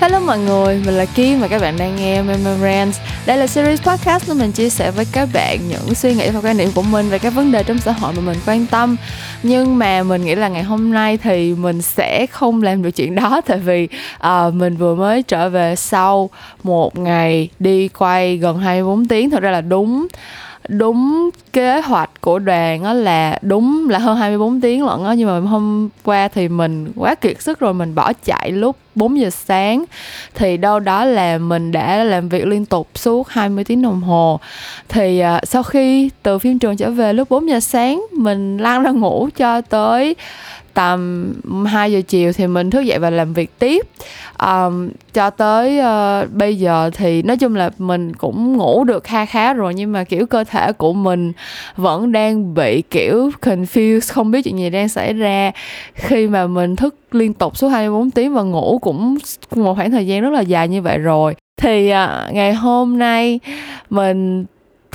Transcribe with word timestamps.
Hello 0.00 0.20
mọi 0.20 0.38
người, 0.38 0.82
mình 0.86 0.94
là 0.94 1.04
Kim 1.04 1.40
và 1.40 1.48
các 1.48 1.60
bạn 1.60 1.76
đang 1.78 1.96
nghe 1.96 2.22
Memorands. 2.22 2.98
Đây 3.26 3.36
là 3.36 3.46
series 3.46 3.82
podcast 3.82 4.28
nơi 4.28 4.38
mình 4.38 4.52
chia 4.52 4.70
sẻ 4.70 4.90
với 4.90 5.04
các 5.12 5.28
bạn 5.32 5.58
những 5.68 5.94
suy 5.94 6.14
nghĩ 6.14 6.30
và 6.30 6.40
quan 6.40 6.56
điểm 6.56 6.68
của 6.74 6.82
mình 6.82 7.08
về 7.08 7.18
các 7.18 7.34
vấn 7.34 7.52
đề 7.52 7.62
trong 7.62 7.78
xã 7.78 7.92
hội 7.92 8.12
mà 8.16 8.22
mình 8.22 8.38
quan 8.46 8.66
tâm. 8.66 8.96
Nhưng 9.42 9.78
mà 9.78 10.02
mình 10.02 10.24
nghĩ 10.24 10.34
là 10.34 10.48
ngày 10.48 10.62
hôm 10.62 10.92
nay 10.92 11.16
thì 11.16 11.54
mình 11.54 11.82
sẽ 11.82 12.26
không 12.26 12.62
làm 12.62 12.82
được 12.82 12.90
chuyện 12.90 13.14
đó 13.14 13.40
tại 13.46 13.58
vì 13.58 13.88
uh, 14.26 14.54
mình 14.54 14.76
vừa 14.76 14.94
mới 14.94 15.22
trở 15.22 15.48
về 15.48 15.76
sau 15.76 16.30
một 16.62 16.98
ngày 16.98 17.48
đi 17.58 17.88
quay 17.88 18.36
gần 18.36 18.58
24 18.58 19.08
tiếng. 19.08 19.30
Thật 19.30 19.42
ra 19.42 19.50
là 19.50 19.60
đúng 19.60 20.06
đúng 20.68 21.30
kế 21.52 21.80
hoạch 21.80 22.10
của 22.20 22.38
đoàn 22.38 22.82
đó 22.82 22.92
là 22.92 23.38
đúng 23.42 23.88
là 23.90 23.98
hơn 23.98 24.16
24 24.16 24.60
tiếng 24.60 24.86
lận 24.86 25.04
á 25.04 25.14
nhưng 25.14 25.28
mà 25.28 25.50
hôm 25.50 25.88
qua 26.04 26.28
thì 26.28 26.48
mình 26.48 26.92
quá 26.96 27.14
kiệt 27.14 27.42
sức 27.42 27.58
rồi 27.58 27.74
mình 27.74 27.94
bỏ 27.94 28.12
chạy 28.24 28.52
lúc 28.52 28.76
4 28.96 29.20
giờ 29.20 29.30
sáng. 29.30 29.84
Thì 30.34 30.56
đâu 30.56 30.80
đó 30.80 31.04
là 31.04 31.38
mình 31.38 31.72
đã 31.72 32.04
làm 32.04 32.28
việc 32.28 32.46
liên 32.46 32.66
tục 32.66 32.88
suốt 32.94 33.28
20 33.28 33.64
tiếng 33.64 33.82
đồng 33.82 34.00
hồ. 34.00 34.40
Thì 34.88 35.22
uh, 35.36 35.48
sau 35.48 35.62
khi 35.62 36.10
từ 36.22 36.38
phim 36.38 36.58
trường 36.58 36.76
trở 36.76 36.90
về 36.90 37.12
lúc 37.12 37.30
4 37.30 37.48
giờ 37.48 37.60
sáng 37.60 38.06
mình 38.12 38.58
lăn 38.58 38.82
ra 38.82 38.90
ngủ 38.90 39.28
cho 39.36 39.60
tới 39.60 40.16
tầm 40.76 41.34
2 41.66 41.92
giờ 41.92 42.00
chiều 42.08 42.32
thì 42.32 42.46
mình 42.46 42.70
thức 42.70 42.80
dậy 42.80 42.98
và 42.98 43.10
làm 43.10 43.32
việc 43.32 43.58
tiếp. 43.58 43.86
Um, 44.46 44.90
cho 45.12 45.30
tới 45.30 45.80
uh, 45.80 46.32
bây 46.32 46.56
giờ 46.56 46.90
thì 46.94 47.22
nói 47.22 47.36
chung 47.36 47.54
là 47.54 47.70
mình 47.78 48.14
cũng 48.14 48.56
ngủ 48.56 48.84
được 48.84 49.04
kha 49.04 49.26
khá 49.26 49.52
rồi 49.52 49.74
nhưng 49.74 49.92
mà 49.92 50.04
kiểu 50.04 50.26
cơ 50.26 50.44
thể 50.44 50.72
của 50.72 50.92
mình 50.92 51.32
vẫn 51.76 52.12
đang 52.12 52.54
bị 52.54 52.82
kiểu 52.82 53.30
confused 53.42 54.14
không 54.14 54.30
biết 54.30 54.42
chuyện 54.42 54.58
gì 54.58 54.70
đang 54.70 54.88
xảy 54.88 55.12
ra. 55.12 55.52
Khi 55.94 56.26
mà 56.26 56.46
mình 56.46 56.76
thức 56.76 56.94
liên 57.12 57.34
tục 57.34 57.56
suốt 57.56 57.68
24 57.68 58.10
tiếng 58.10 58.34
và 58.34 58.42
ngủ 58.42 58.78
cũng 58.82 59.16
một 59.54 59.74
khoảng 59.74 59.90
thời 59.90 60.06
gian 60.06 60.22
rất 60.22 60.30
là 60.30 60.40
dài 60.40 60.68
như 60.68 60.82
vậy 60.82 60.98
rồi 60.98 61.34
thì 61.56 61.92
uh, 61.92 62.34
ngày 62.34 62.54
hôm 62.54 62.98
nay 62.98 63.40
mình 63.90 64.44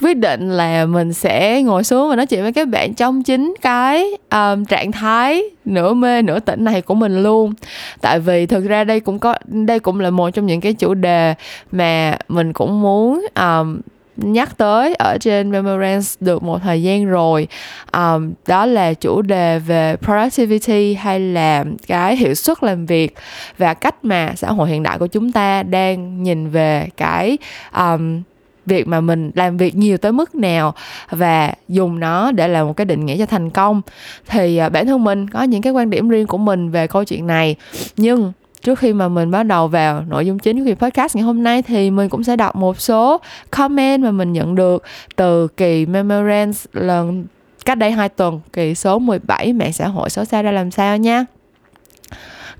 quyết 0.01 0.17
định 0.17 0.49
là 0.49 0.85
mình 0.85 1.13
sẽ 1.13 1.61
ngồi 1.61 1.83
xuống 1.83 2.09
và 2.09 2.15
nói 2.15 2.25
chuyện 2.25 2.41
với 2.41 2.53
các 2.53 2.67
bạn 2.67 2.93
trong 2.93 3.23
chính 3.23 3.53
cái 3.61 4.05
um, 4.31 4.65
trạng 4.65 4.91
thái 4.91 5.43
nửa 5.65 5.93
mê 5.93 6.21
nửa 6.21 6.39
tỉnh 6.39 6.63
này 6.63 6.81
của 6.81 6.95
mình 6.95 7.23
luôn. 7.23 7.53
Tại 8.01 8.19
vì 8.19 8.45
thực 8.45 8.65
ra 8.65 8.83
đây 8.83 8.99
cũng 8.99 9.19
có 9.19 9.35
đây 9.45 9.79
cũng 9.79 9.99
là 9.99 10.09
một 10.09 10.29
trong 10.29 10.45
những 10.45 10.61
cái 10.61 10.73
chủ 10.73 10.93
đề 10.93 11.33
mà 11.71 12.17
mình 12.27 12.53
cũng 12.53 12.81
muốn 12.81 13.25
um, 13.35 13.81
nhắc 14.17 14.57
tới 14.57 14.95
ở 14.95 15.17
trên 15.21 15.51
Memorance 15.51 16.07
được 16.19 16.43
một 16.43 16.59
thời 16.63 16.83
gian 16.83 17.05
rồi. 17.05 17.47
Um, 17.93 18.33
đó 18.47 18.65
là 18.65 18.93
chủ 18.93 19.21
đề 19.21 19.59
về 19.59 19.95
productivity 20.01 20.93
hay 20.93 21.19
là 21.19 21.65
cái 21.87 22.15
hiệu 22.15 22.33
suất 22.33 22.63
làm 22.63 22.85
việc 22.85 23.15
và 23.57 23.73
cách 23.73 24.05
mà 24.05 24.33
xã 24.35 24.51
hội 24.51 24.69
hiện 24.69 24.83
đại 24.83 24.97
của 24.97 25.07
chúng 25.07 25.31
ta 25.31 25.63
đang 25.63 26.23
nhìn 26.23 26.49
về 26.49 26.87
cái 26.97 27.37
um, 27.75 28.21
việc 28.65 28.87
mà 28.87 29.01
mình 29.01 29.31
làm 29.35 29.57
việc 29.57 29.75
nhiều 29.75 29.97
tới 29.97 30.11
mức 30.11 30.35
nào 30.35 30.73
và 31.09 31.53
dùng 31.67 31.99
nó 31.99 32.31
để 32.31 32.47
làm 32.47 32.67
một 32.67 32.73
cái 32.73 32.85
định 32.85 33.05
nghĩa 33.05 33.17
cho 33.17 33.25
thành 33.25 33.49
công. 33.49 33.81
Thì 34.27 34.57
à, 34.57 34.69
bản 34.69 34.85
thân 34.85 35.03
mình 35.03 35.29
có 35.29 35.43
những 35.43 35.61
cái 35.61 35.73
quan 35.73 35.89
điểm 35.89 36.09
riêng 36.09 36.27
của 36.27 36.37
mình 36.37 36.71
về 36.71 36.87
câu 36.87 37.03
chuyện 37.03 37.27
này. 37.27 37.55
Nhưng 37.97 38.31
trước 38.61 38.79
khi 38.79 38.93
mà 38.93 39.07
mình 39.07 39.31
bắt 39.31 39.43
đầu 39.43 39.67
vào 39.67 40.03
nội 40.07 40.25
dung 40.25 40.39
chính 40.39 40.65
của 40.65 40.85
podcast 40.85 41.15
ngày 41.15 41.23
hôm 41.23 41.43
nay 41.43 41.61
thì 41.61 41.91
mình 41.91 42.09
cũng 42.09 42.23
sẽ 42.23 42.35
đọc 42.35 42.55
một 42.55 42.79
số 42.79 43.21
comment 43.51 44.03
mà 44.03 44.11
mình 44.11 44.33
nhận 44.33 44.55
được 44.55 44.83
từ 45.15 45.47
kỳ 45.47 45.85
Memorance 45.85 46.59
lần 46.73 47.25
cách 47.65 47.77
đây 47.77 47.91
2 47.91 48.09
tuần, 48.09 48.41
kỳ 48.53 48.75
số 48.75 48.99
17 48.99 49.53
mạng 49.53 49.73
xã 49.73 49.87
hội 49.87 50.09
xấu 50.09 50.25
xa 50.25 50.41
ra 50.41 50.51
làm 50.51 50.71
sao 50.71 50.97
nha 50.97 51.25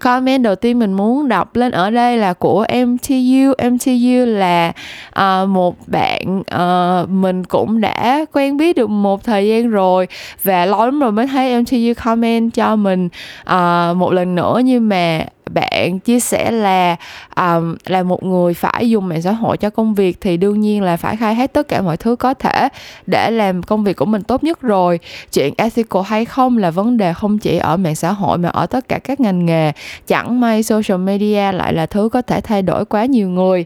comment 0.01 0.43
đầu 0.43 0.55
tiên 0.55 0.79
mình 0.79 0.93
muốn 0.93 1.27
đọc 1.27 1.55
lên 1.55 1.71
ở 1.71 1.89
đây 1.89 2.17
là 2.17 2.33
của 2.33 2.65
MTU 2.85 3.53
MTU 3.71 4.25
là 4.25 4.73
uh, 5.19 5.49
một 5.49 5.75
bạn 5.87 6.39
uh, 6.39 7.09
mình 7.09 7.43
cũng 7.43 7.81
đã 7.81 8.25
quen 8.33 8.57
biết 8.57 8.75
được 8.75 8.89
một 8.89 9.23
thời 9.23 9.47
gian 9.47 9.69
rồi 9.69 10.07
và 10.43 10.65
lâu 10.65 10.85
lắm 10.85 10.99
rồi 10.99 11.11
mới 11.11 11.27
thấy 11.27 11.61
MTU 11.61 12.03
comment 12.03 12.53
cho 12.53 12.75
mình 12.75 13.09
uh, 13.41 13.97
một 13.97 14.13
lần 14.13 14.35
nữa 14.35 14.61
nhưng 14.63 14.89
mà 14.89 15.25
bạn 15.53 15.99
chia 15.99 16.19
sẻ 16.19 16.51
là 16.51 16.95
um, 17.35 17.75
là 17.85 18.03
một 18.03 18.23
người 18.23 18.53
phải 18.53 18.89
dùng 18.89 19.07
mạng 19.07 19.21
xã 19.21 19.31
hội 19.31 19.57
cho 19.57 19.69
công 19.69 19.93
việc 19.93 20.17
thì 20.21 20.37
đương 20.37 20.59
nhiên 20.59 20.83
là 20.83 20.97
phải 20.97 21.17
khai 21.17 21.35
hết 21.35 21.53
tất 21.53 21.67
cả 21.67 21.81
mọi 21.81 21.97
thứ 21.97 22.15
có 22.15 22.33
thể 22.33 22.69
để 23.05 23.31
làm 23.31 23.63
công 23.63 23.83
việc 23.83 23.95
của 23.95 24.05
mình 24.05 24.23
tốt 24.23 24.43
nhất 24.43 24.61
rồi. 24.61 24.99
Chuyện 25.33 25.53
ethical 25.57 26.03
hay 26.05 26.25
không 26.25 26.57
là 26.57 26.71
vấn 26.71 26.97
đề 26.97 27.13
không 27.13 27.37
chỉ 27.37 27.57
ở 27.57 27.77
mạng 27.77 27.95
xã 27.95 28.11
hội 28.11 28.37
mà 28.37 28.49
ở 28.49 28.65
tất 28.65 28.87
cả 28.87 28.99
các 28.99 29.19
ngành 29.19 29.45
nghề. 29.45 29.71
Chẳng 30.07 30.39
may 30.39 30.63
social 30.63 30.97
media 30.97 31.51
lại 31.51 31.73
là 31.73 31.85
thứ 31.85 32.09
có 32.09 32.21
thể 32.21 32.41
thay 32.41 32.61
đổi 32.61 32.85
quá 32.85 33.05
nhiều 33.05 33.29
người. 33.29 33.65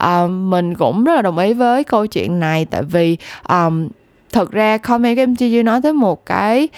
Um, 0.00 0.50
mình 0.50 0.74
cũng 0.74 1.04
rất 1.04 1.14
là 1.14 1.22
đồng 1.22 1.38
ý 1.38 1.52
với 1.52 1.84
câu 1.84 2.06
chuyện 2.06 2.40
này 2.40 2.66
tại 2.70 2.82
vì 2.82 3.16
um, 3.48 3.88
thật 4.34 4.50
ra 4.50 4.78
comment 4.78 5.16
của 5.16 5.36
chưa 5.36 5.62
nói 5.62 5.80
tới 5.82 5.92
một 5.92 6.26
cái 6.26 6.68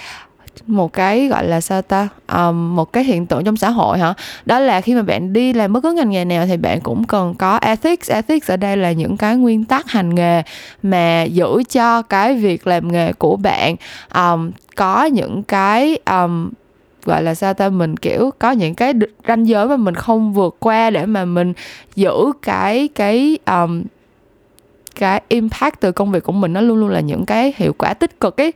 một 0.66 0.92
cái 0.92 1.26
gọi 1.26 1.46
là 1.46 1.60
sao 1.60 1.82
ta? 1.82 2.08
Um, 2.32 2.76
một 2.76 2.92
cái 2.92 3.04
hiện 3.04 3.26
tượng 3.26 3.44
trong 3.44 3.56
xã 3.56 3.70
hội 3.70 3.98
hả? 3.98 4.14
Đó 4.44 4.58
là 4.58 4.80
khi 4.80 4.94
mà 4.94 5.02
bạn 5.02 5.32
đi 5.32 5.52
làm 5.52 5.72
bất 5.72 5.82
cứ 5.82 5.92
ngành 5.92 6.10
nghề 6.10 6.24
nào 6.24 6.46
thì 6.46 6.56
bạn 6.56 6.80
cũng 6.80 7.04
cần 7.04 7.34
có 7.34 7.58
ethics. 7.62 8.10
Ethics 8.10 8.50
ở 8.50 8.56
đây 8.56 8.76
là 8.76 8.92
những 8.92 9.16
cái 9.16 9.36
nguyên 9.36 9.64
tắc 9.64 9.90
hành 9.90 10.14
nghề 10.14 10.42
mà 10.82 11.22
giữ 11.22 11.62
cho 11.70 12.02
cái 12.02 12.34
việc 12.34 12.66
làm 12.66 12.92
nghề 12.92 13.12
của 13.12 13.36
bạn 13.36 13.76
um, 14.14 14.50
có 14.76 15.04
những 15.04 15.42
cái 15.42 15.98
um, 16.10 16.50
gọi 17.04 17.22
là 17.22 17.34
sao 17.34 17.54
ta? 17.54 17.68
Mình 17.68 17.96
kiểu 17.96 18.30
có 18.38 18.50
những 18.50 18.74
cái 18.74 18.92
ranh 19.28 19.48
giới 19.48 19.68
mà 19.68 19.76
mình 19.76 19.94
không 19.94 20.32
vượt 20.32 20.56
qua 20.58 20.90
để 20.90 21.06
mà 21.06 21.24
mình 21.24 21.52
giữ 21.96 22.32
cái 22.42 22.88
cái 22.94 23.38
um, 23.46 23.82
cái 24.98 25.22
impact 25.28 25.80
từ 25.80 25.92
công 25.92 26.12
việc 26.12 26.24
của 26.24 26.32
mình 26.32 26.52
nó 26.52 26.60
luôn 26.60 26.78
luôn 26.78 26.88
là 26.88 27.00
những 27.00 27.26
cái 27.26 27.52
hiệu 27.56 27.72
quả 27.78 27.94
tích 27.94 28.20
cực 28.20 28.40
ấy. 28.40 28.52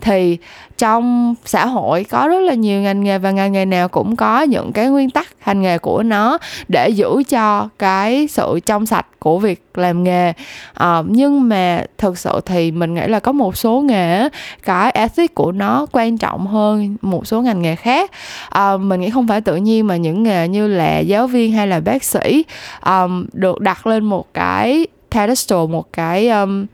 Thì 0.00 0.38
trong 0.78 1.34
xã 1.44 1.66
hội 1.66 2.04
có 2.04 2.28
rất 2.28 2.40
là 2.40 2.54
nhiều 2.54 2.80
ngành 2.80 3.04
nghề 3.04 3.18
và 3.18 3.30
ngành 3.30 3.52
nghề 3.52 3.64
nào 3.64 3.88
cũng 3.88 4.16
có 4.16 4.42
những 4.42 4.72
cái 4.72 4.86
nguyên 4.86 5.10
tắc 5.10 5.28
hành 5.38 5.62
nghề 5.62 5.78
của 5.78 6.02
nó 6.02 6.38
để 6.68 6.88
giữ 6.88 7.22
cho 7.28 7.68
cái 7.78 8.28
sự 8.28 8.60
trong 8.66 8.86
sạch 8.86 9.06
của 9.18 9.38
việc 9.38 9.62
làm 9.74 10.04
nghề. 10.04 10.32
À, 10.74 11.02
nhưng 11.06 11.48
mà 11.48 11.84
thực 11.98 12.18
sự 12.18 12.40
thì 12.46 12.70
mình 12.70 12.94
nghĩ 12.94 13.06
là 13.06 13.20
có 13.20 13.32
một 13.32 13.56
số 13.56 13.80
nghề 13.80 14.28
cái 14.62 14.90
ethic 14.90 15.34
của 15.34 15.52
nó 15.52 15.86
quan 15.92 16.18
trọng 16.18 16.46
hơn 16.46 16.96
một 17.02 17.26
số 17.26 17.42
ngành 17.42 17.62
nghề 17.62 17.76
khác. 17.76 18.10
À, 18.48 18.76
mình 18.76 19.00
nghĩ 19.00 19.10
không 19.10 19.28
phải 19.28 19.40
tự 19.40 19.56
nhiên 19.56 19.86
mà 19.86 19.96
những 19.96 20.22
nghề 20.22 20.48
như 20.48 20.68
là 20.68 20.98
giáo 20.98 21.26
viên 21.26 21.52
hay 21.52 21.66
là 21.66 21.80
bác 21.80 22.04
sĩ 22.04 22.44
um, 22.86 23.26
được 23.32 23.60
đặt 23.60 23.86
lên 23.86 24.04
một 24.04 24.34
cái 24.34 24.86
pedestal 25.10 25.66
một 25.68 25.92
cái 25.92 26.28
um, 26.28 26.66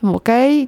một 0.00 0.24
cái 0.24 0.66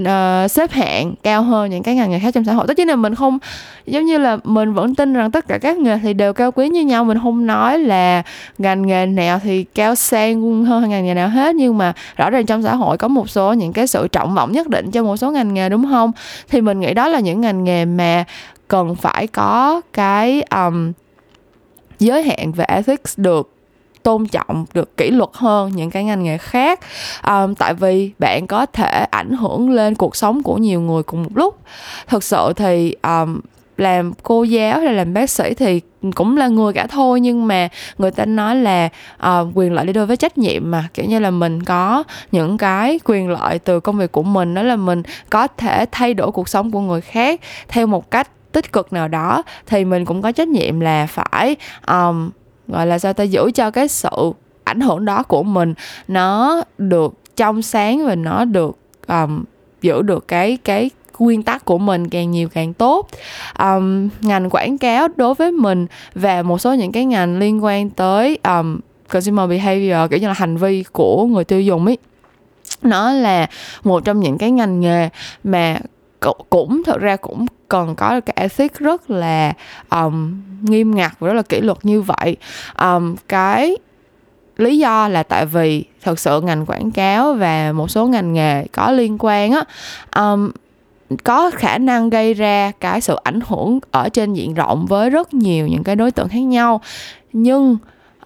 uh, 0.00 0.50
xếp 0.50 0.70
hạng 0.70 1.14
cao 1.22 1.42
hơn 1.42 1.70
những 1.70 1.82
cái 1.82 1.94
ngành 1.94 2.10
nghề 2.10 2.18
khác 2.18 2.34
trong 2.34 2.44
xã 2.44 2.52
hội. 2.52 2.66
Tất 2.68 2.78
nhiên 2.78 2.88
là 2.88 2.96
mình 2.96 3.14
không 3.14 3.38
giống 3.86 4.04
như 4.04 4.18
là 4.18 4.38
mình 4.44 4.72
vẫn 4.72 4.94
tin 4.94 5.12
rằng 5.12 5.30
tất 5.30 5.48
cả 5.48 5.58
các 5.58 5.78
nghề 5.78 5.98
thì 5.98 6.14
đều 6.14 6.32
cao 6.32 6.52
quý 6.52 6.68
như 6.68 6.80
nhau. 6.80 7.04
Mình 7.04 7.18
không 7.22 7.46
nói 7.46 7.78
là 7.78 8.22
ngành 8.58 8.86
nghề 8.86 9.06
nào 9.06 9.38
thì 9.42 9.64
cao 9.64 9.94
sang 9.94 10.64
hơn 10.64 10.88
ngành 10.88 11.04
nghề 11.04 11.14
nào 11.14 11.28
hết 11.28 11.54
nhưng 11.54 11.78
mà 11.78 11.92
rõ 12.16 12.30
ràng 12.30 12.46
trong 12.46 12.62
xã 12.62 12.74
hội 12.74 12.98
có 12.98 13.08
một 13.08 13.30
số 13.30 13.52
những 13.52 13.72
cái 13.72 13.86
sự 13.86 14.08
trọng 14.08 14.34
vọng 14.34 14.52
nhất 14.52 14.68
định 14.68 14.90
cho 14.90 15.02
một 15.02 15.16
số 15.16 15.30
ngành 15.30 15.54
nghề 15.54 15.68
đúng 15.68 15.84
không? 15.90 16.12
Thì 16.48 16.60
mình 16.60 16.80
nghĩ 16.80 16.94
đó 16.94 17.08
là 17.08 17.20
những 17.20 17.40
ngành 17.40 17.64
nghề 17.64 17.84
mà 17.84 18.24
cần 18.68 18.96
phải 18.96 19.26
có 19.26 19.80
cái 19.92 20.42
um, 20.42 20.92
giới 21.98 22.22
hạn 22.22 22.52
về 22.52 22.64
ethics 22.68 23.18
được 23.18 23.48
tôn 24.02 24.26
trọng 24.26 24.66
được 24.74 24.96
kỷ 24.96 25.10
luật 25.10 25.30
hơn 25.32 25.70
những 25.74 25.90
cái 25.90 26.04
ngành 26.04 26.22
nghề 26.22 26.38
khác. 26.38 26.80
Um, 27.28 27.54
tại 27.54 27.74
vì 27.74 28.10
bạn 28.18 28.46
có 28.46 28.66
thể 28.66 29.06
ảnh 29.10 29.30
hưởng 29.30 29.70
lên 29.70 29.94
cuộc 29.94 30.16
sống 30.16 30.42
của 30.42 30.56
nhiều 30.56 30.80
người 30.80 31.02
cùng 31.02 31.22
một 31.22 31.30
lúc. 31.34 31.58
Thực 32.08 32.24
sự 32.24 32.52
thì 32.56 32.96
um, 33.02 33.40
làm 33.76 34.12
cô 34.22 34.42
giáo 34.42 34.80
hay 34.80 34.94
làm 34.94 35.14
bác 35.14 35.30
sĩ 35.30 35.54
thì 35.54 35.80
cũng 36.14 36.36
là 36.36 36.48
người 36.48 36.72
cả 36.72 36.86
thôi 36.86 37.20
nhưng 37.20 37.46
mà 37.46 37.68
người 37.98 38.10
ta 38.10 38.24
nói 38.24 38.56
là 38.56 38.88
uh, 39.26 39.48
quyền 39.54 39.72
lợi 39.72 39.86
đi 39.86 39.92
đôi 39.92 40.06
với 40.06 40.16
trách 40.16 40.38
nhiệm 40.38 40.70
mà. 40.70 40.88
Kiểu 40.94 41.06
như 41.06 41.18
là 41.18 41.30
mình 41.30 41.62
có 41.62 42.04
những 42.32 42.58
cái 42.58 43.00
quyền 43.04 43.28
lợi 43.28 43.58
từ 43.58 43.80
công 43.80 43.98
việc 43.98 44.12
của 44.12 44.22
mình 44.22 44.54
đó 44.54 44.62
là 44.62 44.76
mình 44.76 45.02
có 45.30 45.46
thể 45.46 45.86
thay 45.92 46.14
đổi 46.14 46.32
cuộc 46.32 46.48
sống 46.48 46.70
của 46.70 46.80
người 46.80 47.00
khác 47.00 47.40
theo 47.68 47.86
một 47.86 48.10
cách 48.10 48.28
tích 48.52 48.72
cực 48.72 48.92
nào 48.92 49.08
đó 49.08 49.42
thì 49.66 49.84
mình 49.84 50.04
cũng 50.04 50.22
có 50.22 50.32
trách 50.32 50.48
nhiệm 50.48 50.80
là 50.80 51.06
phải 51.06 51.56
um, 51.86 52.30
gọi 52.72 52.86
là 52.86 52.98
sao 52.98 53.12
ta? 53.12 53.24
Giữ 53.24 53.50
cho 53.54 53.70
cái 53.70 53.88
sự 53.88 54.32
ảnh 54.64 54.80
hưởng 54.80 55.04
đó 55.04 55.22
của 55.22 55.42
mình 55.42 55.74
nó 56.08 56.62
được 56.78 57.14
trong 57.36 57.62
sáng 57.62 58.06
và 58.06 58.14
nó 58.14 58.44
được 58.44 58.76
um, 59.08 59.44
giữ 59.82 60.02
được 60.02 60.28
cái 60.28 60.58
cái 60.64 60.90
nguyên 61.18 61.42
tắc 61.42 61.64
của 61.64 61.78
mình 61.78 62.08
càng 62.08 62.30
nhiều 62.30 62.48
càng 62.48 62.74
tốt. 62.74 63.08
Um, 63.58 64.08
ngành 64.20 64.50
quảng 64.50 64.78
cáo 64.78 65.08
đối 65.16 65.34
với 65.34 65.52
mình 65.52 65.86
và 66.14 66.42
một 66.42 66.58
số 66.58 66.74
những 66.74 66.92
cái 66.92 67.04
ngành 67.04 67.38
liên 67.38 67.64
quan 67.64 67.90
tới 67.90 68.38
um, 68.44 68.78
consumer 69.08 69.50
behavior 69.50 70.10
kiểu 70.10 70.18
như 70.18 70.26
là 70.26 70.32
hành 70.32 70.56
vi 70.56 70.84
của 70.92 71.26
người 71.26 71.44
tiêu 71.44 71.60
dùng 71.60 71.86
ấy 71.86 71.98
nó 72.82 73.12
là 73.12 73.46
một 73.84 74.04
trong 74.04 74.20
những 74.20 74.38
cái 74.38 74.50
ngành 74.50 74.80
nghề 74.80 75.08
mà 75.44 75.78
cũng 76.50 76.82
thật 76.86 77.00
ra 77.00 77.16
cũng 77.16 77.46
cần 77.72 77.94
có 77.94 78.20
cái 78.20 78.34
ethic 78.36 78.78
rất 78.78 79.10
là 79.10 79.52
um, 79.90 80.42
nghiêm 80.62 80.94
ngặt 80.94 81.12
và 81.18 81.28
rất 81.28 81.34
là 81.34 81.42
kỷ 81.42 81.60
luật 81.60 81.78
như 81.82 82.02
vậy. 82.02 82.36
Um, 82.78 83.16
cái 83.28 83.76
lý 84.56 84.78
do 84.78 85.08
là 85.08 85.22
tại 85.22 85.46
vì 85.46 85.84
thật 86.02 86.18
sự 86.18 86.40
ngành 86.40 86.66
quảng 86.66 86.90
cáo 86.90 87.34
và 87.34 87.72
một 87.72 87.90
số 87.90 88.06
ngành 88.06 88.32
nghề 88.32 88.66
có 88.72 88.90
liên 88.90 89.16
quan 89.20 89.52
á 89.52 89.64
um, 90.16 90.50
có 91.24 91.50
khả 91.50 91.78
năng 91.78 92.10
gây 92.10 92.34
ra 92.34 92.72
cái 92.80 93.00
sự 93.00 93.16
ảnh 93.22 93.40
hưởng 93.46 93.78
ở 93.90 94.08
trên 94.08 94.34
diện 94.34 94.54
rộng 94.54 94.86
với 94.86 95.10
rất 95.10 95.34
nhiều 95.34 95.66
những 95.66 95.84
cái 95.84 95.96
đối 95.96 96.10
tượng 96.10 96.28
khác 96.28 96.40
nhau. 96.40 96.80
Nhưng 97.32 97.76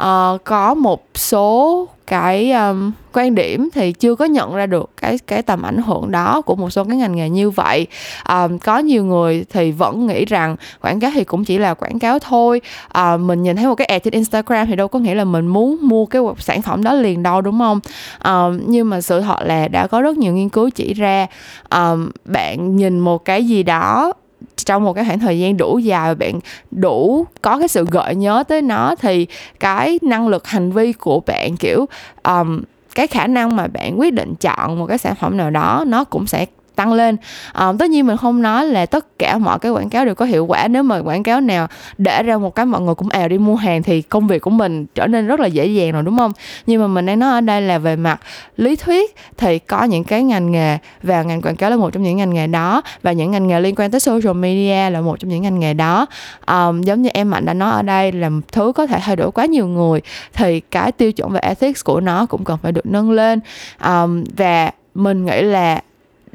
uh, 0.02 0.44
có 0.44 0.74
một 0.74 1.06
số 1.14 1.88
cái 2.06 2.52
um, 2.52 2.92
quan 3.12 3.34
điểm 3.34 3.68
thì 3.74 3.92
chưa 3.92 4.14
có 4.14 4.24
nhận 4.24 4.54
ra 4.54 4.66
được 4.66 4.90
cái 4.96 5.18
cái 5.26 5.42
tầm 5.42 5.62
ảnh 5.62 5.78
hưởng 5.78 6.10
đó 6.10 6.40
của 6.40 6.54
một 6.54 6.70
số 6.70 6.84
cái 6.84 6.96
ngành 6.96 7.16
nghề 7.16 7.30
như 7.30 7.50
vậy. 7.50 7.86
Um, 8.28 8.58
có 8.58 8.78
nhiều 8.78 9.04
người 9.04 9.44
thì 9.52 9.72
vẫn 9.72 10.06
nghĩ 10.06 10.24
rằng 10.24 10.56
quảng 10.80 11.00
cáo 11.00 11.10
thì 11.14 11.24
cũng 11.24 11.44
chỉ 11.44 11.58
là 11.58 11.74
quảng 11.74 11.98
cáo 11.98 12.18
thôi. 12.18 12.60
Uh, 12.98 13.20
mình 13.20 13.42
nhìn 13.42 13.56
thấy 13.56 13.66
một 13.66 13.74
cái 13.74 13.86
ad 13.86 14.02
trên 14.02 14.12
Instagram 14.12 14.66
thì 14.66 14.76
đâu 14.76 14.88
có 14.88 14.98
nghĩa 14.98 15.14
là 15.14 15.24
mình 15.24 15.46
muốn 15.46 15.78
mua 15.80 16.06
cái 16.06 16.22
sản 16.38 16.62
phẩm 16.62 16.84
đó 16.84 16.92
liền 16.94 17.22
đâu 17.22 17.40
đúng 17.40 17.58
không? 17.58 17.80
Um, 18.24 18.60
nhưng 18.66 18.90
mà 18.90 19.00
sự 19.00 19.20
thật 19.20 19.36
là 19.44 19.68
đã 19.68 19.86
có 19.86 20.00
rất 20.00 20.16
nhiều 20.16 20.32
nghiên 20.32 20.48
cứu 20.48 20.70
chỉ 20.70 20.94
ra 20.94 21.26
um, 21.70 22.10
bạn 22.24 22.76
nhìn 22.76 22.98
một 22.98 23.24
cái 23.24 23.46
gì 23.46 23.62
đó 23.62 24.12
trong 24.56 24.84
một 24.84 24.92
cái 24.92 25.04
khoảng 25.04 25.18
thời 25.18 25.38
gian 25.38 25.56
đủ 25.56 25.78
dài 25.78 26.08
và 26.08 26.14
bạn 26.14 26.40
đủ 26.70 27.26
có 27.42 27.58
cái 27.58 27.68
sự 27.68 27.86
gợi 27.90 28.14
nhớ 28.14 28.44
tới 28.48 28.62
nó 28.62 28.94
thì 28.94 29.26
cái 29.60 29.98
năng 30.02 30.28
lực 30.28 30.46
hành 30.46 30.72
vi 30.72 30.92
của 30.92 31.20
bạn 31.20 31.56
kiểu 31.56 31.86
um, 32.24 32.62
cái 32.94 33.06
khả 33.06 33.26
năng 33.26 33.56
mà 33.56 33.66
bạn 33.66 34.00
quyết 34.00 34.12
định 34.12 34.34
chọn 34.40 34.78
một 34.78 34.86
cái 34.86 34.98
sản 34.98 35.14
phẩm 35.14 35.36
nào 35.36 35.50
đó 35.50 35.84
nó 35.86 36.04
cũng 36.04 36.26
sẽ 36.26 36.46
tăng 36.76 36.92
lên. 36.92 37.16
À, 37.52 37.72
tất 37.78 37.90
nhiên 37.90 38.06
mình 38.06 38.16
không 38.16 38.42
nói 38.42 38.66
là 38.66 38.86
tất 38.86 39.18
cả 39.18 39.38
mọi 39.38 39.58
cái 39.58 39.72
quảng 39.72 39.88
cáo 39.88 40.04
đều 40.04 40.14
có 40.14 40.24
hiệu 40.24 40.46
quả. 40.46 40.68
Nếu 40.68 40.82
mà 40.82 40.98
quảng 40.98 41.22
cáo 41.22 41.40
nào 41.40 41.66
để 41.98 42.22
ra 42.22 42.38
một 42.38 42.54
cái 42.54 42.66
mọi 42.66 42.80
người 42.80 42.94
cũng 42.94 43.08
ào 43.08 43.28
đi 43.28 43.38
mua 43.38 43.54
hàng 43.54 43.82
thì 43.82 44.02
công 44.02 44.26
việc 44.26 44.42
của 44.42 44.50
mình 44.50 44.86
trở 44.94 45.06
nên 45.06 45.26
rất 45.26 45.40
là 45.40 45.46
dễ 45.46 45.66
dàng 45.66 45.92
rồi 45.92 46.02
đúng 46.02 46.18
không? 46.18 46.32
Nhưng 46.66 46.80
mà 46.80 46.86
mình 46.86 47.06
đang 47.06 47.18
nói 47.18 47.32
ở 47.32 47.40
đây 47.40 47.62
là 47.62 47.78
về 47.78 47.96
mặt 47.96 48.20
lý 48.56 48.76
thuyết 48.76 49.16
thì 49.36 49.58
có 49.58 49.84
những 49.84 50.04
cái 50.04 50.22
ngành 50.22 50.52
nghề 50.52 50.78
và 51.02 51.22
ngành 51.22 51.42
quảng 51.42 51.56
cáo 51.56 51.70
là 51.70 51.76
một 51.76 51.90
trong 51.92 52.02
những 52.02 52.16
ngành 52.16 52.34
nghề 52.34 52.46
đó 52.46 52.82
và 53.02 53.12
những 53.12 53.30
ngành 53.30 53.46
nghề 53.46 53.60
liên 53.60 53.74
quan 53.74 53.90
tới 53.90 54.00
social 54.00 54.32
media 54.32 54.90
là 54.90 55.00
một 55.00 55.20
trong 55.20 55.28
những 55.28 55.42
ngành 55.42 55.60
nghề 55.60 55.74
đó. 55.74 56.06
Um, 56.46 56.82
giống 56.82 57.02
như 57.02 57.10
em 57.14 57.30
mạnh 57.30 57.44
đã 57.44 57.54
nói 57.54 57.72
ở 57.72 57.82
đây 57.82 58.12
là 58.12 58.30
thứ 58.52 58.72
có 58.74 58.86
thể 58.86 58.98
thay 59.02 59.16
đổi 59.16 59.30
quá 59.30 59.46
nhiều 59.46 59.66
người 59.66 60.00
thì 60.32 60.60
cái 60.60 60.92
tiêu 60.92 61.12
chuẩn 61.12 61.30
về 61.30 61.40
ethics 61.40 61.84
của 61.84 62.00
nó 62.00 62.26
cũng 62.26 62.44
cần 62.44 62.58
phải 62.62 62.72
được 62.72 62.86
nâng 62.86 63.10
lên. 63.10 63.40
Um, 63.84 64.24
và 64.36 64.70
mình 64.94 65.24
nghĩ 65.24 65.42
là 65.42 65.80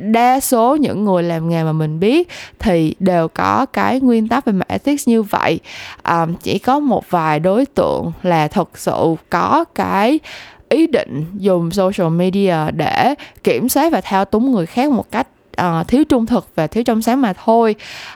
đa 0.02 0.40
số 0.40 0.76
những 0.76 1.06
người 1.06 1.24
làm 1.24 1.50
nghề 1.50 1.64
mà 1.64 1.72
mình 1.72 2.00
biết 2.00 2.30
thì 2.60 2.96
đều 3.00 3.28
có 3.28 3.66
cái 3.66 4.00
nguyên 4.00 4.28
tắc 4.28 4.46
về 4.46 4.54
mặt 4.54 4.68
ethics 4.68 5.08
như 5.08 5.24
vậy. 5.24 5.60
Um, 6.10 6.34
chỉ 6.44 6.60
có 6.60 6.80
một 6.80 7.10
vài 7.10 7.40
đối 7.40 7.66
tượng 7.66 8.12
là 8.24 8.48
thật 8.48 8.70
sự 8.76 9.16
có 9.30 9.66
cái 9.76 10.20
ý 10.70 10.88
định 10.88 11.26
dùng 11.38 11.72
social 11.72 12.10
media 12.10 12.56
để 12.74 13.16
kiểm 13.44 13.70
soát 13.70 13.92
và 13.92 14.02
thao 14.02 14.26
túng 14.26 14.52
người 14.52 14.66
khác 14.66 14.92
một 14.92 15.12
cách 15.12 15.28
uh, 15.62 15.88
thiếu 15.88 16.04
trung 16.04 16.26
thực 16.26 16.48
và 16.56 16.68
thiếu 16.68 16.84
trong 16.84 17.02
sáng 17.02 17.22
mà 17.22 17.34
thôi. 17.46 17.76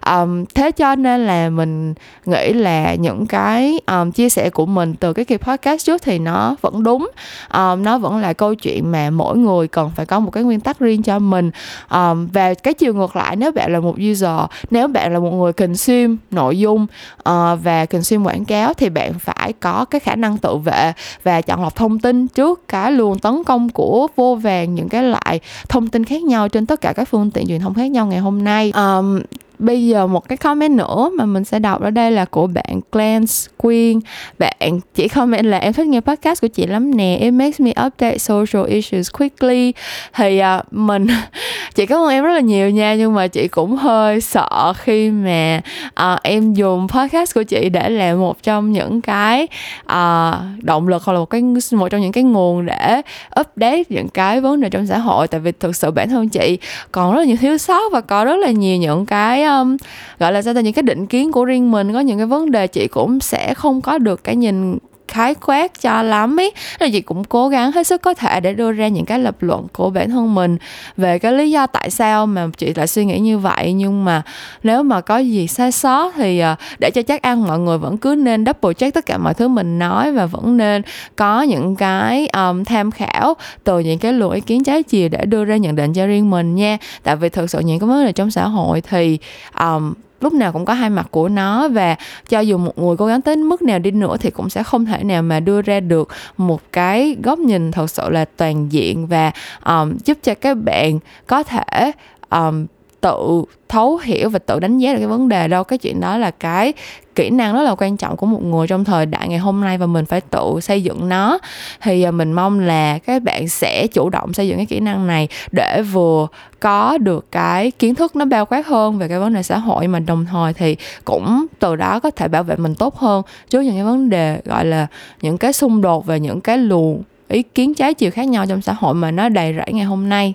Um, 0.09 0.45
thế 0.45 0.71
cho 0.71 0.95
nên 0.95 1.25
là 1.25 1.49
mình 1.49 1.93
nghĩ 2.25 2.53
là 2.53 2.95
những 2.95 3.25
cái 3.25 3.79
um, 3.87 4.11
chia 4.11 4.29
sẻ 4.29 4.49
của 4.49 4.65
mình 4.65 4.93
từ 4.95 5.13
cái 5.13 5.25
kỳ 5.25 5.37
podcast 5.37 5.85
trước 5.85 6.01
thì 6.01 6.19
nó 6.19 6.55
vẫn 6.61 6.83
đúng. 6.83 7.09
Um, 7.53 7.83
nó 7.83 7.97
vẫn 7.97 8.17
là 8.17 8.33
câu 8.33 8.55
chuyện 8.55 8.91
mà 8.91 9.09
mỗi 9.09 9.37
người 9.37 9.67
cần 9.67 9.91
phải 9.95 10.05
có 10.05 10.19
một 10.19 10.31
cái 10.31 10.43
nguyên 10.43 10.59
tắc 10.59 10.79
riêng 10.79 11.03
cho 11.03 11.19
mình. 11.19 11.51
Um, 11.91 12.27
và 12.27 12.53
cái 12.53 12.73
chiều 12.73 12.93
ngược 12.93 13.15
lại 13.15 13.35
nếu 13.35 13.51
bạn 13.51 13.73
là 13.73 13.79
một 13.79 13.95
user 14.11 14.39
nếu 14.71 14.87
bạn 14.87 15.13
là 15.13 15.19
một 15.19 15.31
người 15.31 15.53
consume 15.53 16.15
nội 16.31 16.59
dung 16.59 16.87
uh, 17.29 17.59
và 17.63 17.85
consume 17.85 18.25
quảng 18.25 18.45
cáo 18.45 18.73
thì 18.73 18.89
bạn 18.89 19.13
phải 19.19 19.53
có 19.53 19.85
cái 19.85 19.99
khả 19.99 20.15
năng 20.15 20.37
tự 20.37 20.57
vệ 20.57 20.93
và 21.23 21.41
chọn 21.41 21.61
lọc 21.61 21.75
thông 21.75 21.99
tin 21.99 22.27
trước 22.27 22.67
cái 22.67 22.91
luồng 22.91 23.19
tấn 23.19 23.43
công 23.43 23.69
của 23.69 24.07
vô 24.15 24.35
vàng 24.35 24.75
những 24.75 24.89
cái 24.89 25.03
loại 25.03 25.39
thông 25.69 25.87
tin 25.87 26.03
khác 26.03 26.23
nhau 26.23 26.49
trên 26.49 26.65
tất 26.65 26.81
cả 26.81 26.93
các 26.93 27.09
phương 27.09 27.24
tiện 27.31 27.47
truyền 27.47 27.61
thông 27.61 27.73
khác 27.73 27.91
nhau 27.91 28.05
ngày 28.07 28.19
hôm 28.19 28.43
nay. 28.43 28.71
Um, 28.71 29.19
bây 29.59 29.87
giờ 29.87 30.07
một 30.07 30.29
cái 30.29 30.37
comment 30.37 30.77
nữa 30.77 31.11
mà 31.17 31.25
mình 31.25 31.43
sẽ 31.43 31.59
đọc 31.59 31.81
ở 31.81 31.89
đây 31.89 32.11
là 32.11 32.25
của 32.25 32.47
bạn 32.47 32.81
Glance 32.91 33.33
Queen 33.57 33.99
bạn 34.39 34.79
chỉ 34.95 35.07
comment 35.07 35.45
là 35.45 35.57
em 35.57 35.73
thích 35.73 35.87
nghe 35.87 35.99
podcast 35.99 36.41
của 36.41 36.47
chị 36.47 36.65
lắm 36.65 36.97
nè 36.97 37.17
it 37.21 37.33
makes 37.33 37.61
me 37.61 37.71
update 37.85 38.17
social 38.17 38.67
issues 38.67 39.11
quickly. 39.11 39.73
Thì 40.13 40.41
uh, 40.57 40.73
mình 40.73 41.07
chị 41.75 41.85
cảm 41.85 41.99
ơn 41.99 42.09
em 42.09 42.23
rất 42.23 42.33
là 42.33 42.39
nhiều 42.39 42.69
nha 42.69 42.95
nhưng 42.95 43.13
mà 43.13 43.27
chị 43.27 43.47
cũng 43.47 43.75
hơi 43.75 44.21
sợ 44.21 44.73
khi 44.77 45.09
mà 45.09 45.61
uh, 45.87 46.19
em 46.23 46.53
dùng 46.53 46.87
podcast 46.87 47.35
của 47.35 47.43
chị 47.43 47.69
để 47.69 47.89
làm 47.89 48.19
một 48.19 48.43
trong 48.43 48.71
những 48.71 49.01
cái 49.01 49.47
uh, 49.85 50.35
động 50.63 50.87
lực 50.87 51.03
hoặc 51.03 51.13
là 51.13 51.19
một 51.19 51.25
cái 51.25 51.41
một 51.71 51.89
trong 51.89 52.01
những 52.01 52.11
cái 52.11 52.23
nguồn 52.23 52.65
để 52.65 53.01
update 53.39 53.83
những 53.89 54.09
cái 54.09 54.41
vấn 54.41 54.61
đề 54.61 54.69
trong 54.69 54.87
xã 54.87 54.97
hội. 54.97 55.27
Tại 55.27 55.39
vì 55.39 55.51
thực 55.59 55.75
sự 55.75 55.91
bản 55.91 56.09
thân 56.09 56.29
chị 56.29 56.57
còn 56.91 57.13
rất 57.13 57.19
là 57.19 57.25
nhiều 57.25 57.37
thiếu 57.37 57.57
sót 57.57 57.91
và 57.91 58.01
có 58.01 58.25
rất 58.25 58.35
là 58.35 58.51
nhiều 58.51 58.77
những 58.77 59.05
cái 59.05 59.44
um, 59.45 59.77
gọi 60.19 60.31
là 60.31 60.41
sao 60.41 60.53
ta 60.53 60.61
những 60.61 60.73
cái 60.73 60.83
định 60.83 61.07
kiến 61.07 61.31
của 61.31 61.45
riêng 61.45 61.71
mình 61.71 61.93
có 61.93 61.99
những 61.99 62.17
cái 62.17 62.27
vấn 62.27 62.51
đề 62.51 62.67
chị 62.67 62.87
cũng 62.87 63.19
sẽ 63.19 63.53
không 63.53 63.81
có 63.81 63.97
được 63.97 64.23
cái 64.23 64.35
nhìn 64.35 64.77
khái 65.07 65.35
quát 65.35 65.81
cho 65.81 66.01
lắm 66.01 66.39
ấy. 66.39 66.51
Nên 66.79 66.91
chị 66.91 67.01
cũng 67.01 67.23
cố 67.23 67.49
gắng 67.49 67.71
hết 67.71 67.87
sức 67.87 68.01
có 68.01 68.13
thể 68.13 68.39
để 68.39 68.53
đưa 68.53 68.71
ra 68.71 68.87
những 68.87 69.05
cái 69.05 69.19
lập 69.19 69.35
luận 69.39 69.67
của 69.73 69.89
bản 69.89 70.09
thân 70.09 70.35
mình 70.35 70.57
về 70.97 71.19
cái 71.19 71.31
lý 71.31 71.51
do 71.51 71.67
tại 71.67 71.89
sao 71.89 72.25
mà 72.25 72.47
chị 72.57 72.73
lại 72.75 72.87
suy 72.87 73.05
nghĩ 73.05 73.19
như 73.19 73.37
vậy. 73.37 73.73
Nhưng 73.73 74.05
mà 74.05 74.21
nếu 74.63 74.83
mà 74.83 75.01
có 75.01 75.17
gì 75.17 75.47
sai 75.47 75.71
sót 75.71 76.13
thì 76.15 76.39
à, 76.39 76.55
để 76.79 76.91
cho 76.91 77.01
chắc 77.01 77.21
ăn 77.21 77.43
mọi 77.43 77.59
người 77.59 77.77
vẫn 77.77 77.97
cứ 77.97 78.15
nên 78.15 78.45
double 78.45 78.73
check 78.73 78.93
tất 78.93 79.05
cả 79.05 79.17
mọi 79.17 79.33
thứ 79.33 79.47
mình 79.47 79.79
nói 79.79 80.11
và 80.11 80.25
vẫn 80.25 80.57
nên 80.57 80.81
có 81.15 81.41
những 81.41 81.75
cái 81.75 82.27
um, 82.27 82.63
tham 82.63 82.91
khảo 82.91 83.33
từ 83.63 83.79
những 83.79 83.99
cái 83.99 84.13
luồng 84.13 84.31
ý 84.31 84.41
kiến 84.41 84.63
trái 84.63 84.83
chiều 84.83 85.09
để 85.09 85.25
đưa 85.25 85.45
ra 85.45 85.57
nhận 85.57 85.75
định 85.75 85.93
cho 85.93 86.07
riêng 86.07 86.29
mình 86.29 86.55
nha. 86.55 86.77
Tại 87.03 87.15
vì 87.15 87.29
thực 87.29 87.49
sự 87.49 87.59
những 87.59 87.79
cái 87.79 87.89
vấn 87.89 88.05
đề 88.05 88.11
trong 88.11 88.31
xã 88.31 88.47
hội 88.47 88.81
thì 88.81 89.19
um, 89.59 89.93
lúc 90.21 90.33
nào 90.33 90.51
cũng 90.51 90.65
có 90.65 90.73
hai 90.73 90.89
mặt 90.89 91.07
của 91.11 91.29
nó 91.29 91.67
và 91.67 91.95
cho 92.29 92.39
dù 92.39 92.57
một 92.57 92.77
người 92.77 92.97
cố 92.97 93.05
gắng 93.05 93.21
tới 93.21 93.35
mức 93.35 93.61
nào 93.61 93.79
đi 93.79 93.91
nữa 93.91 94.17
thì 94.19 94.31
cũng 94.31 94.49
sẽ 94.49 94.63
không 94.63 94.85
thể 94.85 95.03
nào 95.03 95.21
mà 95.21 95.39
đưa 95.39 95.61
ra 95.61 95.79
được 95.79 96.09
một 96.37 96.61
cái 96.71 97.15
góc 97.23 97.39
nhìn 97.39 97.71
thật 97.71 97.89
sự 97.89 98.09
là 98.09 98.25
toàn 98.37 98.71
diện 98.71 99.07
và 99.07 99.31
um, 99.65 99.97
giúp 100.05 100.17
cho 100.23 100.33
các 100.35 100.57
bạn 100.57 100.99
có 101.27 101.43
thể 101.43 101.91
um, 102.29 102.65
tự 103.01 103.43
thấu 103.69 103.97
hiểu 103.97 104.29
và 104.29 104.39
tự 104.39 104.59
đánh 104.59 104.77
giá 104.77 104.93
được 104.93 104.99
cái 104.99 105.07
vấn 105.07 105.29
đề 105.29 105.47
đâu. 105.47 105.63
Cái 105.63 105.77
chuyện 105.77 105.99
đó 105.99 106.17
là 106.17 106.31
cái 106.31 106.73
kỹ 107.15 107.29
năng 107.29 107.53
rất 107.53 107.61
là 107.61 107.75
quan 107.77 107.97
trọng 107.97 108.17
của 108.17 108.25
một 108.25 108.43
người 108.43 108.67
trong 108.67 108.85
thời 108.85 109.05
đại 109.05 109.27
ngày 109.27 109.39
hôm 109.39 109.61
nay 109.61 109.77
và 109.77 109.85
mình 109.85 110.05
phải 110.05 110.21
tự 110.21 110.59
xây 110.61 110.83
dựng 110.83 111.09
nó. 111.09 111.39
Thì 111.81 112.03
à, 112.03 112.11
mình 112.11 112.33
mong 112.33 112.59
là 112.59 112.97
các 112.97 113.23
bạn 113.23 113.47
sẽ 113.47 113.87
chủ 113.87 114.09
động 114.09 114.33
xây 114.33 114.47
dựng 114.47 114.57
cái 114.57 114.65
kỹ 114.65 114.79
năng 114.79 115.07
này 115.07 115.27
để 115.51 115.81
vừa 115.81 116.27
có 116.59 116.97
được 116.97 117.31
cái 117.31 117.71
kiến 117.71 117.95
thức 117.95 118.15
nó 118.15 118.25
bao 118.25 118.45
quát 118.45 118.67
hơn 118.67 118.97
về 118.97 119.07
cái 119.07 119.19
vấn 119.19 119.33
đề 119.33 119.43
xã 119.43 119.57
hội 119.57 119.87
mà 119.87 119.99
đồng 119.99 120.25
thời 120.25 120.53
thì 120.53 120.75
cũng 121.05 121.45
từ 121.59 121.75
đó 121.75 121.99
có 121.99 122.11
thể 122.11 122.27
bảo 122.27 122.43
vệ 122.43 122.55
mình 122.55 122.75
tốt 122.75 122.95
hơn 122.95 123.21
trước 123.49 123.61
những 123.61 123.75
cái 123.75 123.83
vấn 123.83 124.09
đề, 124.09 124.41
gọi 124.45 124.65
là, 124.65 124.87
những 125.21 125.37
cái 125.37 125.53
xung 125.53 125.81
đột 125.81 126.05
và 126.05 126.17
những 126.17 126.41
cái 126.41 126.57
luồng 126.57 127.03
ý 127.27 127.43
kiến 127.43 127.73
trái 127.73 127.93
chiều 127.93 128.11
khác 128.11 128.23
nhau 128.23 128.45
trong 128.49 128.61
xã 128.61 128.73
hội 128.73 128.93
mà 128.93 129.11
nó 129.11 129.29
đầy 129.29 129.53
rẫy 129.57 129.73
ngày 129.73 129.85
hôm 129.85 130.09
nay. 130.09 130.33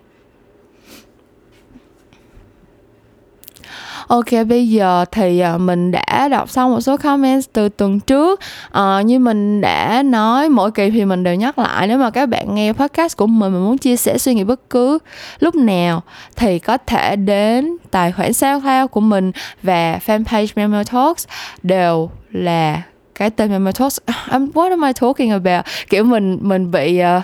Ok 4.10 4.46
bây 4.48 4.68
giờ 4.68 5.04
thì 5.12 5.40
ờ, 5.40 5.58
mình 5.58 5.90
đã 5.90 6.28
đọc 6.28 6.50
xong 6.50 6.70
một 6.70 6.80
số 6.80 6.96
comments 6.96 7.40
từ 7.52 7.68
tuần 7.68 8.00
trước. 8.00 8.40
À, 8.70 9.02
như 9.02 9.18
mình 9.18 9.60
đã 9.60 10.02
nói 10.02 10.48
mỗi 10.48 10.70
kỳ 10.70 10.90
thì 10.90 11.04
mình 11.04 11.24
đều 11.24 11.34
nhắc 11.34 11.58
lại 11.58 11.86
nếu 11.86 11.98
mà 11.98 12.10
các 12.10 12.28
bạn 12.28 12.54
nghe 12.54 12.72
podcast 12.72 13.16
của 13.16 13.26
mình 13.26 13.52
mà 13.52 13.58
muốn 13.58 13.78
chia 13.78 13.96
sẻ 13.96 14.18
suy 14.18 14.34
nghĩ 14.34 14.44
bất 14.44 14.70
cứ 14.70 14.98
lúc 15.40 15.54
nào 15.54 16.02
thì 16.36 16.58
có 16.58 16.78
thể 16.86 17.16
đến 17.16 17.76
tài 17.90 18.12
khoản 18.12 18.32
SoundCloud 18.32 18.90
của 18.90 19.00
mình 19.00 19.32
và 19.62 19.98
fanpage 20.06 20.46
Memo 20.56 20.82
Talks 20.92 21.26
đều 21.62 22.10
là 22.32 22.82
cái 23.14 23.30
tên 23.30 23.50
Memo 23.50 23.72
Talks. 23.72 23.98
I'm, 24.06 24.52
what 24.52 24.70
am 24.70 24.82
I 24.82 24.92
talking 25.00 25.30
about? 25.30 25.64
Kiểu 25.88 26.04
mình 26.04 26.38
mình 26.40 26.70
bị 26.70 27.00
uh, 27.18 27.22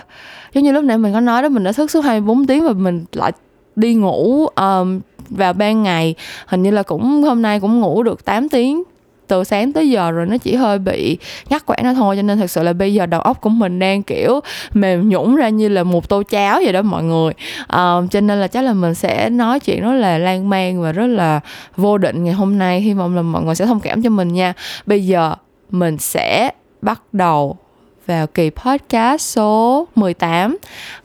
giống 0.53 0.63
như 0.63 0.71
lúc 0.71 0.83
nãy 0.83 0.97
mình 0.97 1.13
có 1.13 1.19
nói 1.19 1.41
đó 1.41 1.49
mình 1.49 1.63
đã 1.63 1.71
thức 1.71 1.91
suốt 1.91 2.01
24 2.01 2.47
tiếng 2.47 2.63
và 2.63 2.73
mình 2.73 3.05
lại 3.13 3.31
đi 3.75 3.93
ngủ 3.93 4.47
um, 4.47 4.99
vào 5.29 5.53
ban 5.53 5.83
ngày. 5.83 6.15
Hình 6.45 6.63
như 6.63 6.71
là 6.71 6.83
cũng 6.83 7.23
hôm 7.23 7.41
nay 7.41 7.59
cũng 7.59 7.79
ngủ 7.79 8.03
được 8.03 8.25
8 8.25 8.49
tiếng. 8.49 8.83
Từ 9.27 9.43
sáng 9.43 9.73
tới 9.73 9.89
giờ 9.89 10.11
rồi 10.11 10.25
nó 10.25 10.37
chỉ 10.37 10.55
hơi 10.55 10.79
bị 10.79 11.17
ngắt 11.49 11.65
quãng 11.65 11.83
nó 11.83 11.93
thôi 11.93 12.15
cho 12.15 12.21
nên 12.21 12.37
thật 12.37 12.51
sự 12.51 12.63
là 12.63 12.73
bây 12.73 12.93
giờ 12.93 13.05
đầu 13.05 13.21
óc 13.21 13.41
của 13.41 13.49
mình 13.49 13.79
đang 13.79 14.03
kiểu 14.03 14.39
mềm 14.73 15.09
nhũng 15.09 15.35
ra 15.35 15.49
như 15.49 15.67
là 15.69 15.83
một 15.83 16.09
tô 16.09 16.23
cháo 16.23 16.59
vậy 16.63 16.73
đó 16.73 16.81
mọi 16.81 17.03
người. 17.03 17.33
Uh, 17.63 18.11
cho 18.11 18.21
nên 18.21 18.39
là 18.39 18.47
chắc 18.47 18.61
là 18.61 18.73
mình 18.73 18.95
sẽ 18.95 19.29
nói 19.29 19.59
chuyện 19.59 19.81
rất 19.81 19.93
là 19.93 20.17
lan 20.17 20.49
man 20.49 20.81
và 20.81 20.91
rất 20.91 21.07
là 21.07 21.39
vô 21.75 21.97
định 21.97 22.23
ngày 22.23 22.33
hôm 22.33 22.57
nay. 22.57 22.81
Hy 22.81 22.93
vọng 22.93 23.15
là 23.15 23.21
mọi 23.21 23.43
người 23.43 23.55
sẽ 23.55 23.65
thông 23.65 23.79
cảm 23.79 24.01
cho 24.01 24.09
mình 24.09 24.33
nha. 24.33 24.53
Bây 24.85 25.05
giờ 25.05 25.35
mình 25.69 25.97
sẽ 25.97 26.51
bắt 26.81 27.01
đầu 27.11 27.57
vào 28.05 28.27
kỳ 28.27 28.49
podcast 28.49 29.21
số 29.21 29.87
18 29.95 30.57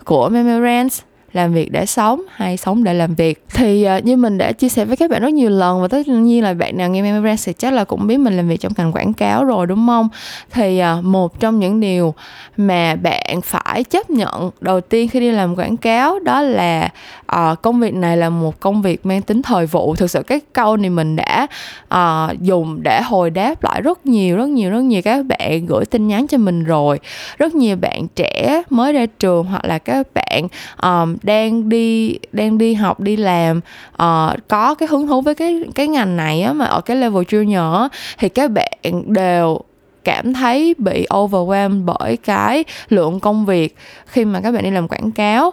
của 0.05 0.29
Memorance 0.29 0.97
làm 1.33 1.53
việc 1.53 1.73
để 1.73 1.87
sống 1.87 2.23
hay 2.31 2.57
sống 2.57 2.85
để 2.85 2.95
làm 2.95 3.15
việc. 3.15 3.45
Thì 3.55 3.87
uh, 3.99 4.05
như 4.05 4.17
mình 4.17 4.39
đã 4.39 4.53
chia 4.53 4.69
sẻ 4.69 4.85
với 4.85 4.97
các 4.97 5.11
bạn 5.11 5.23
rất 5.23 5.33
nhiều 5.33 5.51
lần 5.51 5.83
và 5.83 5.89
tất 5.89 6.09
nhiên 6.09 6.43
là 6.43 6.55
bạn 6.55 6.77
nào 6.77 6.89
nghe 6.89 7.03
memory 7.03 7.37
sẽ 7.37 7.53
thì 7.53 7.57
chắc 7.59 7.73
là 7.73 7.85
cũng 7.85 8.07
biết 8.07 8.17
mình 8.17 8.37
làm 8.37 8.49
việc 8.49 8.61
trong 8.61 8.73
ngành 8.77 8.93
quảng 8.93 9.13
cáo 9.13 9.45
rồi 9.45 9.67
đúng 9.67 9.87
không? 9.87 10.09
Thì 10.51 10.83
uh, 10.99 11.05
một 11.05 11.41
trong 11.41 11.59
những 11.59 11.81
điều 11.81 12.15
mà 12.57 12.97
bạn 12.97 13.41
phải 13.45 13.85
chấp 13.85 14.11
nhận 14.11 14.51
đầu 14.61 14.81
tiên 14.81 15.09
khi 15.09 15.21
đi 15.21 15.31
làm 15.31 15.57
quảng 15.57 15.77
cáo 15.77 16.19
đó 16.19 16.41
là 16.43 16.89
uh, 17.37 17.63
công 17.63 17.81
việc 17.81 17.95
này 17.95 18.17
là 18.17 18.31
một 18.31 18.61
công 18.61 18.83
việc 18.83 19.07
mang 19.07 19.23
tính 19.23 19.43
thời 19.43 19.67
vụ. 19.67 19.95
Thực 19.95 20.11
sự 20.11 20.23
cái 20.23 20.41
câu 20.53 20.77
này 20.77 20.91
mình 20.91 21.17
đã 21.17 21.47
uh, 21.95 22.41
dùng 22.41 22.83
để 22.83 23.03
hồi 23.03 23.31
đáp 23.31 23.65
lại 23.65 23.81
rất 23.81 24.07
nhiều 24.07 24.37
rất 24.37 24.49
nhiều 24.49 24.71
rất 24.71 24.81
nhiều 24.81 25.03
các 25.03 25.27
bạn 25.27 25.67
gửi 25.67 25.85
tin 25.85 26.09
nhắn 26.09 26.27
cho 26.27 26.39
mình 26.39 26.65
rồi. 26.65 27.01
Rất 27.39 27.55
nhiều 27.55 27.77
bạn 27.77 28.09
trẻ 28.17 28.63
mới 28.71 28.93
ra 28.93 29.07
trường 29.19 29.45
hoặc 29.45 29.65
là 29.65 29.79
các 29.79 30.07
bạn 30.15 30.49
um, 30.83 31.17
đang 31.23 31.69
đi 31.69 32.19
đang 32.33 32.59
đi 32.59 32.75
học 32.75 33.01
đi 33.01 33.17
làm 33.17 33.61
uh, 33.93 34.49
có 34.49 34.75
cái 34.75 34.89
hứng 34.89 35.07
thú 35.07 35.21
với 35.21 35.35
cái 35.35 35.63
cái 35.75 35.89
ngành 35.89 36.17
này 36.17 36.43
á 36.43 36.53
mà 36.53 36.65
ở 36.65 36.81
cái 36.81 36.97
level 36.97 37.23
junior 37.23 37.89
thì 38.19 38.29
các 38.29 38.51
bạn 38.51 39.03
đều 39.07 39.61
cảm 40.05 40.33
thấy 40.33 40.75
bị 40.79 41.07
overwhelmed 41.11 41.85
bởi 41.85 42.17
cái 42.17 42.65
lượng 42.89 43.21
công 43.21 43.47
việc 43.47 43.77
khi 44.07 44.25
mà 44.25 44.41
các 44.41 44.53
bạn 44.53 44.63
đi 44.65 44.71
làm 44.71 44.89
quảng 44.89 45.13
cáo 45.13 45.53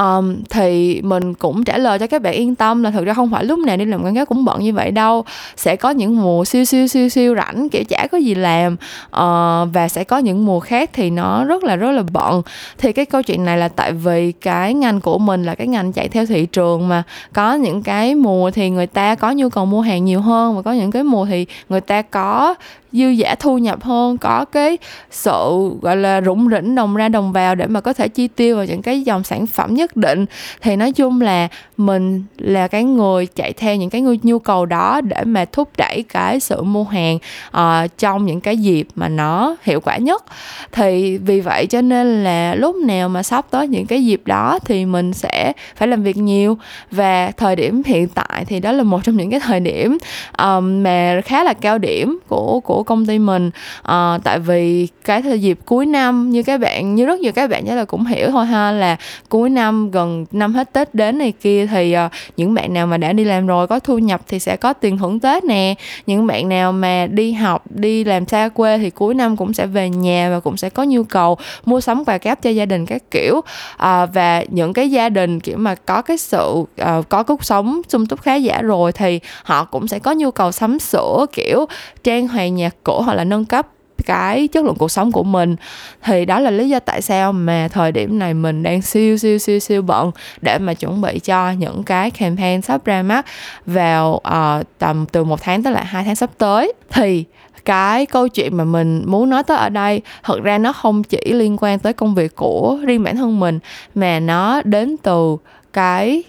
um, 0.00 0.42
thì 0.50 1.00
mình 1.02 1.34
cũng 1.34 1.64
trả 1.64 1.78
lời 1.78 1.98
cho 1.98 2.06
các 2.06 2.22
bạn 2.22 2.32
yên 2.32 2.54
tâm 2.54 2.82
là 2.82 2.90
thực 2.90 3.04
ra 3.04 3.14
không 3.14 3.30
phải 3.30 3.44
lúc 3.44 3.58
nào 3.58 3.76
đi 3.76 3.84
làm 3.84 4.02
quảng 4.02 4.14
cáo 4.14 4.26
cũng 4.26 4.44
bận 4.44 4.60
như 4.60 4.72
vậy 4.72 4.90
đâu. 4.90 5.24
Sẽ 5.56 5.76
có 5.76 5.90
những 5.90 6.22
mùa 6.22 6.44
siêu 6.44 6.64
siêu 6.64 6.86
siêu 6.86 7.08
siêu 7.08 7.34
rảnh 7.34 7.68
kiểu 7.68 7.84
chả 7.88 8.06
có 8.12 8.18
gì 8.18 8.34
làm 8.34 8.72
uh, 9.06 9.68
và 9.72 9.88
sẽ 9.88 10.04
có 10.04 10.18
những 10.18 10.46
mùa 10.46 10.60
khác 10.60 10.90
thì 10.92 11.10
nó 11.10 11.44
rất 11.44 11.64
là 11.64 11.76
rất 11.76 11.90
là 11.90 12.02
bận. 12.12 12.42
Thì 12.78 12.92
cái 12.92 13.04
câu 13.04 13.22
chuyện 13.22 13.44
này 13.44 13.58
là 13.58 13.68
tại 13.68 13.92
vì 13.92 14.32
cái 14.32 14.74
ngành 14.74 15.00
của 15.00 15.18
mình 15.18 15.44
là 15.44 15.54
cái 15.54 15.66
ngành 15.66 15.92
chạy 15.92 16.08
theo 16.08 16.26
thị 16.26 16.46
trường 16.46 16.88
mà. 16.88 17.02
Có 17.32 17.54
những 17.54 17.82
cái 17.82 18.14
mùa 18.14 18.50
thì 18.50 18.70
người 18.70 18.86
ta 18.86 19.14
có 19.14 19.30
nhu 19.30 19.48
cầu 19.48 19.66
mua 19.66 19.80
hàng 19.80 20.04
nhiều 20.04 20.20
hơn 20.20 20.56
và 20.56 20.62
có 20.62 20.72
những 20.72 20.90
cái 20.90 21.02
mùa 21.02 21.26
thì 21.26 21.46
người 21.68 21.80
ta 21.80 22.02
có 22.02 22.54
dư 22.92 23.08
giả 23.08 23.34
thu 23.34 23.58
nhập 23.58 23.82
hơn 23.82 24.18
có 24.18 24.44
cái 24.44 24.78
sự 25.10 25.70
gọi 25.82 25.96
là 25.96 26.20
rủng 26.20 26.48
rỉnh 26.50 26.74
đồng 26.74 26.96
ra 26.96 27.08
đồng 27.08 27.32
vào 27.32 27.54
để 27.54 27.66
mà 27.66 27.80
có 27.80 27.92
thể 27.92 28.08
chi 28.08 28.28
tiêu 28.28 28.56
vào 28.56 28.64
những 28.64 28.82
cái 28.82 29.02
dòng 29.02 29.24
sản 29.24 29.46
phẩm 29.46 29.74
nhất 29.74 29.89
định. 29.96 30.26
Thì 30.62 30.76
nói 30.76 30.92
chung 30.92 31.20
là 31.20 31.48
mình 31.76 32.24
là 32.38 32.68
cái 32.68 32.84
người 32.84 33.26
chạy 33.26 33.52
theo 33.52 33.76
những 33.76 33.90
cái 33.90 34.02
nhu 34.22 34.38
cầu 34.38 34.66
đó 34.66 35.00
để 35.00 35.24
mà 35.24 35.44
thúc 35.44 35.68
đẩy 35.78 36.04
cái 36.08 36.40
sự 36.40 36.62
mua 36.62 36.84
hàng 36.84 37.18
uh, 37.56 37.98
trong 37.98 38.26
những 38.26 38.40
cái 38.40 38.56
dịp 38.56 38.86
mà 38.94 39.08
nó 39.08 39.56
hiệu 39.62 39.80
quả 39.80 39.96
nhất. 39.96 40.24
Thì 40.72 41.18
vì 41.18 41.40
vậy 41.40 41.66
cho 41.66 41.80
nên 41.80 42.24
là 42.24 42.54
lúc 42.54 42.76
nào 42.76 43.08
mà 43.08 43.22
sắp 43.22 43.46
tới 43.50 43.68
những 43.68 43.86
cái 43.86 44.04
dịp 44.04 44.22
đó 44.24 44.58
thì 44.64 44.84
mình 44.84 45.12
sẽ 45.12 45.52
phải 45.76 45.88
làm 45.88 46.02
việc 46.02 46.16
nhiều. 46.16 46.58
Và 46.90 47.30
thời 47.36 47.56
điểm 47.56 47.82
hiện 47.86 48.08
tại 48.08 48.44
thì 48.44 48.60
đó 48.60 48.72
là 48.72 48.82
một 48.82 49.04
trong 49.04 49.16
những 49.16 49.30
cái 49.30 49.40
thời 49.40 49.60
điểm 49.60 49.98
um, 50.38 50.82
mà 50.82 51.20
khá 51.24 51.44
là 51.44 51.52
cao 51.52 51.78
điểm 51.78 52.18
của 52.28 52.60
của 52.60 52.82
công 52.82 53.06
ty 53.06 53.18
mình. 53.18 53.50
Uh, 53.80 54.24
tại 54.24 54.38
vì 54.38 54.88
cái 55.04 55.22
thời 55.22 55.40
dịp 55.40 55.58
cuối 55.64 55.86
năm 55.86 56.30
như 56.30 56.42
các 56.42 56.60
bạn 56.60 56.94
như 56.94 57.06
rất 57.06 57.20
nhiều 57.20 57.32
các 57.32 57.50
bạn 57.50 57.64
chắc 57.66 57.74
là 57.74 57.84
cũng 57.84 58.06
hiểu 58.06 58.30
thôi 58.30 58.46
ha 58.46 58.72
là 58.72 58.96
cuối 59.28 59.50
năm 59.50 59.79
gần 59.88 60.26
năm 60.30 60.54
hết 60.54 60.72
tết 60.72 60.94
đến 60.94 61.18
này 61.18 61.32
kia 61.32 61.66
thì 61.66 61.96
uh, 62.06 62.12
những 62.36 62.54
bạn 62.54 62.74
nào 62.74 62.86
mà 62.86 62.96
đã 62.96 63.12
đi 63.12 63.24
làm 63.24 63.46
rồi 63.46 63.66
có 63.66 63.78
thu 63.78 63.98
nhập 63.98 64.20
thì 64.28 64.38
sẽ 64.38 64.56
có 64.56 64.72
tiền 64.72 64.98
thưởng 64.98 65.20
tết 65.20 65.44
nè. 65.44 65.74
Những 66.06 66.26
bạn 66.26 66.48
nào 66.48 66.72
mà 66.72 67.06
đi 67.06 67.32
học 67.32 67.64
đi 67.70 68.04
làm 68.04 68.26
xa 68.26 68.48
quê 68.48 68.78
thì 68.78 68.90
cuối 68.90 69.14
năm 69.14 69.36
cũng 69.36 69.52
sẽ 69.52 69.66
về 69.66 69.88
nhà 69.88 70.30
và 70.30 70.40
cũng 70.40 70.56
sẽ 70.56 70.70
có 70.70 70.84
nhu 70.84 71.02
cầu 71.02 71.36
mua 71.64 71.80
sắm 71.80 72.04
quà 72.04 72.18
cáp 72.18 72.42
cho 72.42 72.50
gia 72.50 72.66
đình 72.66 72.86
các 72.86 73.02
kiểu. 73.10 73.36
Uh, 73.38 74.08
và 74.14 74.44
những 74.48 74.72
cái 74.72 74.90
gia 74.90 75.08
đình 75.08 75.40
kiểu 75.40 75.56
mà 75.56 75.74
có 75.74 76.02
cái 76.02 76.16
sự 76.16 76.48
uh, 76.48 77.08
có 77.08 77.22
cuộc 77.22 77.44
sống 77.44 77.80
sung 77.88 78.06
túc 78.06 78.22
khá 78.22 78.34
giả 78.34 78.62
rồi 78.62 78.92
thì 78.92 79.20
họ 79.42 79.64
cũng 79.64 79.88
sẽ 79.88 79.98
có 79.98 80.12
nhu 80.12 80.30
cầu 80.30 80.52
sắm 80.52 80.78
sửa 80.78 81.26
kiểu 81.32 81.66
trang 82.04 82.28
hoàng 82.28 82.54
nhà 82.54 82.70
cổ 82.84 83.00
hoặc 83.00 83.14
là 83.14 83.24
nâng 83.24 83.44
cấp 83.44 83.66
cái 84.06 84.48
chất 84.48 84.64
lượng 84.64 84.74
cuộc 84.78 84.90
sống 84.90 85.12
của 85.12 85.22
mình. 85.22 85.56
Thì 86.02 86.24
đó 86.24 86.40
là 86.40 86.50
lý 86.50 86.68
do 86.68 86.78
tại 86.80 87.02
sao 87.02 87.32
mà 87.32 87.68
thời 87.72 87.92
điểm 87.92 88.18
này 88.18 88.34
mình 88.34 88.62
đang 88.62 88.82
siêu 88.82 89.18
siêu 89.18 89.38
siêu 89.38 89.58
siêu 89.58 89.82
bận 89.82 90.10
để 90.40 90.58
mà 90.58 90.74
chuẩn 90.74 91.00
bị 91.00 91.18
cho 91.18 91.50
những 91.50 91.82
cái 91.82 92.10
campaign 92.10 92.62
sắp 92.62 92.84
ra 92.84 93.02
mắt 93.02 93.26
vào 93.66 94.20
uh, 94.28 94.66
tầm 94.78 95.06
từ 95.12 95.24
một 95.24 95.42
tháng 95.42 95.62
tới 95.62 95.72
lại 95.72 95.84
hai 95.84 96.04
tháng 96.04 96.16
sắp 96.16 96.30
tới. 96.38 96.72
Thì 96.90 97.24
cái 97.64 98.06
câu 98.06 98.28
chuyện 98.28 98.56
mà 98.56 98.64
mình 98.64 99.02
muốn 99.06 99.30
nói 99.30 99.42
tới 99.42 99.56
ở 99.56 99.68
đây 99.68 100.02
thật 100.22 100.42
ra 100.42 100.58
nó 100.58 100.72
không 100.72 101.02
chỉ 101.02 101.32
liên 101.32 101.56
quan 101.60 101.78
tới 101.78 101.92
công 101.92 102.14
việc 102.14 102.36
của 102.36 102.78
riêng 102.86 103.02
bản 103.02 103.16
thân 103.16 103.40
mình 103.40 103.58
mà 103.94 104.20
nó 104.20 104.62
đến 104.64 104.96
từ 105.02 105.36
cái 105.72 106.22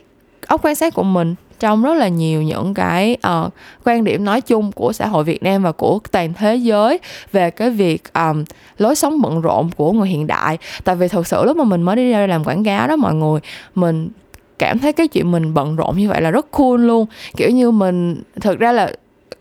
óc 0.48 0.66
quan 0.66 0.75
sát 0.75 0.94
của 0.94 1.04
mình 1.04 1.36
trong 1.62 1.84
rất 1.84 1.94
là 1.94 2.08
nhiều 2.08 2.41
những 2.41 2.74
cái 2.74 3.18
uh, 3.46 3.53
quan 3.86 4.03
điểm 4.03 4.25
nói 4.25 4.41
chung 4.41 4.72
của 4.72 4.94
xã 4.94 5.08
hội 5.08 5.24
Việt 5.24 5.44
Nam 5.44 5.63
và 5.63 5.72
của 5.72 6.00
toàn 6.12 6.34
thế 6.34 6.56
giới 6.56 7.00
về 7.32 7.50
cái 7.50 7.70
việc 7.70 8.13
um, 8.13 8.44
lối 8.77 8.96
sống 8.96 9.22
bận 9.22 9.41
rộn 9.41 9.70
của 9.77 9.91
người 9.91 10.08
hiện 10.08 10.27
đại. 10.27 10.58
Tại 10.84 10.96
vì 10.96 11.08
thực 11.08 11.27
sự 11.27 11.46
lúc 11.46 11.58
mà 11.58 11.63
mình 11.63 11.82
mới 11.82 11.96
đi 11.96 12.12
ra 12.12 12.27
làm 12.27 12.44
quảng 12.44 12.63
cáo 12.63 12.88
đó 12.88 12.96
mọi 12.96 13.13
người 13.13 13.39
mình 13.75 14.10
cảm 14.60 14.80
thấy 14.80 14.94
cái 14.94 15.08
chuyện 15.08 15.32
mình 15.32 15.53
bận 15.53 15.75
rộn 15.75 15.98
như 15.98 16.10
vậy 16.10 16.22
là 16.22 16.32
rất 16.32 16.51
cool 16.51 16.80
luôn. 16.80 17.06
Kiểu 17.38 17.50
như 17.50 17.72
mình 17.72 18.22
thực 18.41 18.60
ra 18.60 18.72
là 18.72 18.91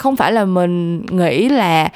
không 0.00 0.16
phải 0.16 0.33
là 0.33 0.45
mình 0.45 1.07
nghĩ 1.07 1.49
là 1.49 1.88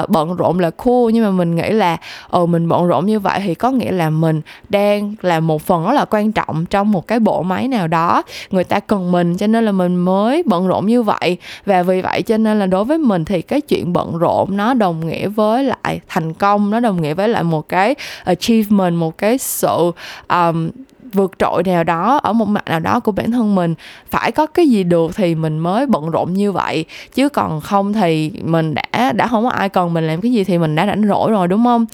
uh, 0.00 0.08
bận 0.08 0.36
rộn 0.36 0.58
là 0.58 0.70
cool 0.70 1.12
nhưng 1.12 1.24
mà 1.24 1.30
mình 1.30 1.56
nghĩ 1.56 1.70
là 1.70 1.96
ờ 2.30 2.46
mình 2.46 2.68
bận 2.68 2.86
rộn 2.86 3.06
như 3.06 3.20
vậy 3.20 3.40
thì 3.44 3.54
có 3.54 3.70
nghĩa 3.70 3.92
là 3.92 4.10
mình 4.10 4.40
đang 4.68 5.14
là 5.20 5.40
một 5.40 5.62
phần 5.62 5.86
rất 5.86 5.92
là 5.92 6.04
quan 6.04 6.32
trọng 6.32 6.66
trong 6.66 6.92
một 6.92 7.06
cái 7.06 7.18
bộ 7.20 7.42
máy 7.42 7.68
nào 7.68 7.88
đó. 7.88 8.22
Người 8.50 8.64
ta 8.64 8.80
cần 8.80 9.12
mình 9.12 9.36
cho 9.36 9.46
nên 9.46 9.64
là 9.64 9.72
mình 9.72 9.96
mới 9.96 10.42
bận 10.46 10.68
rộn 10.68 10.86
như 10.86 11.02
vậy. 11.02 11.36
Và 11.66 11.82
vì 11.82 12.02
vậy 12.02 12.22
cho 12.22 12.36
nên 12.36 12.58
là 12.58 12.66
đối 12.66 12.84
với 12.84 12.98
mình 12.98 13.24
thì 13.24 13.42
cái 13.42 13.60
chuyện 13.60 13.92
bận 13.92 14.18
rộn 14.18 14.56
nó 14.56 14.74
đồng 14.74 15.06
nghĩa 15.06 15.28
với 15.28 15.64
lại 15.64 16.00
thành 16.08 16.34
công 16.34 16.70
nó 16.70 16.80
đồng 16.80 17.02
nghĩa 17.02 17.14
với 17.14 17.28
lại 17.28 17.42
một 17.42 17.68
cái 17.68 17.94
achievement 18.24 18.96
một 18.96 19.18
cái 19.18 19.38
sự 19.38 19.92
um, 20.28 20.70
vượt 21.12 21.32
trội 21.38 21.62
nào 21.66 21.84
đó 21.84 22.20
ở 22.22 22.32
một 22.32 22.48
mặt 22.48 22.64
nào 22.68 22.80
đó 22.80 23.00
của 23.00 23.12
bản 23.12 23.30
thân 23.30 23.54
mình 23.54 23.74
phải 24.10 24.32
có 24.32 24.46
cái 24.46 24.68
gì 24.68 24.84
được 24.84 25.16
thì 25.16 25.34
mình 25.34 25.58
mới 25.58 25.86
bận 25.86 26.10
rộn 26.10 26.32
như 26.32 26.52
vậy. 26.52 26.84
Chứ 27.14 27.28
còn 27.28 27.60
không 27.60 27.92
thì 27.92 28.32
mình 28.42 28.74
đã 28.74 29.12
đã 29.12 29.26
không 29.26 29.44
có 29.44 29.50
ai 29.50 29.68
cần 29.68 29.94
mình 29.94 30.06
làm 30.06 30.20
cái 30.20 30.32
gì 30.32 30.44
thì 30.44 30.58
mình 30.58 30.74
đã 30.74 30.86
rảnh 30.86 31.08
rỗi 31.08 31.30
rồi 31.30 31.48
đúng 31.48 31.64
không? 31.64 31.86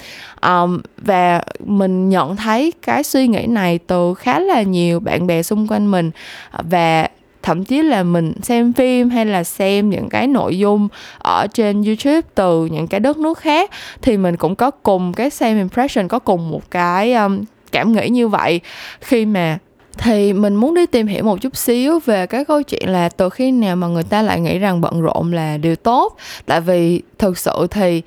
Um, 0.43 0.81
và 0.97 1.43
mình 1.65 2.09
nhận 2.09 2.37
thấy 2.37 2.73
cái 2.83 3.03
suy 3.03 3.29
nghĩ 3.29 3.47
này 3.47 3.79
từ 3.79 4.15
khá 4.15 4.39
là 4.39 4.63
nhiều 4.63 5.01
bạn 5.01 5.27
bè 5.27 5.43
xung 5.43 5.67
quanh 5.67 5.91
mình 5.91 6.11
và 6.71 7.09
thậm 7.43 7.65
chí 7.65 7.83
là 7.83 8.03
mình 8.03 8.33
xem 8.43 8.73
phim 8.73 9.11
hay 9.11 9.27
là 9.27 9.45
xem 9.45 9.91
những 9.91 10.09
cái 10.09 10.27
nội 10.27 10.59
dung 10.59 10.89
ở 11.19 11.47
trên 11.55 11.83
YouTube 11.83 12.21
từ 12.35 12.67
những 12.67 12.87
cái 12.87 13.01
đất 13.01 13.19
nước 13.19 13.39
khác 13.39 13.71
thì 14.03 14.17
mình 14.17 14.37
cũng 14.37 14.57
có 14.57 14.71
cùng 14.71 15.13
cái 15.13 15.31
same 15.31 15.59
impression 15.59 16.09
có 16.09 16.19
cùng 16.19 16.51
một 16.51 16.71
cái 16.71 17.15
um, 17.15 17.45
cảm 17.73 17.93
nghĩ 17.93 18.09
như 18.09 18.29
vậy. 18.29 18.61
Khi 19.01 19.27
mà 19.27 19.59
thì 19.99 20.33
mình 20.33 20.55
muốn 20.55 20.75
đi 20.75 20.87
tìm 20.87 21.07
hiểu 21.07 21.25
một 21.25 21.41
chút 21.41 21.57
xíu 21.57 22.01
về 22.05 22.27
cái 22.27 22.45
câu 22.45 22.63
chuyện 22.63 22.89
là 22.89 23.09
từ 23.09 23.29
khi 23.29 23.53
nào 23.53 23.77
mà 23.77 23.87
người 23.87 24.03
ta 24.03 24.23
lại 24.23 24.41
nghĩ 24.41 24.59
rằng 24.59 24.81
bận 24.81 25.03
rộn 25.03 25.33
là 25.33 25.57
điều 25.57 25.77
tốt. 25.77 26.17
Tại 26.47 26.61
vì 26.61 27.03
thực 27.19 27.39
sự 27.39 27.67
thì 27.71 28.03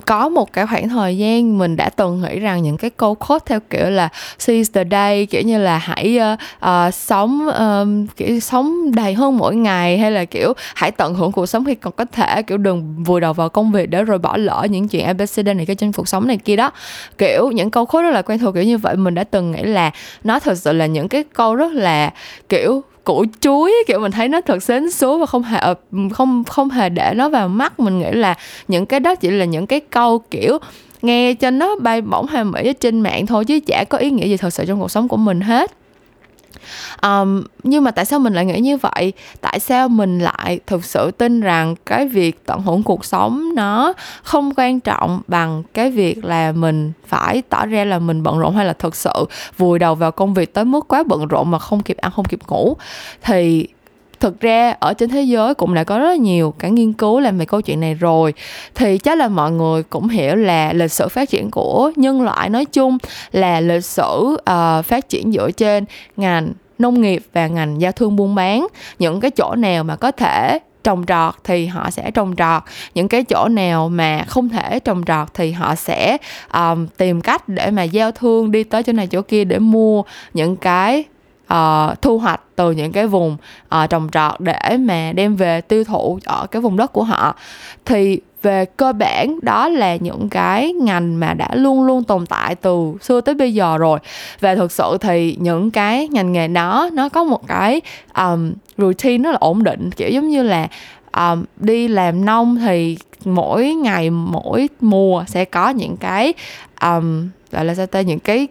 có 0.00 0.28
một 0.28 0.52
cái 0.52 0.66
khoảng 0.66 0.88
thời 0.88 1.18
gian 1.18 1.58
mình 1.58 1.76
đã 1.76 1.90
từng 1.90 2.22
nghĩ 2.22 2.38
rằng 2.38 2.62
những 2.62 2.76
cái 2.76 2.90
câu 2.90 3.14
quote 3.14 3.44
theo 3.46 3.60
kiểu 3.70 3.90
là 3.90 4.08
seize 4.38 4.72
the 4.72 4.84
day 4.90 5.26
kiểu 5.26 5.42
như 5.42 5.58
là 5.58 5.78
hãy 5.78 6.18
uh, 6.32 6.38
uh, 6.66 6.94
sống 6.94 7.48
uh, 7.48 8.16
kiểu 8.16 8.40
sống 8.40 8.94
đầy 8.94 9.14
hơn 9.14 9.38
mỗi 9.38 9.56
ngày 9.56 9.98
hay 9.98 10.10
là 10.10 10.24
kiểu 10.24 10.52
hãy 10.74 10.90
tận 10.90 11.14
hưởng 11.14 11.32
cuộc 11.32 11.46
sống 11.46 11.64
khi 11.64 11.74
còn 11.74 11.92
có 11.96 12.04
thể 12.04 12.42
kiểu 12.42 12.58
đừng 12.58 13.04
vùi 13.04 13.20
đầu 13.20 13.32
vào 13.32 13.48
công 13.48 13.72
việc 13.72 13.90
để 13.90 14.04
rồi 14.04 14.18
bỏ 14.18 14.36
lỡ 14.36 14.66
những 14.70 14.88
chuyện 14.88 15.04
abcd 15.06 15.46
này 15.46 15.66
cái 15.66 15.76
trên 15.76 15.92
cuộc 15.92 16.08
sống 16.08 16.26
này 16.26 16.36
kia 16.36 16.56
đó 16.56 16.70
kiểu 17.18 17.50
những 17.50 17.70
câu 17.70 17.86
quote 17.86 18.02
rất 18.02 18.10
là 18.10 18.22
quen 18.22 18.38
thuộc 18.38 18.54
kiểu 18.54 18.64
như 18.64 18.78
vậy 18.78 18.96
mình 18.96 19.14
đã 19.14 19.24
từng 19.24 19.52
nghĩ 19.52 19.62
là 19.62 19.90
nó 20.24 20.38
thật 20.38 20.58
sự 20.58 20.72
là 20.72 20.86
những 20.86 21.08
cái 21.08 21.24
câu 21.32 21.54
rất 21.54 21.72
là 21.72 22.12
kiểu 22.48 22.82
củ 23.04 23.24
chuối 23.40 23.74
kiểu, 23.86 24.00
mình 24.00 24.12
thấy 24.12 24.28
nó 24.28 24.40
thật 24.40 24.62
xến 24.62 24.90
số 24.90 25.18
và 25.18 25.26
không 25.26 25.42
hề 25.42 25.60
không 26.12 26.44
không 26.44 26.70
hề 26.70 26.88
để 26.88 27.12
nó 27.16 27.28
vào 27.28 27.48
mắt. 27.48 27.80
Mình 27.80 27.98
nghĩ 27.98 28.10
là 28.10 28.34
những 28.68 28.86
cái 28.86 29.00
đó 29.00 29.14
chỉ 29.14 29.30
là 29.30 29.44
những 29.44 29.66
cái 29.66 29.80
câu, 29.80 30.18
kiểu, 30.18 30.58
nghe 31.02 31.34
cho 31.34 31.50
nó 31.50 31.76
bay 31.76 32.00
bổng 32.00 32.26
hàm 32.26 32.50
mỹ 32.50 32.72
trên 32.80 33.00
mạng 33.00 33.26
thôi, 33.26 33.44
chứ 33.44 33.60
chả 33.66 33.84
có 33.84 33.98
ý 33.98 34.10
nghĩa 34.10 34.26
gì 34.26 34.36
thật 34.36 34.50
sự 34.50 34.64
trong 34.64 34.80
cuộc 34.80 34.90
sống 34.90 35.08
của 35.08 35.16
mình 35.16 35.40
hết 35.40 35.72
um, 37.02 37.42
nhưng 37.62 37.84
mà 37.84 37.90
tại 37.90 38.04
sao 38.04 38.18
mình 38.18 38.34
lại 38.34 38.46
nghĩ 38.46 38.60
như 38.60 38.76
vậy? 38.76 39.12
Tại 39.40 39.60
sao 39.60 39.88
mình 39.88 40.18
lại 40.18 40.60
thực 40.66 40.84
sự 40.84 41.10
tin 41.10 41.40
rằng 41.40 41.74
cái 41.86 42.08
việc 42.08 42.46
tận 42.46 42.60
hưởng 42.62 42.82
cuộc 42.82 43.04
sống 43.04 43.54
nó 43.54 43.92
không 44.22 44.52
quan 44.56 44.80
trọng 44.80 45.20
bằng 45.26 45.62
cái 45.74 45.90
việc 45.90 46.24
là 46.24 46.52
mình 46.52 46.92
phải 47.06 47.42
tỏ 47.48 47.66
ra 47.66 47.84
là 47.84 47.98
mình 47.98 48.22
bận 48.22 48.38
rộn 48.38 48.56
hay 48.56 48.66
là 48.66 48.72
thực 48.72 48.96
sự 48.96 49.12
vùi 49.58 49.78
đầu 49.78 49.94
vào 49.94 50.12
công 50.12 50.34
việc 50.34 50.54
tới 50.54 50.64
mức 50.64 50.88
quá 50.88 51.02
bận 51.06 51.26
rộn 51.26 51.50
mà 51.50 51.58
không 51.58 51.82
kịp 51.82 51.96
ăn 51.96 52.12
không 52.16 52.24
kịp 52.24 52.40
ngủ? 52.48 52.76
Thì 53.22 53.68
thực 54.24 54.40
ra 54.40 54.74
ở 54.80 54.94
trên 54.94 55.10
thế 55.10 55.22
giới 55.22 55.54
cũng 55.54 55.74
đã 55.74 55.84
có 55.84 55.98
rất 55.98 56.08
là 56.08 56.14
nhiều 56.14 56.54
cái 56.58 56.70
nghiên 56.70 56.92
cứu 56.92 57.20
làm 57.20 57.38
về 57.38 57.44
câu 57.44 57.60
chuyện 57.60 57.80
này 57.80 57.94
rồi. 57.94 58.34
Thì 58.74 58.98
chắc 58.98 59.18
là 59.18 59.28
mọi 59.28 59.50
người 59.50 59.82
cũng 59.82 60.08
hiểu 60.08 60.36
là 60.36 60.72
lịch 60.72 60.92
sử 60.92 61.08
phát 61.08 61.30
triển 61.30 61.50
của 61.50 61.92
nhân 61.96 62.22
loại 62.22 62.48
nói 62.48 62.64
chung 62.64 62.98
là 63.32 63.60
lịch 63.60 63.84
sử 63.84 64.36
uh, 64.50 64.84
phát 64.84 65.08
triển 65.08 65.32
dựa 65.32 65.50
trên 65.50 65.84
ngành 66.16 66.52
nông 66.78 67.00
nghiệp 67.00 67.22
và 67.32 67.46
ngành 67.46 67.80
giao 67.80 67.92
thương 67.92 68.16
buôn 68.16 68.34
bán. 68.34 68.66
Những 68.98 69.20
cái 69.20 69.30
chỗ 69.30 69.54
nào 69.54 69.84
mà 69.84 69.96
có 69.96 70.10
thể 70.10 70.58
trồng 70.84 71.04
trọt 71.06 71.34
thì 71.44 71.66
họ 71.66 71.90
sẽ 71.90 72.10
trồng 72.10 72.36
trọt. 72.36 72.62
Những 72.94 73.08
cái 73.08 73.24
chỗ 73.24 73.48
nào 73.48 73.88
mà 73.88 74.24
không 74.28 74.48
thể 74.48 74.80
trồng 74.80 75.02
trọt 75.06 75.28
thì 75.34 75.52
họ 75.52 75.74
sẽ 75.74 76.16
um, 76.54 76.86
tìm 76.96 77.20
cách 77.20 77.48
để 77.48 77.70
mà 77.70 77.82
giao 77.82 78.12
thương 78.12 78.50
đi 78.50 78.64
tới 78.64 78.82
chỗ 78.82 78.92
này 78.92 79.06
chỗ 79.06 79.22
kia 79.22 79.44
để 79.44 79.58
mua 79.58 80.02
những 80.34 80.56
cái 80.56 81.04
uh, 81.54 82.02
thu 82.02 82.18
hoạch 82.18 82.40
từ 82.56 82.72
những 82.72 82.92
cái 82.92 83.06
vùng 83.06 83.36
uh, 83.74 83.90
trồng 83.90 84.08
trọt 84.12 84.40
để 84.40 84.76
mà 84.78 85.12
đem 85.12 85.36
về 85.36 85.60
tiêu 85.60 85.84
thụ 85.84 86.18
ở 86.24 86.46
cái 86.46 86.62
vùng 86.62 86.76
đất 86.76 86.92
của 86.92 87.04
họ. 87.04 87.34
Thì 87.84 88.20
về 88.42 88.64
cơ 88.64 88.92
bản 88.92 89.38
đó 89.42 89.68
là 89.68 89.96
những 89.96 90.28
cái 90.28 90.72
ngành 90.72 91.20
mà 91.20 91.34
đã 91.34 91.48
luôn 91.54 91.84
luôn 91.84 92.04
tồn 92.04 92.26
tại 92.26 92.54
từ 92.54 92.92
xưa 93.00 93.20
tới 93.20 93.34
bây 93.34 93.54
giờ 93.54 93.78
rồi. 93.78 93.98
Và 94.40 94.54
thực 94.54 94.72
sự 94.72 94.98
thì 95.00 95.36
những 95.40 95.70
cái 95.70 96.08
ngành 96.08 96.32
nghề 96.32 96.48
đó 96.48 96.88
nó 96.92 97.08
có 97.08 97.24
một 97.24 97.46
cái 97.46 97.80
um, 98.16 98.52
routine 98.78 99.24
rất 99.24 99.30
là 99.30 99.38
ổn 99.40 99.64
định. 99.64 99.90
Kiểu 99.90 100.08
giống 100.10 100.28
như 100.28 100.42
là 100.42 100.68
um, 101.16 101.44
đi 101.56 101.88
làm 101.88 102.24
nông 102.24 102.56
thì 102.56 102.98
mỗi 103.24 103.74
ngày 103.74 104.10
mỗi 104.10 104.68
mùa 104.80 105.24
sẽ 105.26 105.44
có 105.44 105.68
những 105.68 105.96
cái 105.96 106.34
um, 106.82 107.28
gọi 107.52 107.64
là 107.64 107.74
sao 107.74 107.86
ta 107.86 108.00
những 108.00 108.18
cái 108.18 108.48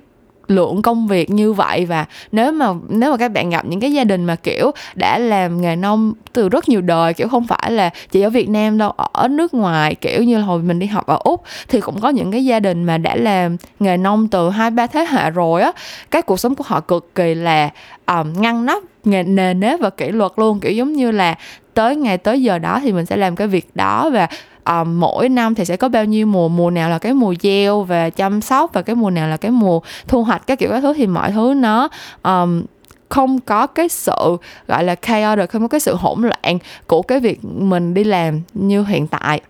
lượng 0.48 0.82
công 0.82 1.08
việc 1.08 1.30
như 1.30 1.54
vậy 1.54 1.86
và 1.86 2.06
nếu 2.32 2.52
mà 2.52 2.74
nếu 2.90 3.12
mà 3.12 3.18
các 3.18 3.32
bạn 3.32 3.50
gặp 3.50 3.66
những 3.66 3.80
cái 3.80 3.92
gia 3.92 4.04
đình 4.04 4.26
mà 4.26 4.36
kiểu 4.36 4.72
đã 4.96 5.20
làm 5.20 5.62
nghề 5.62 5.76
nông 5.76 6.14
từ 6.34 6.50
rất 6.50 6.70
nhiều 6.70 6.82
đời 6.82 7.14
kiểu 7.14 7.28
không 7.28 7.48
phải 7.48 7.72
là 7.72 7.90
chỉ 8.12 8.22
ở 8.22 8.30
Việt 8.30 8.50
Nam 8.50 8.78
đâu 8.78 8.92
ở 8.92 9.28
nước 9.28 9.54
ngoài 9.54 9.96
kiểu 9.96 10.24
như 10.24 10.38
là 10.38 10.44
hồi 10.44 10.62
mình 10.62 10.80
đi 10.80 10.88
học 10.88 11.08
ở 11.08 11.18
Úc 11.24 11.44
thì 11.68 11.82
cũng 11.82 12.02
có 12.02 12.10
những 12.10 12.32
cái 12.32 12.46
gia 12.46 12.60
đình 12.60 12.84
mà 12.84 12.98
đã 12.98 13.16
làm 13.16 13.58
nghề 13.80 13.98
nông 13.98 14.28
từ 14.28 14.50
hai 14.50 14.72
ba 14.72 14.88
thế 14.88 15.06
hệ 15.10 15.30
rồi 15.30 15.62
á 15.62 15.72
cái 16.12 16.22
cuộc 16.22 16.40
sống 16.40 16.56
của 16.56 16.64
họ 16.68 16.80
cực 16.80 17.16
kỳ 17.16 17.36
là 17.36 17.70
um, 18.06 18.34
ngăn 18.42 18.66
nắp 18.66 18.84
nghề 19.04 19.24
nề 19.24 19.54
nếp 19.54 19.80
và 19.80 19.90
kỷ 19.90 20.10
luật 20.10 20.32
luôn. 20.36 20.60
Kiểu 20.60 20.72
giống 20.72 20.94
như 20.94 21.12
là 21.12 21.36
tới 21.74 21.96
ngày 21.96 22.18
tới 22.18 22.42
giờ 22.42 22.60
đó 22.60 22.80
thì 22.84 22.92
mình 22.92 23.06
sẽ 23.06 23.18
làm 23.18 23.36
cái 23.36 23.48
việc 23.48 23.68
đó 23.76 24.10
và 24.10 24.28
um, 24.66 25.00
mỗi 25.00 25.30
năm 25.30 25.56
thì 25.56 25.66
sẽ 25.66 25.78
có 25.78 25.90
bao 25.90 26.06
nhiêu 26.06 26.26
mùa? 26.26 26.50
Mùa 26.50 26.70
nào 26.70 26.90
là 26.90 27.00
cái 27.00 27.14
mùa 27.14 27.34
gieo 27.42 27.84
và 27.84 28.10
chăm 28.10 28.42
sóc 28.42 28.74
và 28.74 28.82
cái 28.82 28.96
mùa 28.96 29.10
nào 29.10 29.28
là 29.28 29.38
cái 29.38 29.52
mùa 29.52 29.80
thu 30.08 30.24
hoạch 30.24 30.48
các 30.48 30.60
kiểu 30.60 30.70
các 30.70 30.82
thứ 30.82 30.94
thì 30.94 31.08
mọi 31.08 31.32
thứ 31.32 31.54
nó 31.58 31.90
um, 32.24 32.64
không 33.10 33.40
có 33.40 33.68
cái 33.68 33.90
sự 33.90 34.38
gọi 34.68 34.84
là 34.84 34.96
chaos 34.96 35.50
không 35.50 35.62
có 35.62 35.68
cái 35.68 35.80
sự 35.80 35.96
hỗn 35.96 36.22
loạn 36.22 36.58
của 36.88 37.02
cái 37.02 37.20
việc 37.20 37.46
mình 37.46 37.94
đi 37.94 38.04
làm 38.04 38.42
như 38.54 38.84
hiện 38.84 39.08
tại. 39.08 39.42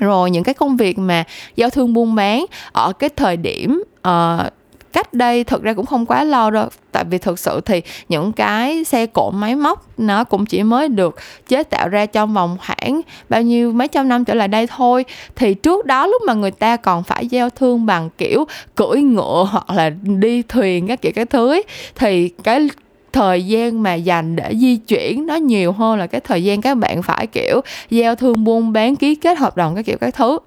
Rồi 0.00 0.30
những 0.30 0.44
cái 0.44 0.54
công 0.54 0.76
việc 0.76 0.98
mà 0.98 1.24
giao 1.56 1.70
thương 1.70 1.92
buôn 1.92 2.14
bán 2.14 2.46
ở 2.72 2.92
cái 2.92 3.10
thời 3.16 3.36
điểm 3.36 3.82
uh, 4.08 4.52
cách 4.92 5.14
đây 5.14 5.44
thực 5.44 5.62
ra 5.62 5.72
cũng 5.72 5.86
không 5.86 6.06
quá 6.06 6.24
lâu 6.24 6.50
đâu. 6.50 6.68
Tại 6.92 7.04
vì 7.04 7.18
thực 7.18 7.38
sự 7.38 7.60
thì 7.60 7.82
những 8.08 8.32
cái 8.32 8.84
xe 8.84 9.06
cộ 9.06 9.30
máy 9.30 9.56
móc 9.56 9.86
nó 9.98 10.24
cũng 10.24 10.46
chỉ 10.46 10.62
mới 10.62 10.88
được 10.88 11.16
chế 11.48 11.62
tạo 11.62 11.88
ra 11.88 12.06
trong 12.06 12.34
vòng 12.34 12.56
khoảng 12.66 13.00
bao 13.28 13.42
nhiêu 13.42 13.72
mấy 13.72 13.88
trăm 13.88 14.08
năm 14.08 14.24
trở 14.24 14.34
lại 14.34 14.48
đây 14.48 14.66
thôi. 14.66 15.04
Thì 15.36 15.54
trước 15.54 15.86
đó 15.86 16.06
lúc 16.06 16.22
mà 16.26 16.34
người 16.34 16.50
ta 16.50 16.76
còn 16.76 17.02
phải 17.02 17.26
giao 17.26 17.50
thương 17.50 17.86
bằng 17.86 18.10
kiểu 18.18 18.44
cưỡi 18.74 19.00
ngựa 19.00 19.46
hoặc 19.50 19.70
là 19.70 19.90
đi 20.02 20.42
thuyền 20.42 20.86
các 20.86 21.02
kiểu 21.02 21.12
cái 21.14 21.24
thứ 21.24 21.50
ấy, 21.50 21.64
thì 21.94 22.28
cái 22.28 22.68
thời 23.12 23.46
gian 23.46 23.82
mà 23.82 23.94
dành 23.94 24.36
để 24.36 24.54
di 24.60 24.76
chuyển 24.76 25.26
nó 25.26 25.34
nhiều 25.34 25.72
hơn 25.72 25.98
là 25.98 26.06
cái 26.06 26.20
thời 26.20 26.44
gian 26.44 26.60
các 26.60 26.74
bạn 26.74 27.02
phải 27.02 27.26
kiểu 27.26 27.60
giao 27.90 28.14
thương 28.14 28.44
buôn 28.44 28.72
bán 28.72 28.96
ký 28.96 29.14
kết 29.14 29.38
hợp 29.38 29.56
đồng 29.56 29.74
các 29.74 29.86
kiểu 29.86 29.96
các 30.00 30.14
thứ. 30.14 30.38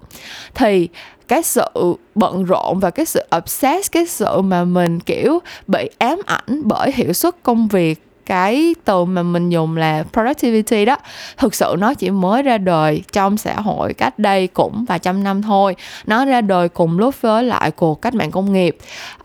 Thì 0.54 0.88
cái 1.28 1.42
sự 1.42 1.96
bận 2.14 2.44
rộn 2.44 2.80
và 2.80 2.90
cái 2.90 3.06
sự 3.06 3.24
obsess 3.36 3.92
cái 3.92 4.06
sự 4.06 4.40
mà 4.40 4.64
mình 4.64 5.00
kiểu 5.00 5.38
bị 5.66 5.90
ám 5.98 6.20
ảnh 6.26 6.60
bởi 6.64 6.92
hiệu 6.92 7.12
suất 7.12 7.34
công 7.42 7.68
việc 7.68 8.02
cái 8.26 8.74
từ 8.84 9.04
mà 9.04 9.22
mình 9.22 9.50
dùng 9.50 9.76
là 9.76 10.04
productivity 10.12 10.84
đó 10.84 10.96
thực 11.36 11.54
sự 11.54 11.74
nó 11.78 11.94
chỉ 11.94 12.10
mới 12.10 12.42
ra 12.42 12.58
đời 12.58 13.02
trong 13.12 13.36
xã 13.36 13.60
hội 13.60 13.94
cách 13.94 14.18
đây 14.18 14.46
cũng 14.46 14.84
vài 14.88 14.98
trăm 14.98 15.24
năm 15.24 15.42
thôi. 15.42 15.76
Nó 16.06 16.24
ra 16.24 16.40
đời 16.40 16.68
cùng 16.68 16.98
lúc 16.98 17.20
với 17.20 17.42
lại 17.44 17.70
cuộc 17.70 18.02
cách 18.02 18.14
mạng 18.14 18.30
công 18.30 18.52
nghiệp. 18.52 18.76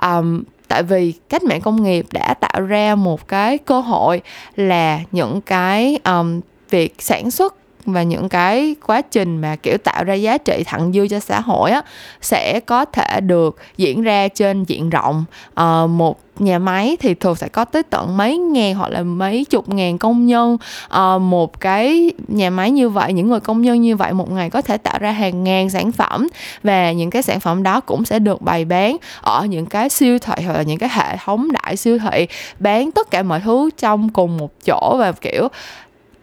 Um, 0.03 0.44
tại 0.68 0.83
vì 0.83 1.14
cách 1.29 1.44
mạng 1.44 1.61
công 1.61 1.83
nghiệp 1.83 2.05
đã 2.11 2.33
tạo 2.33 2.61
ra 2.61 2.96
một 2.96 3.27
cái 3.27 3.57
cơ 3.57 3.79
hội 3.79 4.22
là 4.55 5.00
những 5.11 5.42
cái 5.42 6.00
um, 6.05 6.42
việc 6.70 6.96
sản 7.00 7.31
xuất 7.31 7.55
và 7.85 8.03
những 8.03 8.29
cái 8.29 8.75
quá 8.85 9.01
trình 9.01 9.37
mà 9.37 9.55
kiểu 9.55 9.77
tạo 9.77 10.03
ra 10.03 10.13
giá 10.13 10.37
trị 10.37 10.63
thặng 10.65 10.91
dư 10.94 11.07
cho 11.07 11.20
xã 11.20 11.39
hội 11.39 11.72
á 11.72 11.81
sẽ 12.22 12.59
có 12.59 12.85
thể 12.85 13.22
được 13.22 13.57
diễn 13.77 14.01
ra 14.01 14.27
trên 14.27 14.63
diện 14.63 14.89
rộng. 14.89 15.25
À, 15.53 15.85
một 15.85 16.20
nhà 16.39 16.59
máy 16.59 16.98
thì 17.00 17.13
thường 17.13 17.35
sẽ 17.35 17.48
có 17.48 17.65
tới 17.65 17.83
tận 17.83 18.17
mấy 18.17 18.37
ngàn 18.37 18.75
hoặc 18.75 18.91
là 18.91 19.03
mấy 19.03 19.46
chục 19.46 19.70
ngàn 19.70 19.98
công 19.98 20.25
nhân. 20.25 20.57
À, 20.89 21.17
một 21.17 21.59
cái 21.59 22.11
nhà 22.27 22.50
máy 22.50 22.72
như 22.72 22.89
vậy 22.89 23.13
những 23.13 23.29
người 23.29 23.39
công 23.39 23.61
nhân 23.61 23.81
như 23.81 23.96
vậy 23.96 24.13
một 24.13 24.31
ngày 24.31 24.50
có 24.50 24.61
thể 24.61 24.77
tạo 24.77 25.00
ra 25.00 25.11
hàng 25.11 25.44
ngàn 25.44 25.70
sản 25.70 25.91
phẩm 25.91 26.27
và 26.63 26.91
những 26.91 27.09
cái 27.09 27.22
sản 27.22 27.39
phẩm 27.39 27.63
đó 27.63 27.79
cũng 27.79 28.05
sẽ 28.05 28.20
được 28.20 28.41
bày 28.41 28.65
bán 28.65 28.98
ở 29.22 29.46
những 29.46 29.65
cái 29.65 29.89
siêu 29.89 30.20
thị 30.20 30.44
hoặc 30.46 30.53
là 30.53 30.61
những 30.61 30.77
cái 30.77 30.89
hệ 30.89 31.17
thống 31.25 31.51
đại 31.51 31.77
siêu 31.77 32.00
thị 32.00 32.27
bán 32.59 32.91
tất 32.91 33.11
cả 33.11 33.24
mọi 33.24 33.39
thứ 33.39 33.70
trong 33.77 34.09
cùng 34.09 34.37
một 34.37 34.51
chỗ 34.65 34.96
và 35.00 35.11
kiểu 35.11 35.48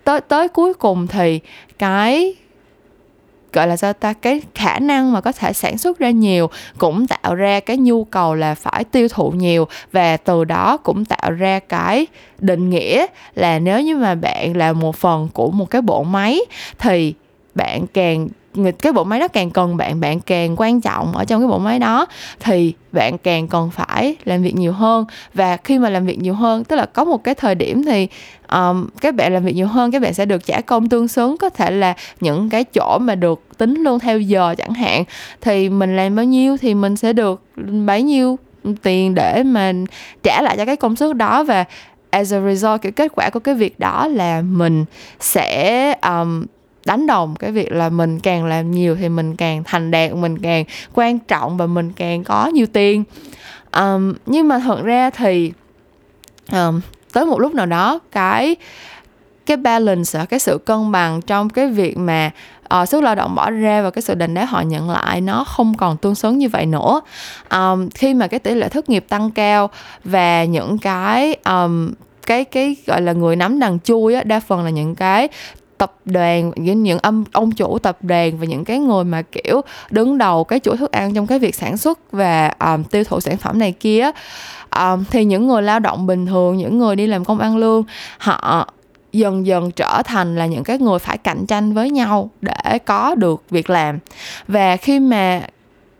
tới 0.08 0.20
tới 0.20 0.48
cuối 0.48 0.74
cùng 0.74 1.06
thì 1.06 1.40
cái, 1.78 2.34
gọi 3.52 3.66
là 3.66 3.76
sao 3.76 3.92
ta, 3.92 4.12
cái 4.12 4.42
khả 4.54 4.78
năng 4.78 5.12
mà 5.12 5.20
có 5.20 5.32
thể 5.32 5.52
sản 5.52 5.78
xuất 5.78 5.98
ra 5.98 6.10
nhiều 6.10 6.50
cũng 6.78 7.06
tạo 7.06 7.34
ra 7.34 7.60
cái 7.60 7.76
nhu 7.76 8.04
cầu 8.04 8.34
là 8.34 8.54
phải 8.54 8.84
tiêu 8.84 9.08
thụ 9.08 9.30
nhiều. 9.30 9.68
Và 9.92 10.16
từ 10.16 10.44
đó 10.44 10.76
cũng 10.76 11.04
tạo 11.04 11.30
ra 11.30 11.58
cái 11.58 12.06
định 12.38 12.70
nghĩa 12.70 13.06
là 13.34 13.58
nếu 13.58 13.80
như 13.80 13.96
mà 13.96 14.14
bạn 14.14 14.56
là 14.56 14.72
một 14.72 14.96
phần 14.96 15.28
của 15.32 15.50
một 15.50 15.70
cái 15.70 15.82
bộ 15.82 16.02
máy 16.02 16.40
thì 16.78 17.14
bạn 17.54 17.86
càng 17.86 18.28
cái 18.78 18.92
bộ 18.92 19.04
máy 19.04 19.20
đó 19.20 19.28
càng 19.28 19.50
cần 19.50 19.76
bạn 19.76 20.00
bạn 20.00 20.20
càng 20.20 20.56
quan 20.56 20.80
trọng 20.80 21.12
ở 21.16 21.24
trong 21.24 21.40
cái 21.40 21.48
bộ 21.48 21.58
máy 21.58 21.78
đó 21.78 22.06
thì 22.40 22.74
bạn 22.92 23.18
càng 23.18 23.48
cần 23.48 23.70
phải 23.70 24.16
làm 24.24 24.42
việc 24.42 24.54
nhiều 24.54 24.72
hơn. 24.72 25.04
Và 25.34 25.56
khi 25.56 25.78
mà 25.78 25.90
làm 25.90 26.06
việc 26.06 26.18
nhiều 26.18 26.34
hơn, 26.34 26.64
tức 26.64 26.76
là 26.76 26.86
có 26.86 27.04
một 27.04 27.24
cái 27.24 27.34
thời 27.34 27.54
điểm 27.54 27.84
thì 27.84 28.08
um, 28.52 28.88
các 29.00 29.14
bạn 29.14 29.32
làm 29.32 29.44
việc 29.44 29.54
nhiều 29.54 29.66
hơn 29.66 29.90
các 29.90 30.02
bạn 30.02 30.14
sẽ 30.14 30.26
được 30.26 30.46
trả 30.46 30.60
công 30.60 30.88
tương 30.88 31.08
xứng 31.08 31.36
có 31.36 31.50
thể 31.50 31.70
là 31.70 31.94
những 32.20 32.50
cái 32.50 32.64
chỗ 32.64 32.98
mà 33.00 33.14
được 33.14 33.42
tính 33.58 33.74
luôn 33.82 33.98
theo 33.98 34.20
giờ 34.20 34.54
chẳng 34.58 34.74
hạn. 34.74 35.04
Thì 35.40 35.68
mình 35.68 35.96
làm 35.96 36.16
bao 36.16 36.24
nhiêu 36.24 36.56
thì 36.56 36.74
mình 36.74 36.96
sẽ 36.96 37.12
được 37.12 37.42
bấy 37.86 38.02
nhiêu 38.02 38.38
tiền 38.82 39.14
để 39.14 39.42
mà 39.42 39.72
trả 40.22 40.42
lại 40.42 40.56
cho 40.56 40.64
cái 40.64 40.76
công 40.76 40.96
sức 40.96 41.12
đó. 41.16 41.44
Và 41.44 41.64
as 42.10 42.32
a 42.32 42.40
result 42.40 42.82
cái 42.82 42.92
kết 42.92 43.12
quả 43.14 43.30
của 43.30 43.40
cái 43.40 43.54
việc 43.54 43.80
đó 43.80 44.08
là 44.08 44.42
mình 44.42 44.84
sẽ 45.20 45.92
um, 46.02 46.44
đánh 46.86 47.06
đồng 47.06 47.34
cái 47.38 47.52
việc 47.52 47.72
là 47.72 47.88
mình 47.88 48.20
càng 48.20 48.44
làm 48.44 48.70
nhiều 48.70 48.96
thì 48.96 49.08
mình 49.08 49.36
càng 49.36 49.62
thành 49.64 49.90
đạt 49.90 50.14
mình 50.14 50.38
càng 50.38 50.64
quan 50.94 51.18
trọng 51.18 51.56
và 51.56 51.66
mình 51.66 51.92
càng 51.92 52.24
có 52.24 52.46
nhiều 52.46 52.66
tiền. 52.72 53.04
Um, 53.72 54.14
nhưng 54.26 54.48
mà 54.48 54.58
thật 54.58 54.82
ra 54.82 55.10
thì 55.10 55.52
um, 56.52 56.80
tới 57.18 57.26
một 57.26 57.40
lúc 57.40 57.54
nào 57.54 57.66
đó 57.66 57.98
cái 58.12 58.56
cái 59.46 59.56
balance 59.56 60.24
cái 60.28 60.38
sự 60.38 60.58
cân 60.58 60.92
bằng 60.92 61.22
trong 61.22 61.48
cái 61.48 61.66
việc 61.66 61.98
mà 61.98 62.30
ờ, 62.68 62.82
uh, 62.82 62.88
sức 62.88 63.02
lao 63.02 63.14
động 63.14 63.34
bỏ 63.34 63.50
ra 63.50 63.82
và 63.82 63.90
cái 63.90 64.02
sự 64.02 64.14
đền 64.14 64.34
đáp 64.34 64.44
họ 64.44 64.60
nhận 64.60 64.90
lại 64.90 65.20
nó 65.20 65.44
không 65.44 65.74
còn 65.76 65.96
tương 65.96 66.14
xứng 66.14 66.38
như 66.38 66.48
vậy 66.48 66.66
nữa. 66.66 67.00
Um, 67.50 67.88
khi 67.88 68.14
mà 68.14 68.26
cái 68.26 68.40
tỷ 68.40 68.54
lệ 68.54 68.68
thất 68.68 68.88
nghiệp 68.88 69.04
tăng 69.08 69.30
cao 69.30 69.70
và 70.04 70.44
những 70.44 70.78
cái 70.78 71.36
um, 71.44 71.90
cái 72.26 72.44
cái 72.44 72.76
gọi 72.86 73.02
là 73.02 73.12
người 73.12 73.36
nắm 73.36 73.60
đằng 73.60 73.78
chui 73.80 74.14
á 74.14 74.22
đa 74.22 74.40
phần 74.40 74.64
là 74.64 74.70
những 74.70 74.94
cái 74.94 75.28
tập 75.78 75.92
đoàn 76.04 76.52
những 76.56 76.82
những 76.82 76.98
âm 76.98 77.24
ông 77.32 77.52
chủ 77.52 77.78
tập 77.78 77.98
đoàn 78.02 78.38
và 78.38 78.46
những 78.46 78.64
cái 78.64 78.78
người 78.78 79.04
mà 79.04 79.22
kiểu 79.22 79.60
đứng 79.90 80.18
đầu 80.18 80.44
cái 80.44 80.60
chuỗi 80.60 80.76
thức 80.76 80.92
ăn 80.92 81.14
trong 81.14 81.26
cái 81.26 81.38
việc 81.38 81.54
sản 81.54 81.76
xuất 81.76 82.12
và 82.12 82.52
um, 82.60 82.84
tiêu 82.84 83.04
thụ 83.04 83.20
sản 83.20 83.36
phẩm 83.36 83.58
này 83.58 83.72
kia 83.72 84.10
um, 84.80 85.04
thì 85.10 85.24
những 85.24 85.46
người 85.46 85.62
lao 85.62 85.80
động 85.80 86.06
bình 86.06 86.26
thường 86.26 86.56
những 86.56 86.78
người 86.78 86.96
đi 86.96 87.06
làm 87.06 87.24
công 87.24 87.38
ăn 87.38 87.56
lương 87.56 87.84
họ 88.18 88.68
dần 89.12 89.46
dần 89.46 89.70
trở 89.70 90.02
thành 90.04 90.36
là 90.36 90.46
những 90.46 90.64
cái 90.64 90.78
người 90.78 90.98
phải 90.98 91.18
cạnh 91.18 91.46
tranh 91.46 91.74
với 91.74 91.90
nhau 91.90 92.30
để 92.40 92.78
có 92.84 93.14
được 93.14 93.42
việc 93.50 93.70
làm. 93.70 93.98
Và 94.48 94.76
khi 94.76 95.00
mà 95.00 95.42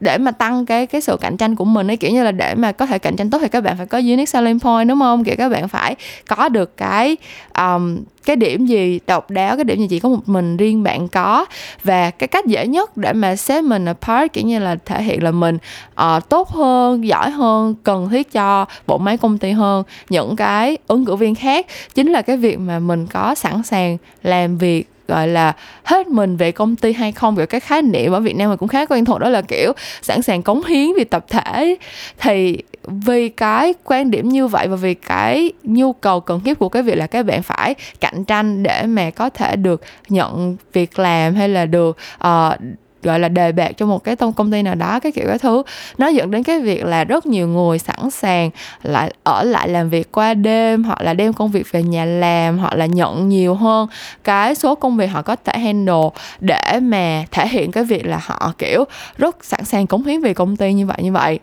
để 0.00 0.18
mà 0.18 0.30
tăng 0.30 0.66
cái 0.66 0.86
cái 0.86 1.00
sự 1.00 1.16
cạnh 1.20 1.36
tranh 1.36 1.54
của 1.54 1.64
mình 1.64 1.90
ấy 1.90 1.96
kiểu 1.96 2.10
như 2.10 2.22
là 2.22 2.32
để 2.32 2.54
mà 2.54 2.72
có 2.72 2.86
thể 2.86 2.98
cạnh 2.98 3.16
tranh 3.16 3.30
tốt 3.30 3.38
thì 3.40 3.48
các 3.48 3.60
bạn 3.60 3.76
phải 3.76 3.86
có 3.86 3.98
unique 3.98 4.26
selling 4.26 4.60
point 4.60 4.88
đúng 4.88 4.98
không? 4.98 5.24
Kiểu 5.24 5.34
các 5.38 5.48
bạn 5.48 5.68
phải 5.68 5.96
có 6.28 6.48
được 6.48 6.76
cái 6.76 7.16
um, 7.58 7.98
cái 8.24 8.36
điểm 8.36 8.66
gì 8.66 9.00
độc 9.06 9.30
đáo 9.30 9.56
cái 9.56 9.64
điểm 9.64 9.78
gì 9.78 9.86
chỉ 9.90 10.00
có 10.00 10.08
một 10.08 10.28
mình 10.28 10.56
riêng 10.56 10.82
bạn 10.82 11.08
có. 11.08 11.46
Và 11.84 12.10
cái 12.10 12.28
cách 12.28 12.46
dễ 12.46 12.66
nhất 12.66 12.96
để 12.96 13.12
mà 13.12 13.36
xếp 13.36 13.62
mình 13.62 13.84
apart 13.84 14.32
kiểu 14.32 14.44
như 14.44 14.58
là 14.58 14.76
thể 14.84 15.02
hiện 15.02 15.22
là 15.22 15.30
mình 15.30 15.58
uh, 16.00 16.28
tốt 16.28 16.48
hơn 16.48 17.06
giỏi 17.06 17.30
hơn 17.30 17.74
cần 17.82 18.08
thiết 18.08 18.32
cho 18.32 18.66
bộ 18.86 18.98
máy 18.98 19.16
công 19.16 19.38
ty 19.38 19.50
hơn 19.50 19.84
những 20.08 20.36
cái 20.36 20.78
ứng 20.86 21.04
cử 21.04 21.16
viên 21.16 21.34
khác 21.34 21.66
chính 21.94 22.12
là 22.12 22.22
cái 22.22 22.36
việc 22.36 22.58
mà 22.58 22.78
mình 22.78 23.06
có 23.06 23.34
sẵn 23.34 23.62
sàng 23.62 23.96
làm 24.22 24.58
việc 24.58 24.88
gọi 25.08 25.28
là 25.28 25.52
hết 25.84 26.08
mình 26.08 26.36
về 26.36 26.52
công 26.52 26.76
ty 26.76 26.92
hay 26.92 27.12
không 27.12 27.36
kiểu 27.36 27.46
cái 27.46 27.60
khái 27.60 27.82
niệm 27.82 28.12
ở 28.12 28.20
Việt 28.20 28.36
Nam 28.36 28.48
mình 28.48 28.58
cũng 28.58 28.68
khá 28.68 28.86
quen 28.86 29.04
thuộc 29.04 29.18
đó 29.18 29.28
là 29.28 29.42
kiểu 29.42 29.72
sẵn 30.02 30.22
sàng 30.22 30.42
cống 30.42 30.64
hiến 30.64 30.88
vì 30.96 31.04
tập 31.04 31.24
thể. 31.28 31.76
Thì 32.18 32.58
vì 32.82 33.28
cái 33.28 33.74
quan 33.84 34.10
điểm 34.10 34.28
như 34.28 34.46
vậy 34.46 34.68
và 34.68 34.76
vì 34.76 34.94
cái 34.94 35.52
nhu 35.62 35.92
cầu 35.92 36.20
cần 36.20 36.40
thiết 36.40 36.58
của 36.58 36.68
cái 36.68 36.82
việc 36.82 36.94
là 36.94 37.06
các 37.06 37.26
bạn 37.26 37.42
phải 37.42 37.74
cạnh 38.00 38.24
tranh 38.24 38.62
để 38.62 38.86
mà 38.86 39.10
có 39.10 39.30
thể 39.30 39.56
được 39.56 39.82
nhận 40.08 40.56
việc 40.72 40.98
làm 40.98 41.34
hay 41.34 41.48
là 41.48 41.66
được 41.66 41.96
uh, 42.26 42.54
gọi 43.02 43.20
là 43.20 43.28
đề 43.28 43.52
bạc 43.52 43.72
cho 43.76 43.86
một 43.86 44.04
cái 44.04 44.16
tông, 44.16 44.32
công 44.32 44.52
ty 44.52 44.62
nào 44.62 44.74
đó, 44.74 45.00
cái 45.00 45.12
kiểu 45.12 45.24
cái 45.28 45.38
thứ. 45.38 45.62
Nó 45.98 46.06
dẫn 46.06 46.30
đến 46.30 46.42
cái 46.42 46.60
việc 46.60 46.84
là 46.84 47.04
rất 47.04 47.26
nhiều 47.26 47.48
người 47.48 47.78
sẵn 47.78 48.10
sàng 48.10 48.50
lại 48.82 49.12
ở 49.24 49.42
lại 49.44 49.68
làm 49.68 49.90
việc 49.90 50.12
qua 50.12 50.34
đêm, 50.34 50.84
hoặc 50.84 51.02
là 51.02 51.14
đem 51.14 51.32
công 51.32 51.50
việc 51.50 51.72
về 51.72 51.82
nhà 51.82 52.04
làm, 52.04 52.58
hoặc 52.58 52.74
là 52.74 52.86
nhận 52.86 53.28
nhiều 53.28 53.54
hơn 53.54 53.88
cái 54.24 54.54
số 54.54 54.74
công 54.74 54.96
việc 54.96 55.06
họ 55.06 55.22
có 55.22 55.36
thể 55.44 55.58
handle 55.58 56.08
để 56.40 56.80
mà 56.82 57.24
thể 57.30 57.48
hiện 57.48 57.72
cái 57.72 57.84
việc 57.84 58.06
là 58.06 58.20
họ, 58.22 58.52
kiểu, 58.58 58.84
rất 59.18 59.44
sẵn 59.44 59.64
sàng 59.64 59.86
cống 59.86 60.04
hiến 60.04 60.20
về 60.20 60.34
công 60.34 60.56
ty 60.56 60.72
như 60.72 60.86
vậy 60.86 60.98
như 61.02 61.12
vậy. 61.12 61.38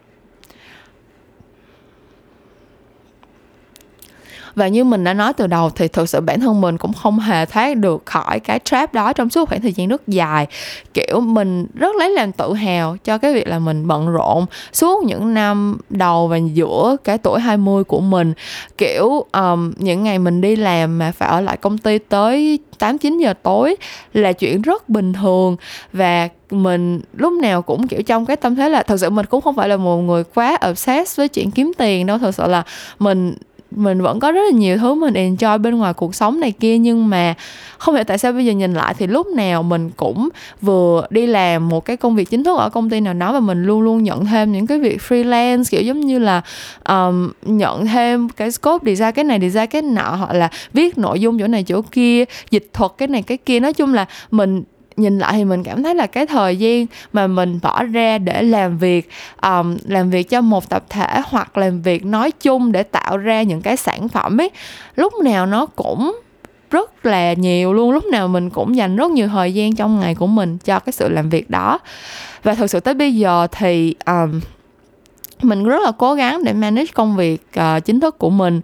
Và 4.56 4.68
như 4.68 4.84
mình 4.84 5.04
đã 5.04 5.14
nói 5.14 5.34
từ 5.34 5.48
đầu 5.48 5.70
thì 5.70 5.88
thực 5.88 6.10
sự 6.10 6.22
bản 6.22 6.40
thân 6.40 6.62
mình 6.62 6.78
cũng 6.78 6.94
không 6.94 7.20
hề 7.20 7.46
thoát 7.46 7.78
được 7.78 8.06
khỏi 8.06 8.40
cái 8.40 8.60
trap 8.64 8.94
đó 8.94 9.14
trong 9.14 9.30
suốt 9.30 9.50
khoảng 9.50 9.62
thời 9.62 9.74
gian 9.74 9.88
rất 9.88 10.08
dài. 10.08 10.48
Kiểu 10.94 11.20
mình 11.20 11.68
rất 11.74 11.96
lấy 11.96 12.10
làm 12.10 12.32
tự 12.32 12.54
hào 12.54 12.98
cho 13.04 13.18
cái 13.18 13.34
việc 13.34 13.48
là 13.48 13.60
mình 13.60 13.88
bận 13.88 14.12
rộn 14.12 14.46
suốt 14.74 15.04
những 15.04 15.34
năm 15.34 15.78
đầu 15.90 16.28
và 16.28 16.38
giữa 16.38 16.96
cái 17.04 17.18
tuổi 17.18 17.40
20 17.40 17.84
của 17.84 18.00
mình. 18.00 18.34
Kiểu 18.78 19.26
um, 19.32 19.74
những 19.78 20.04
ngày 20.04 20.20
mình 20.20 20.42
đi 20.42 20.56
làm 20.56 20.98
mà 20.98 21.12
phải 21.12 21.30
ở 21.30 21.42
lại 21.42 21.58
công 21.58 21.78
ty 21.78 21.98
tới 21.98 22.60
8 22.80 22.98
9 22.98 23.18
giờ 23.18 23.34
tối 23.44 23.76
là 24.14 24.32
chuyện 24.34 24.62
rất 24.62 24.90
bình 24.90 25.14
thường. 25.14 25.56
Và 25.94 26.30
mình 26.52 27.02
lúc 27.14 27.34
nào 27.34 27.62
cũng 27.62 27.88
kiểu 27.88 28.02
trong 28.04 28.26
cái 28.26 28.38
tâm 28.38 28.56
thế 28.56 28.70
là 28.70 28.84
thật 28.84 28.98
sự 28.98 29.10
mình 29.10 29.26
cũng 29.26 29.42
không 29.42 29.56
phải 29.56 29.70
là 29.70 29.78
một 29.78 29.98
người 29.98 30.24
quá 30.24 30.58
obsessed 30.70 31.18
với 31.18 31.28
chuyện 31.28 31.52
kiếm 31.52 31.72
tiền 31.78 32.06
đâu. 32.06 32.18
Thật 32.18 32.36
sự 32.36 32.48
là 32.48 32.64
mình 33.00 33.34
mình 33.76 34.02
vẫn 34.02 34.20
có 34.20 34.32
rất 34.32 34.42
là 34.52 34.58
nhiều 34.58 34.78
thứ 34.78 34.94
mình 34.94 35.14
enjoy 35.14 35.58
bên 35.58 35.76
ngoài 35.76 35.94
cuộc 35.94 36.16
sống 36.16 36.40
này 36.40 36.52
kia 36.52 36.78
nhưng 36.78 37.10
mà 37.10 37.34
không 37.78 37.96
hiểu 37.96 38.04
tại 38.04 38.18
sao 38.18 38.32
bây 38.32 38.46
giờ 38.46 38.54
nhìn 38.54 38.74
lại 38.74 38.94
thì 38.98 39.08
lúc 39.08 39.28
nào 39.28 39.64
mình 39.64 39.90
cũng 39.90 40.30
vừa 40.62 41.08
đi 41.10 41.28
làm 41.28 41.70
một 41.70 41.86
cái 41.86 41.98
công 41.98 42.16
việc 42.16 42.30
chính 42.30 42.44
thức 42.44 42.58
ở 42.58 42.70
công 42.70 42.90
ty 42.90 43.00
nào 43.00 43.14
đó 43.14 43.34
và 43.34 43.40
mình 43.40 43.64
luôn 43.64 43.82
luôn 43.82 44.04
nhận 44.04 44.26
thêm 44.26 44.52
những 44.52 44.68
cái 44.68 44.80
việc 44.80 45.02
freelance 45.08 45.64
kiểu 45.70 45.82
giống 45.82 46.00
như 46.00 46.20
là 46.20 46.42
um, 46.90 47.32
nhận 47.42 47.86
thêm 47.86 48.30
cái 48.30 48.52
scope 48.52 48.96
design 48.96 49.12
cái 49.12 49.26
này 49.26 49.40
design 49.40 49.68
cái 49.68 49.82
nọ 49.82 50.16
hoặc 50.16 50.34
là 50.34 50.50
viết 50.74 50.98
nội 50.98 51.20
dung 51.20 51.40
chỗ 51.40 51.48
này 51.48 51.64
chỗ 51.64 51.82
kia 51.82 52.24
dịch 52.52 52.70
thuật 52.74 52.92
cái 52.98 53.08
này 53.08 53.22
cái 53.22 53.38
kia. 53.38 53.60
Nói 53.60 53.74
chung 53.74 53.94
là 53.94 54.06
mình 54.32 54.64
nhìn 54.98 55.20
lại 55.20 55.34
thì 55.34 55.46
mình 55.46 55.64
cảm 55.64 55.84
thấy 55.84 55.96
là 55.96 56.08
cái 56.08 56.26
thời 56.26 56.58
gian 56.58 56.86
mà 57.14 57.28
mình 57.28 57.60
bỏ 57.62 57.84
ra 57.84 58.18
để 58.18 58.42
làm 58.42 58.78
việc 58.78 59.10
um, 59.42 59.78
làm 59.86 60.10
việc 60.10 60.30
cho 60.30 60.42
một 60.42 60.70
tập 60.70 60.84
thể 60.90 61.22
hoặc 61.26 61.58
làm 61.58 61.82
việc 61.82 62.06
nói 62.06 62.32
chung 62.32 62.72
để 62.72 62.84
tạo 62.84 63.18
ra 63.18 63.42
những 63.42 63.62
cái 63.62 63.78
sản 63.78 64.08
phẩm 64.08 64.42
ấy 64.42 64.50
lúc 64.96 65.14
nào 65.24 65.46
nó 65.46 65.66
cũng 65.66 66.16
rất 66.72 67.06
là 67.06 67.34
nhiều 67.34 67.74
luôn. 67.74 67.92
Lúc 67.92 68.06
nào 68.06 68.28
mình 68.28 68.50
cũng 68.50 68.76
dành 68.76 68.96
rất 68.96 69.12
nhiều 69.12 69.28
thời 69.28 69.54
gian 69.54 69.76
trong 69.76 70.00
ngày 70.00 70.16
của 70.16 70.28
mình 70.28 70.58
cho 70.58 70.80
cái 70.80 70.94
sự 70.94 71.10
làm 71.10 71.30
việc 71.30 71.50
đó. 71.50 71.80
Và 72.44 72.56
thực 72.56 72.68
sự 72.68 72.80
tới 72.80 72.94
bây 72.94 73.16
giờ 73.16 73.48
thì 73.52 73.96
um, 74.06 74.40
mình 75.42 75.64
rất 75.64 75.82
là 75.84 75.92
cố 75.92 76.14
gắng 76.14 76.44
để 76.44 76.54
manage 76.54 76.92
công 76.94 77.16
việc 77.16 77.48
uh, 77.60 77.86
chính 77.86 78.00
thức 78.00 78.18
của 78.18 78.30
mình. 78.30 78.62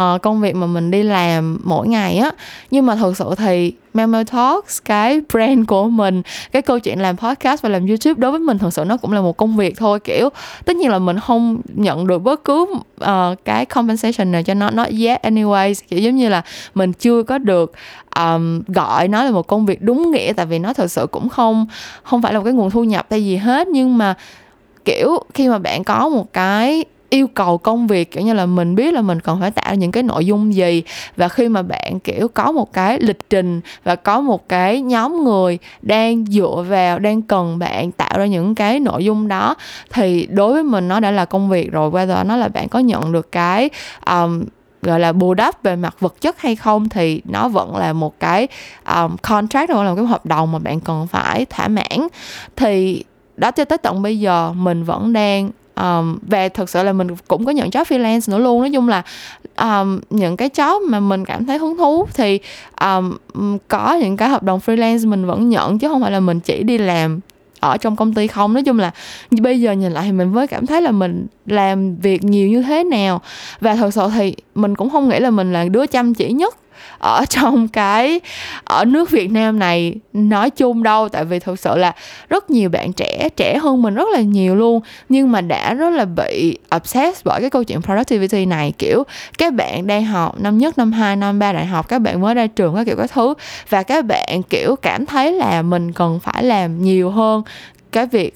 Uh, 0.00 0.22
công 0.22 0.40
việc 0.40 0.56
mà 0.56 0.66
mình 0.66 0.90
đi 0.90 1.02
làm 1.02 1.60
mỗi 1.64 1.88
ngày 1.88 2.16
á. 2.16 2.30
Nhưng 2.70 2.86
mà 2.86 2.96
thực 2.96 3.16
sự 3.16 3.34
thì 3.36 3.72
Memo 3.94 4.22
Talks 4.24 4.78
cái 4.84 5.20
brand 5.32 5.66
của 5.66 5.88
mình 5.88 6.22
cái 6.52 6.62
câu 6.62 6.78
chuyện 6.78 7.00
làm 7.00 7.16
podcast 7.16 7.62
và 7.62 7.68
làm 7.68 7.86
YouTube 7.86 8.14
đối 8.16 8.30
với 8.30 8.40
mình 8.40 8.58
thực 8.58 8.72
sự 8.72 8.84
nó 8.84 8.96
cũng 8.96 9.12
là 9.12 9.20
một 9.20 9.36
công 9.36 9.56
việc 9.56 9.76
thôi 9.78 10.00
kiểu 10.00 10.28
tất 10.64 10.76
nhiên 10.76 10.90
là 10.90 10.98
mình 10.98 11.20
không 11.20 11.60
nhận 11.74 12.06
được 12.06 12.18
bất 12.18 12.44
cứ 12.44 12.66
uh, 13.04 13.08
cái 13.44 13.66
compensation 13.66 14.32
nào 14.32 14.42
cho 14.42 14.54
nó 14.54 14.70
nó 14.70 14.84
yet 14.84 15.22
anyways. 15.22 15.74
Kiểu 15.88 16.00
giống 16.00 16.16
như 16.16 16.28
là 16.28 16.42
mình 16.74 16.92
chưa 16.92 17.22
có 17.22 17.38
được 17.38 17.72
um, 18.16 18.62
gọi 18.66 19.08
nó 19.08 19.24
là 19.24 19.30
một 19.30 19.46
công 19.46 19.66
việc 19.66 19.82
đúng 19.82 20.10
nghĩa 20.10 20.32
tại 20.32 20.46
vì 20.46 20.58
nó 20.58 20.72
thực 20.72 20.90
sự 20.90 21.06
cũng 21.06 21.28
không 21.28 21.66
không 22.02 22.22
phải 22.22 22.32
là 22.32 22.38
một 22.38 22.44
cái 22.44 22.52
nguồn 22.52 22.70
thu 22.70 22.84
nhập 22.84 23.06
hay 23.10 23.24
gì 23.24 23.36
hết. 23.36 23.68
Nhưng 23.68 23.98
mà 23.98 24.14
kiểu 24.88 25.18
khi 25.34 25.48
mà 25.48 25.58
bạn 25.58 25.84
có 25.84 26.08
một 26.08 26.32
cái 26.32 26.84
yêu 27.10 27.26
cầu 27.26 27.58
công 27.58 27.86
việc 27.86 28.10
kiểu 28.10 28.24
như 28.24 28.32
là 28.32 28.46
mình 28.46 28.74
biết 28.74 28.94
là 28.94 29.02
mình 29.02 29.20
cần 29.20 29.40
phải 29.40 29.50
tạo 29.50 29.74
những 29.74 29.92
cái 29.92 30.02
nội 30.02 30.26
dung 30.26 30.54
gì 30.54 30.82
và 31.16 31.28
khi 31.28 31.48
mà 31.48 31.62
bạn 31.62 32.00
kiểu 32.00 32.28
có 32.28 32.52
một 32.52 32.72
cái 32.72 33.00
lịch 33.00 33.30
trình 33.30 33.60
và 33.84 33.96
có 33.96 34.20
một 34.20 34.48
cái 34.48 34.80
nhóm 34.80 35.24
người 35.24 35.58
đang 35.82 36.24
dựa 36.26 36.64
vào 36.68 36.98
đang 36.98 37.22
cần 37.22 37.58
bạn 37.58 37.92
tạo 37.92 38.18
ra 38.18 38.26
những 38.26 38.54
cái 38.54 38.80
nội 38.80 39.04
dung 39.04 39.28
đó 39.28 39.54
thì 39.92 40.26
đối 40.30 40.52
với 40.52 40.62
mình 40.62 40.88
nó 40.88 41.00
đã 41.00 41.10
là 41.10 41.24
công 41.24 41.48
việc 41.48 41.72
rồi. 41.72 41.90
Qua 41.90 42.04
đó 42.04 42.24
nó 42.24 42.36
là 42.36 42.48
bạn 42.48 42.68
có 42.68 42.78
nhận 42.78 43.12
được 43.12 43.32
cái 43.32 43.70
um, 44.06 44.44
gọi 44.82 45.00
là 45.00 45.12
bù 45.12 45.34
đắp 45.34 45.62
về 45.62 45.76
mặt 45.76 45.96
vật 46.00 46.14
chất 46.20 46.40
hay 46.40 46.56
không 46.56 46.88
thì 46.88 47.22
nó 47.24 47.48
vẫn 47.48 47.76
là 47.76 47.92
một 47.92 48.20
cái 48.20 48.48
um, 48.94 49.16
contract 49.16 49.70
hoặc 49.70 49.82
là 49.84 49.90
một 49.90 49.96
cái 49.96 50.06
hợp 50.06 50.26
đồng 50.26 50.52
mà 50.52 50.58
bạn 50.58 50.80
cần 50.80 51.06
phải 51.06 51.44
thỏa 51.44 51.68
mãn. 51.68 52.08
Thì 52.56 53.04
đó 53.38 53.50
cho 53.50 53.64
tới 53.64 53.78
tận 53.78 54.02
bây 54.02 54.18
giờ 54.18 54.52
mình 54.52 54.84
vẫn 54.84 55.12
đang 55.12 55.50
um, 55.80 56.18
và 56.22 56.48
thực 56.48 56.70
sự 56.70 56.82
là 56.82 56.92
mình 56.92 57.08
cũng 57.28 57.44
có 57.44 57.52
nhận 57.52 57.68
job 57.68 57.84
freelance 57.84 58.32
nữa 58.32 58.38
luôn. 58.38 58.60
Nói 58.60 58.70
chung 58.74 58.88
là 58.88 59.02
um, 59.56 60.00
những 60.10 60.36
cái 60.36 60.48
job 60.48 60.88
mà 60.88 61.00
mình 61.00 61.24
cảm 61.24 61.46
thấy 61.46 61.58
hứng 61.58 61.76
thú 61.76 62.06
thì 62.14 62.40
um, 62.80 63.16
có 63.68 63.94
những 63.94 64.16
cái 64.16 64.28
hợp 64.28 64.42
đồng 64.42 64.60
freelance 64.66 65.08
mình 65.08 65.26
vẫn 65.26 65.48
nhận 65.48 65.78
chứ 65.78 65.88
không 65.88 66.02
phải 66.02 66.10
là 66.10 66.20
mình 66.20 66.40
chỉ 66.40 66.62
đi 66.62 66.78
làm 66.78 67.20
ở 67.60 67.76
trong 67.76 67.96
công 67.96 68.14
ty 68.14 68.26
không. 68.26 68.54
Nói 68.54 68.62
chung 68.62 68.78
là 68.78 68.90
bây 69.30 69.60
giờ 69.60 69.72
nhìn 69.72 69.92
lại 69.92 70.04
thì 70.04 70.12
mình 70.12 70.32
mới 70.32 70.46
cảm 70.46 70.66
thấy 70.66 70.82
là 70.82 70.90
mình 70.90 71.26
làm 71.46 71.96
việc 71.96 72.24
nhiều 72.24 72.48
như 72.48 72.62
thế 72.62 72.84
nào. 72.84 73.20
Và 73.60 73.74
thật 73.74 73.94
sự 73.94 74.08
thì 74.14 74.34
mình 74.54 74.74
cũng 74.74 74.90
không 74.90 75.08
nghĩ 75.08 75.18
là 75.18 75.30
mình 75.30 75.52
là 75.52 75.64
đứa 75.64 75.86
chăm 75.86 76.14
chỉ 76.14 76.32
nhất 76.32 76.56
ở 76.98 77.24
trong 77.28 77.68
cái, 77.68 78.20
ở 78.64 78.84
nước 78.84 79.10
Việt 79.10 79.30
Nam 79.30 79.58
này 79.58 79.94
nói 80.12 80.50
chung 80.50 80.82
đâu. 80.82 81.08
Tại 81.08 81.24
vì 81.24 81.38
thực 81.38 81.58
sự 81.58 81.76
là 81.76 81.92
rất 82.28 82.50
nhiều 82.50 82.68
bạn 82.68 82.92
trẻ 82.92 83.28
trẻ 83.36 83.58
hơn 83.58 83.82
mình 83.82 83.94
rất 83.94 84.08
là 84.12 84.20
nhiều 84.20 84.54
luôn. 84.56 84.80
Nhưng 85.08 85.32
mà 85.32 85.40
đã 85.40 85.74
rất 85.74 85.90
là 85.90 86.04
bị 86.04 86.58
obsessed 86.76 87.24
bởi 87.24 87.40
cái 87.40 87.50
câu 87.50 87.64
chuyện 87.64 87.82
productivity 87.82 88.46
này. 88.46 88.72
Kiểu, 88.78 89.04
các 89.38 89.54
bạn 89.54 89.86
đang 89.86 90.04
học 90.04 90.40
năm 90.40 90.58
nhất, 90.58 90.78
năm 90.78 90.92
hai, 90.92 91.16
năm 91.16 91.38
ba 91.38 91.52
đại 91.52 91.66
học, 91.66 91.88
các 91.88 91.98
bạn 91.98 92.20
mới 92.20 92.34
ra 92.34 92.46
trường 92.46 92.74
các 92.74 92.84
kiểu 92.84 92.96
các 92.96 93.10
thứ. 93.12 93.34
Và 93.68 93.82
các 93.82 94.04
bạn, 94.04 94.42
kiểu, 94.50 94.76
cảm 94.76 95.06
thấy 95.06 95.32
là 95.32 95.62
mình 95.62 95.92
cần 95.92 96.20
phải 96.20 96.42
làm 96.42 96.82
nhiều 96.82 97.10
hơn 97.10 97.42
cái 97.92 98.06
việc 98.06 98.34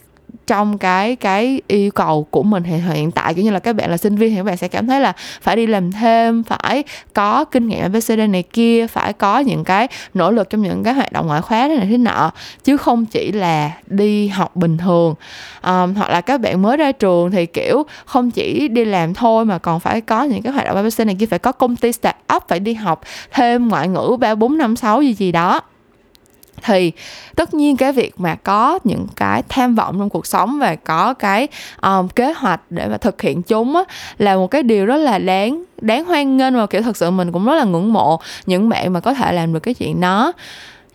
trong 0.52 0.78
cái 0.78 1.16
cái 1.16 1.60
yêu 1.68 1.90
cầu 1.90 2.26
của 2.30 2.42
mình 2.42 2.64
hiện 2.64 2.80
hiện 2.80 3.10
tại 3.10 3.34
kiểu 3.34 3.44
như 3.44 3.50
là 3.50 3.58
các 3.58 3.76
bạn 3.76 3.90
là 3.90 3.96
sinh 3.96 4.16
viên 4.16 4.30
thì 4.30 4.36
các 4.36 4.42
bạn 4.42 4.56
sẽ 4.56 4.68
cảm 4.68 4.86
thấy 4.86 5.00
là 5.00 5.12
phải 5.42 5.56
đi 5.56 5.66
làm 5.66 5.92
thêm 5.92 6.42
phải 6.42 6.84
có 7.14 7.44
kinh 7.44 7.68
nghiệm 7.68 7.80
ABCD 7.82 8.18
này 8.28 8.42
kia 8.42 8.86
phải 8.86 9.12
có 9.12 9.38
những 9.38 9.64
cái 9.64 9.88
nỗ 10.14 10.30
lực 10.30 10.50
trong 10.50 10.62
những 10.62 10.82
cái 10.84 10.94
hoạt 10.94 11.12
động 11.12 11.26
ngoại 11.26 11.42
khóa 11.42 11.68
thế 11.68 11.76
này 11.76 11.86
thế 11.90 11.98
nọ. 11.98 12.30
Chứ 12.64 12.76
không 12.76 13.06
chỉ 13.06 13.32
là 13.32 13.70
đi 13.86 14.28
học 14.28 14.56
bình 14.56 14.78
thường. 14.78 15.14
Um, 15.62 15.94
hoặc 15.94 16.10
là 16.10 16.20
các 16.20 16.40
bạn 16.40 16.62
mới 16.62 16.76
ra 16.76 16.92
trường 16.92 17.30
thì 17.30 17.46
kiểu 17.46 17.82
không 18.04 18.30
chỉ 18.30 18.68
đi 18.68 18.84
làm 18.84 19.14
thôi 19.14 19.44
mà 19.44 19.58
còn 19.58 19.80
phải 19.80 20.00
có 20.00 20.22
những 20.22 20.42
cái 20.42 20.52
hoạt 20.52 20.66
động 20.66 20.76
abcd 20.76 21.00
này 21.00 21.16
kia 21.20 21.26
phải 21.26 21.38
có 21.38 21.52
công 21.52 21.76
ty 21.76 21.92
start 21.92 22.16
up 22.36 22.42
phải 22.48 22.60
đi 22.60 22.74
học 22.74 23.00
thêm 23.32 23.68
ngoại 23.68 23.88
ngữ 23.88 24.16
ba 24.20 24.34
bốn 24.34 24.58
năm 24.58 24.76
sáu 24.76 25.02
gì 25.02 25.14
gì 25.14 25.32
đó 25.32 25.60
thì 26.64 26.92
tất 27.36 27.54
nhiên 27.54 27.76
cái 27.76 27.92
việc 27.92 28.20
mà 28.20 28.34
có 28.34 28.78
những 28.84 29.06
cái 29.16 29.42
tham 29.48 29.74
vọng 29.74 29.96
trong 29.98 30.10
cuộc 30.10 30.26
sống 30.26 30.58
và 30.58 30.74
có 30.74 31.14
cái 31.14 31.48
um, 31.82 32.08
kế 32.08 32.32
hoạch 32.32 32.60
để 32.70 32.88
mà 32.88 32.96
thực 32.96 33.22
hiện 33.22 33.42
chúng 33.42 33.76
á, 33.76 33.82
là 34.18 34.36
một 34.36 34.46
cái 34.46 34.62
điều 34.62 34.86
rất 34.86 34.96
là 34.96 35.18
đáng 35.18 35.64
đáng 35.80 36.04
hoan 36.04 36.36
nghênh 36.36 36.56
và 36.56 36.66
kiểu 36.66 36.82
thật 36.82 36.96
sự 36.96 37.10
mình 37.10 37.32
cũng 37.32 37.44
rất 37.44 37.54
là 37.54 37.64
ngưỡng 37.64 37.92
mộ 37.92 38.20
những 38.46 38.68
bạn 38.68 38.92
mà 38.92 39.00
có 39.00 39.14
thể 39.14 39.32
làm 39.32 39.52
được 39.52 39.60
cái 39.60 39.74
chuyện 39.74 40.00
đó. 40.00 40.32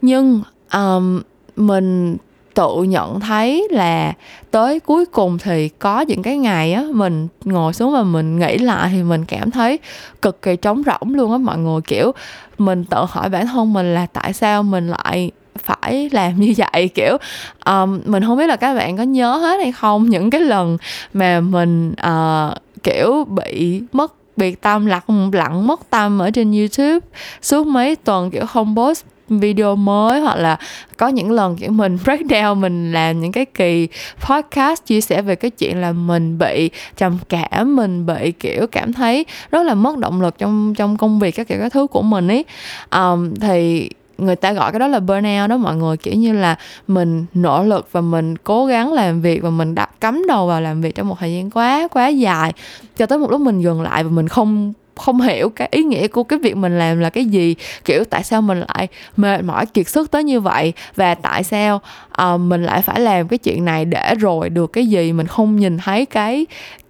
Nhưng 0.02 0.42
um, 0.74 1.22
mình 1.56 2.18
tự 2.54 2.84
nhận 2.84 3.20
thấy 3.20 3.68
là 3.72 4.14
tới 4.52 4.80
cuối 4.80 5.06
cùng 5.06 5.38
thì 5.38 5.70
có 5.70 6.02
những 6.02 6.24
cái 6.24 6.38
ngày 6.38 6.74
á 6.74 6.84
mình 6.94 7.28
ngồi 7.44 7.74
xuống 7.74 7.94
và 7.94 8.04
mình 8.04 8.40
nghĩ 8.40 8.58
lại 8.58 8.90
thì 8.92 9.04
mình 9.04 9.26
cảm 9.26 9.52
thấy 9.52 9.80
cực 10.22 10.42
kỳ 10.42 10.56
trống 10.56 10.84
rỗng 10.86 11.16
luôn 11.16 11.32
á 11.32 11.38
mọi 11.38 11.58
người. 11.58 11.82
Kiểu 11.82 12.12
mình 12.58 12.86
tự 12.86 13.06
hỏi 13.10 13.30
bản 13.30 13.48
thân 13.48 13.74
mình 13.74 13.94
là 13.94 14.06
tại 14.14 14.34
sao 14.34 14.64
mình 14.64 14.88
lại 14.88 15.32
phải 15.68 16.10
làm 16.12 16.40
như 16.40 16.54
vậy 16.58 16.90
kiểu 16.96 17.18
um, 17.66 18.02
mình 18.06 18.24
không 18.24 18.38
biết 18.38 18.48
là 18.48 18.56
các 18.56 18.74
bạn 18.74 18.98
có 18.98 19.04
nhớ 19.04 19.36
hết 19.36 19.58
hay 19.58 19.72
không 19.72 20.10
những 20.10 20.30
cái 20.30 20.42
lần 20.42 20.78
mà 21.14 21.40
mình 21.40 21.94
uh, 22.08 22.58
kiểu 22.84 23.26
bị 23.30 23.82
mất 23.92 24.14
biệt 24.38 24.62
tâm 24.62 24.86
lặng 24.86 25.32
lặng 25.34 25.68
mất 25.68 25.90
tâm 25.90 26.20
ở 26.20 26.32
trên 26.32 26.52
youtube 26.52 27.08
suốt 27.42 27.68
mấy 27.68 27.96
tuần 27.96 28.32
kiểu 28.32 28.46
không 28.46 28.76
post 28.76 29.06
video 29.30 29.76
mới 29.76 30.22
hoặc 30.22 30.36
là 30.36 30.58
có 30.98 31.08
những 31.08 31.32
lần 31.32 31.56
kiểu 31.56 31.72
mình 31.72 31.98
breakdown 32.06 32.56
mình 32.56 32.92
làm 32.92 33.22
những 33.22 33.32
cái 33.32 33.46
kỳ 33.46 33.88
podcast 34.20 34.86
chia 34.86 35.02
sẻ 35.02 35.22
về 35.22 35.36
cái 35.36 35.52
chuyện 35.52 35.82
là 35.82 35.92
mình 35.92 36.38
bị 36.38 36.70
trầm 36.98 37.18
cảm 37.30 37.76
mình 37.76 38.06
bị 38.06 38.32
kiểu 38.32 38.68
cảm 38.68 38.94
thấy 38.94 39.26
rất 39.52 39.64
là 39.64 39.76
mất 39.76 39.98
động 39.98 40.22
lực 40.22 40.38
trong 40.38 40.74
trong 40.78 40.98
công 40.98 41.20
việc 41.20 41.32
các 41.32 41.48
kiểu 41.48 41.58
các 41.62 41.74
thứ 41.74 41.88
của 41.88 42.02
mình 42.02 42.28
ấy. 42.28 42.46
Um, 42.92 43.34
thì 43.36 43.90
người 44.18 44.36
ta 44.36 44.54
gọi 44.54 44.72
cái 44.72 44.80
đó 44.80 44.88
là 44.88 45.00
burnout 45.00 45.50
đó 45.50 45.58
mọi 45.58 45.76
người 45.76 45.98
kiểu 45.98 46.14
như 46.14 46.34
là 46.34 46.56
mình 46.88 47.26
nỗ 47.34 47.64
lực 47.64 47.90
và 47.92 48.02
mình 48.02 48.38
cố 48.38 48.66
gắng 48.66 48.94
làm 48.94 49.22
việc 49.22 49.42
và 49.44 49.50
mình 49.50 49.76
đặt 49.76 49.90
cắm 50.00 50.24
đầu 50.28 50.48
vào 50.48 50.62
làm 50.62 50.82
việc 50.82 50.96
trong 50.96 51.08
một 51.08 51.16
thời 51.20 51.34
gian 51.34 51.50
quá 51.50 51.88
quá 51.92 52.08
dài 52.08 52.54
cho 52.98 53.06
tới 53.06 53.18
một 53.18 53.32
lúc 53.32 53.42
mình 53.42 53.62
dừng 53.62 53.82
lại 53.82 54.04
và 54.04 54.10
mình 54.10 54.28
không 54.28 54.74
không 54.98 55.22
hiểu 55.22 55.50
cái 55.50 55.68
ý 55.72 55.84
nghĩa 55.84 56.08
của 56.08 56.24
cái 56.24 56.40
việc 56.40 56.58
mình 56.58 56.80
làm 56.80 57.00
là 57.00 57.10
cái 57.10 57.26
gì. 57.26 57.56
Kiểu 57.86 58.04
tại 58.04 58.24
sao 58.24 58.42
mình 58.42 58.60
lại 58.60 58.88
mệt 59.18 59.44
mỏi 59.44 59.66
kiệt 59.66 59.88
sức 59.88 60.12
tới 60.12 60.24
như 60.24 60.40
vậy? 60.40 60.74
Và 60.96 61.16
tại 61.16 61.44
sao 61.44 61.82
uh, 62.22 62.40
mình 62.40 62.64
lại 62.64 62.82
phải 62.82 63.00
làm 63.00 63.28
cái 63.28 63.38
chuyện 63.38 63.66
này 63.66 63.86
để 63.86 64.16
rồi 64.16 64.50
được 64.50 64.74
cái 64.74 64.88
gì? 64.88 65.14
Mình 65.14 65.28
không 65.28 65.56
nhìn 65.56 65.78
thấy 65.78 66.06
cái 66.06 66.46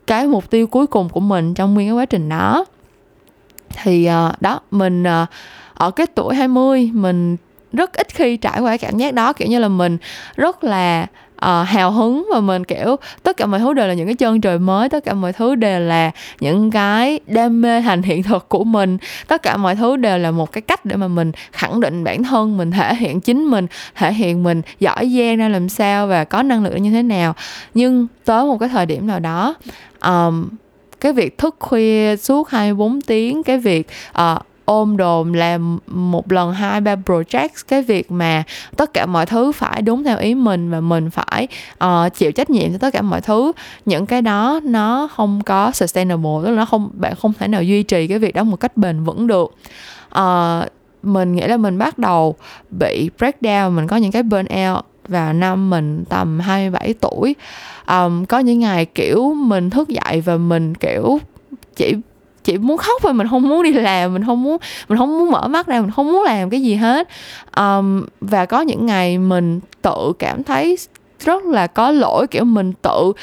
cái 0.08 0.28
mục 0.28 0.50
tiêu 0.50 0.68
cuối 0.68 0.88
cùng 0.88 1.10
của 1.10 1.20
mình 1.20 1.54
trong 1.54 1.74
nguyên 1.74 1.88
cái 1.88 1.94
quá 1.94 2.06
trình 2.06 2.30
đó. 2.30 2.66
Thì 3.84 4.10
uh, 4.10 4.42
đó 4.42 4.60
mình 4.72 5.04
uh, 5.04 5.30
ở 5.78 5.92
cái 5.92 6.08
tuổi 6.16 6.36
20 6.36 6.90
mình 6.94 7.38
rất 7.74 7.94
ít 7.94 8.08
khi 8.14 8.38
trải 8.38 8.60
qua 8.60 8.70
cái 8.70 8.78
cảm 8.78 8.98
giác 8.98 9.14
đó. 9.14 9.34
Kiểu 9.34 9.48
như 9.48 9.60
là 9.60 9.68
mình 9.68 9.98
rất 10.36 10.64
là 10.64 11.08
uh, 11.36 11.68
hào 11.68 11.92
hứng 11.92 12.28
và 12.34 12.40
mình 12.40 12.64
kiểu 12.64 12.96
tất 13.24 13.38
cả 13.38 13.46
mọi 13.46 13.60
thứ 13.60 13.74
đều 13.74 13.88
là 13.88 13.94
những 13.94 14.06
cái 14.06 14.16
chân 14.16 14.42
trời 14.42 14.60
mới 14.60 14.90
tất 14.90 15.04
cả 15.06 15.14
mọi 15.14 15.34
thứ 15.34 15.56
đều 15.56 15.80
là 15.80 16.12
những 16.40 16.72
cái 16.72 17.20
đam 17.28 17.62
mê 17.62 17.82
thành 17.82 18.02
hiện 18.02 18.24
thực 18.24 18.50
của 18.50 18.64
mình. 18.64 18.98
Tất 19.28 19.42
cả 19.42 19.58
mọi 19.58 19.76
thứ 19.76 19.96
đều 19.96 20.18
là 20.18 20.32
một 20.32 20.52
cái 20.52 20.62
cách 20.62 20.86
để 20.86 20.96
mà 20.96 21.08
mình 21.08 21.32
khẳng 21.52 21.80
định 21.80 22.04
bản 22.04 22.24
thân 22.24 22.58
mình 22.58 22.72
thể 22.72 22.96
hiện 22.96 23.22
chính 23.22 23.46
mình 23.46 23.68
thể 23.96 24.14
hiện 24.14 24.44
mình 24.44 24.62
giỏi 24.80 25.12
giang 25.18 25.38
ra 25.38 25.50
làm 25.50 25.70
sao 25.70 26.08
và 26.08 26.24
có 26.24 26.44
năng 26.44 26.64
lượng 26.64 26.84
như 26.84 26.92
thế 26.92 27.04
nào. 27.04 27.34
Nhưng 27.74 28.08
tới 28.26 28.46
một 28.46 28.58
cái 28.60 28.70
thời 28.70 28.86
điểm 28.86 29.08
nào 29.08 29.20
đó 29.20 29.56
um, 30.02 30.48
cái 31.02 31.14
việc 31.14 31.38
thức 31.38 31.56
khuya 31.60 32.16
suốt 32.16 32.50
24 32.50 33.02
tiếng 33.02 33.44
cái 33.44 33.58
việc 33.58 33.88
uh, 34.22 34.47
ôm 34.68 34.98
đồm 34.98 35.34
làm 35.34 35.80
một 35.88 36.32
lần 36.32 36.54
hai 36.54 36.82
ba 36.82 36.96
project 36.96 37.50
cái 37.68 37.82
việc 37.82 38.12
mà 38.12 38.44
tất 38.78 38.94
cả 38.94 39.06
mọi 39.06 39.26
thứ 39.26 39.52
phải 39.52 39.82
đúng 39.82 40.04
theo 40.04 40.18
ý 40.18 40.36
mình 40.36 40.72
và 40.72 40.82
mình 40.82 41.10
phải 41.10 41.48
uh, 41.84 42.14
chịu 42.14 42.32
trách 42.32 42.50
nhiệm 42.50 42.72
cho 42.72 42.78
tất 42.78 42.94
cả 42.94 43.02
mọi 43.02 43.22
thứ 43.22 43.52
những 43.86 44.06
cái 44.06 44.22
đó 44.22 44.60
nó 44.64 45.10
không 45.16 45.42
có 45.46 45.72
sustainable 45.72 46.32
tức 46.44 46.50
là 46.50 46.56
nó 46.56 46.66
không 46.66 46.90
bạn 46.94 47.14
không 47.16 47.34
thể 47.40 47.48
nào 47.48 47.64
duy 47.64 47.84
trì 47.84 48.08
cái 48.08 48.20
việc 48.20 48.36
đó 48.36 48.44
một 48.44 48.58
cách 48.58 48.78
bền 48.78 49.04
vững 49.04 49.28
được. 49.28 49.56
Uh, 50.20 50.66
mình 51.04 51.36
nghĩ 51.36 51.48
là 51.48 51.58
mình 51.58 51.78
bắt 51.78 51.98
đầu 51.98 52.36
bị 52.70 53.10
breakdown 53.18 53.72
mình 53.72 53.88
có 53.88 53.96
những 53.96 54.12
cái 54.12 54.24
burnout 54.24 54.86
vào 55.08 55.34
năm 55.34 55.70
mình 55.70 56.04
tầm 56.10 56.40
27 56.40 56.94
tuổi. 56.94 57.36
Um, 57.88 58.26
có 58.26 58.40
những 58.40 58.60
ngày 58.60 58.86
kiểu 58.86 59.34
mình 59.34 59.70
thức 59.70 59.90
dậy 59.90 60.22
và 60.22 60.38
mình 60.38 60.76
kiểu 60.76 61.20
chỉ 61.76 61.96
chỉ 62.48 62.58
muốn 62.58 62.78
khóc 62.78 63.02
thôi 63.02 63.14
mình 63.14 63.28
không 63.28 63.50
muốn 63.50 63.64
đi 63.64 63.74
làm 63.74 64.14
mình 64.14 64.26
không 64.26 64.44
muốn 64.44 64.58
mình 64.88 64.98
không 64.98 65.20
muốn 65.20 65.32
mở 65.32 65.48
mắt 65.48 65.68
ra 65.68 65.82
mình 65.82 65.92
không 65.92 66.12
muốn 66.12 66.24
làm 66.24 66.50
cái 66.50 66.62
gì 66.62 66.76
hết. 66.76 67.08
Um, 67.58 68.06
và 68.22 68.46
có 68.46 68.62
những 68.62 68.86
ngày 68.86 69.18
mình 69.18 69.60
tự 69.82 70.14
cảm 70.20 70.44
thấy 70.44 70.78
rất 71.20 71.46
là 71.46 71.68
có 71.68 71.92
lỗi 71.92 72.28
kiểu 72.28 72.44
mình 72.44 72.74
tự 72.82 73.14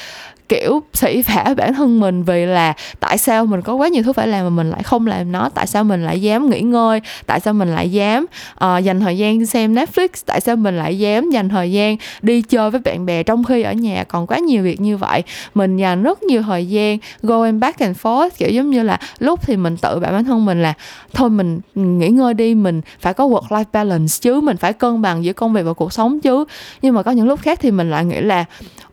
kiểu 0.49 0.83
sĩ 0.93 1.23
vả 1.23 1.55
bản 1.57 1.75
thân 1.75 2.01
mình 2.01 2.23
vì 2.23 2.47
là 2.47 2.73
tại 3.01 3.19
sao 3.19 3.47
mình 3.47 3.63
có 3.63 3.75
quá 3.75 3.89
nhiều 3.89 4.03
thứ 4.03 4.13
phải 4.13 4.29
làm 4.29 4.45
mà 4.45 4.51
mình 4.51 4.71
lại 4.71 4.83
không 4.83 5.07
làm 5.07 5.33
nó? 5.33 5.49
Tại 5.49 5.67
sao 5.67 5.85
mình 5.85 6.05
lại 6.05 6.23
dám 6.23 6.51
nghỉ 6.51 6.61
ngơi? 6.61 7.01
Tại 7.27 7.41
sao 7.41 7.55
mình 7.55 7.75
lại 7.75 7.93
dám 7.93 8.27
uh, 8.65 8.85
dành 8.85 9.01
thời 9.01 9.19
gian 9.19 9.47
xem 9.47 9.75
Netflix? 9.75 10.09
Tại 10.27 10.41
sao 10.41 10.57
mình 10.57 10.77
lại 10.77 10.99
dám 10.99 11.31
dành 11.31 11.49
thời 11.49 11.73
gian 11.73 11.97
đi 12.23 12.43
chơi 12.43 12.71
với 12.71 12.81
bạn 12.81 13.07
bè 13.07 13.23
trong 13.23 13.45
khi 13.45 13.63
ở 13.63 13.73
nhà? 13.73 14.05
Còn 14.05 14.27
quá 14.27 14.39
nhiều 14.39 14.63
việc 14.63 14.81
như 14.81 14.97
vậy. 14.97 15.23
Mình 15.55 15.77
dành 15.77 16.03
rất 16.03 16.23
nhiều 16.23 16.43
thời 16.43 16.67
gian 16.67 16.99
going 17.23 17.61
back 17.61 17.79
and 17.79 17.97
forth 17.97 18.31
kiểu 18.39 18.51
giống 18.51 18.71
như 18.71 18.83
là 18.83 18.99
lúc 19.19 19.47
thì 19.47 19.57
mình 19.57 19.77
tự 19.77 20.01
bảo 20.01 20.13
bản 20.13 20.25
thân 20.25 20.45
mình 20.45 20.63
là 20.63 20.75
thôi 21.13 21.31
mình 21.31 21.61
nghỉ 21.75 22.09
ngơi 22.09 22.35
đi 22.35 22.55
mình 22.55 22.81
phải 23.01 23.15
có 23.15 23.25
work 23.25 23.49
life 23.49 23.65
balance 23.73 24.15
chứ 24.21 24.41
mình 24.41 24.57
phải 24.57 24.73
cân 24.73 25.03
bằng 25.03 25.25
giữa 25.25 25.33
công 25.33 25.53
việc 25.53 25.63
và 25.63 25.73
cuộc 25.73 25.93
sống 25.93 26.21
chứ. 26.21 26.45
Nhưng 26.83 26.95
mà 26.95 27.03
có 27.03 27.11
những 27.11 27.29
lúc 27.29 27.41
khác 27.41 27.59
thì 27.63 27.71
mình 27.71 27.91
lại 27.91 28.05
nghĩ 28.05 28.21
là 28.21 28.45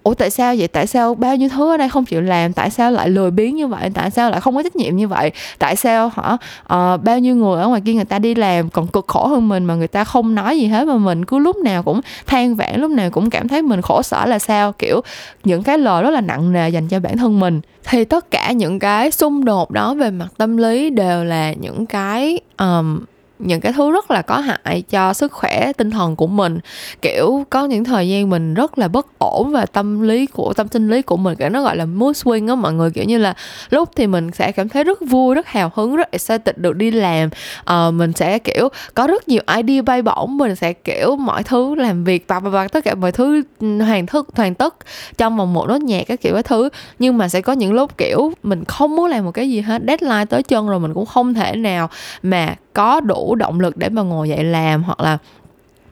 ủa 0.04 0.14
tại 0.14 0.30
sao 0.30 0.56
vậy? 0.58 0.68
Tại 0.68 0.88
sao 0.88 1.16
bao 1.16 1.36
nhiêu 1.36 1.50
thứ 1.50 1.74
ở 1.74 1.78
đây 1.78 1.90
không 1.90 2.06
chịu 2.06 2.22
làm? 2.22 2.54
Tại 2.54 2.70
sao 2.70 2.92
lại 2.92 3.10
lười 3.10 3.32
biếng 3.32 3.56
như 3.56 3.68
vậy? 3.68 3.90
Tại 3.94 4.12
sao 4.12 4.32
lại 4.32 4.42
không 4.42 4.56
có 4.56 4.64
trách 4.64 4.76
nhiệm 4.76 4.96
như 4.96 5.08
vậy? 5.08 5.32
Tại 5.60 5.76
sao 5.76 6.12
hả 6.16 6.34
uh, 6.34 7.04
bao 7.04 7.20
nhiêu 7.20 7.36
người 7.36 7.62
ở 7.62 7.68
ngoài 7.68 7.82
kia 7.86 7.94
người 7.94 8.06
ta 8.06 8.20
đi 8.20 8.36
làm 8.36 8.70
còn 8.70 8.88
cực 8.88 9.06
khổ 9.08 9.28
hơn 9.28 9.50
mình 9.50 9.66
mà 9.66 9.76
người 9.76 9.88
ta 9.88 10.04
không 10.04 10.36
nói 10.36 10.58
gì 10.58 10.68
hết 10.68 10.88
mà 10.88 10.98
mình 10.98 11.26
cứ 11.26 11.40
lúc 11.40 11.58
nào 11.58 11.84
cũng 11.84 12.02
than 12.28 12.56
vãn 12.56 12.82
lúc 12.82 12.92
nào 12.92 13.10
cũng 13.10 13.30
cảm 13.30 13.48
thấy 13.48 13.62
mình 13.62 13.82
khổ 13.82 14.02
sở 14.02 14.26
là 14.26 14.40
sao? 14.40 14.72
Kiểu 14.72 15.02
những 15.44 15.64
cái 15.64 15.78
lời 15.78 16.04
rất 16.04 16.10
là 16.10 16.22
nặng 16.22 16.54
nề 16.54 16.70
dành 16.70 16.88
cho 16.88 17.00
bản 17.00 17.18
thân 17.18 17.40
mình. 17.40 17.62
Thì 17.84 18.06
tất 18.06 18.32
cả 18.32 18.52
những 18.52 18.80
cái 18.80 19.12
xung 19.12 19.46
đột 19.46 19.72
đó 19.72 19.94
về 19.94 20.12
mặt 20.12 20.28
tâm 20.38 20.58
lý 20.58 20.90
đều 20.90 21.24
là 21.24 21.54
những 21.54 21.86
cái 21.86 22.40
um, 22.58 23.00
những 23.42 23.62
cái 23.62 23.74
thứ 23.74 23.92
rất 23.92 24.12
là 24.12 24.22
có 24.22 24.38
hại 24.38 24.82
cho 24.90 25.14
sức 25.14 25.32
khỏe 25.32 25.72
tinh 25.78 25.92
thần 25.92 26.16
của 26.16 26.28
mình. 26.28 26.60
Kiểu 27.02 27.46
có 27.50 27.66
những 27.66 27.84
thời 27.84 28.10
gian 28.10 28.30
mình 28.30 28.54
rất 28.54 28.78
là 28.78 28.88
bất 28.88 29.20
ổn 29.20 29.52
và 29.52 29.66
tâm 29.66 30.02
lý 30.02 30.26
của 30.26 30.54
tâm 30.54 30.68
sinh 30.68 30.90
lý 30.90 31.02
của 31.02 31.18
mình 31.18 31.36
cái 31.36 31.50
nó 31.50 31.62
gọi 31.62 31.76
là 31.76 31.86
mood 31.86 32.24
swing 32.24 32.50
á 32.50 32.56
mọi 32.56 32.74
người. 32.74 32.92
Kiểu 32.92 33.04
như 33.04 33.18
là 33.18 33.34
lúc 33.70 33.90
thì 33.96 34.08
mình 34.08 34.32
sẽ 34.32 34.52
cảm 34.52 34.70
thấy 34.70 34.84
rất 34.84 35.00
vui 35.02 35.36
rất 35.36 35.48
hào 35.48 35.72
hứng 35.76 35.96
rất 35.96 36.12
excited 36.12 36.56
được 36.56 36.76
đi 36.76 36.92
làm. 36.92 37.30
Uh, 37.62 37.94
mình 37.94 38.14
sẽ 38.14 38.40
kiểu 38.40 38.70
có 38.94 39.08
rất 39.08 39.28
nhiều 39.28 39.42
idea 39.58 39.82
bay 39.82 40.02
bổng. 40.02 40.38
Mình 40.38 40.56
sẽ 40.56 40.74
kiểu 40.74 41.16
mọi 41.16 41.44
thứ 41.44 41.76
làm 41.76 42.04
việc 42.04 42.26
và 42.28 42.40
và 42.40 42.68
tất 42.68 42.84
cả 42.84 42.96
mọi 42.96 43.12
thứ 43.12 43.42
hoàn 43.60 44.06
thức 44.06 44.28
hoàn 44.36 44.56
tất 44.56 44.76
trong 45.18 45.38
vòng 45.38 45.54
một 45.54 45.68
nốt 45.68 45.82
nhạc 45.82 46.04
các 46.08 46.22
kiểu 46.22 46.34
cái 46.34 46.44
thứ. 46.44 46.70
Nhưng 47.00 47.18
mà 47.18 47.30
sẽ 47.30 47.42
có 47.42 47.54
những 47.54 47.74
lúc 47.74 47.98
kiểu 47.98 48.32
mình 48.44 48.66
không 48.66 48.96
muốn 48.96 49.06
làm 49.06 49.26
một 49.26 49.32
cái 49.32 49.50
gì 49.50 49.62
hết 49.62 49.82
deadline 49.88 50.26
tới 50.26 50.44
chân 50.44 50.70
rồi 50.70 50.80
mình 50.80 50.94
cũng 50.94 51.06
không 51.06 51.34
thể 51.34 51.56
nào 51.56 51.90
mà 52.24 52.56
có 52.74 53.00
đủ 53.00 53.36
động 53.36 53.60
lực 53.60 53.78
để 53.78 53.90
mà 53.90 54.02
ngồi 54.02 54.30
dậy 54.30 54.44
làm, 54.44 54.84
hoặc 54.84 55.00
là 55.00 55.18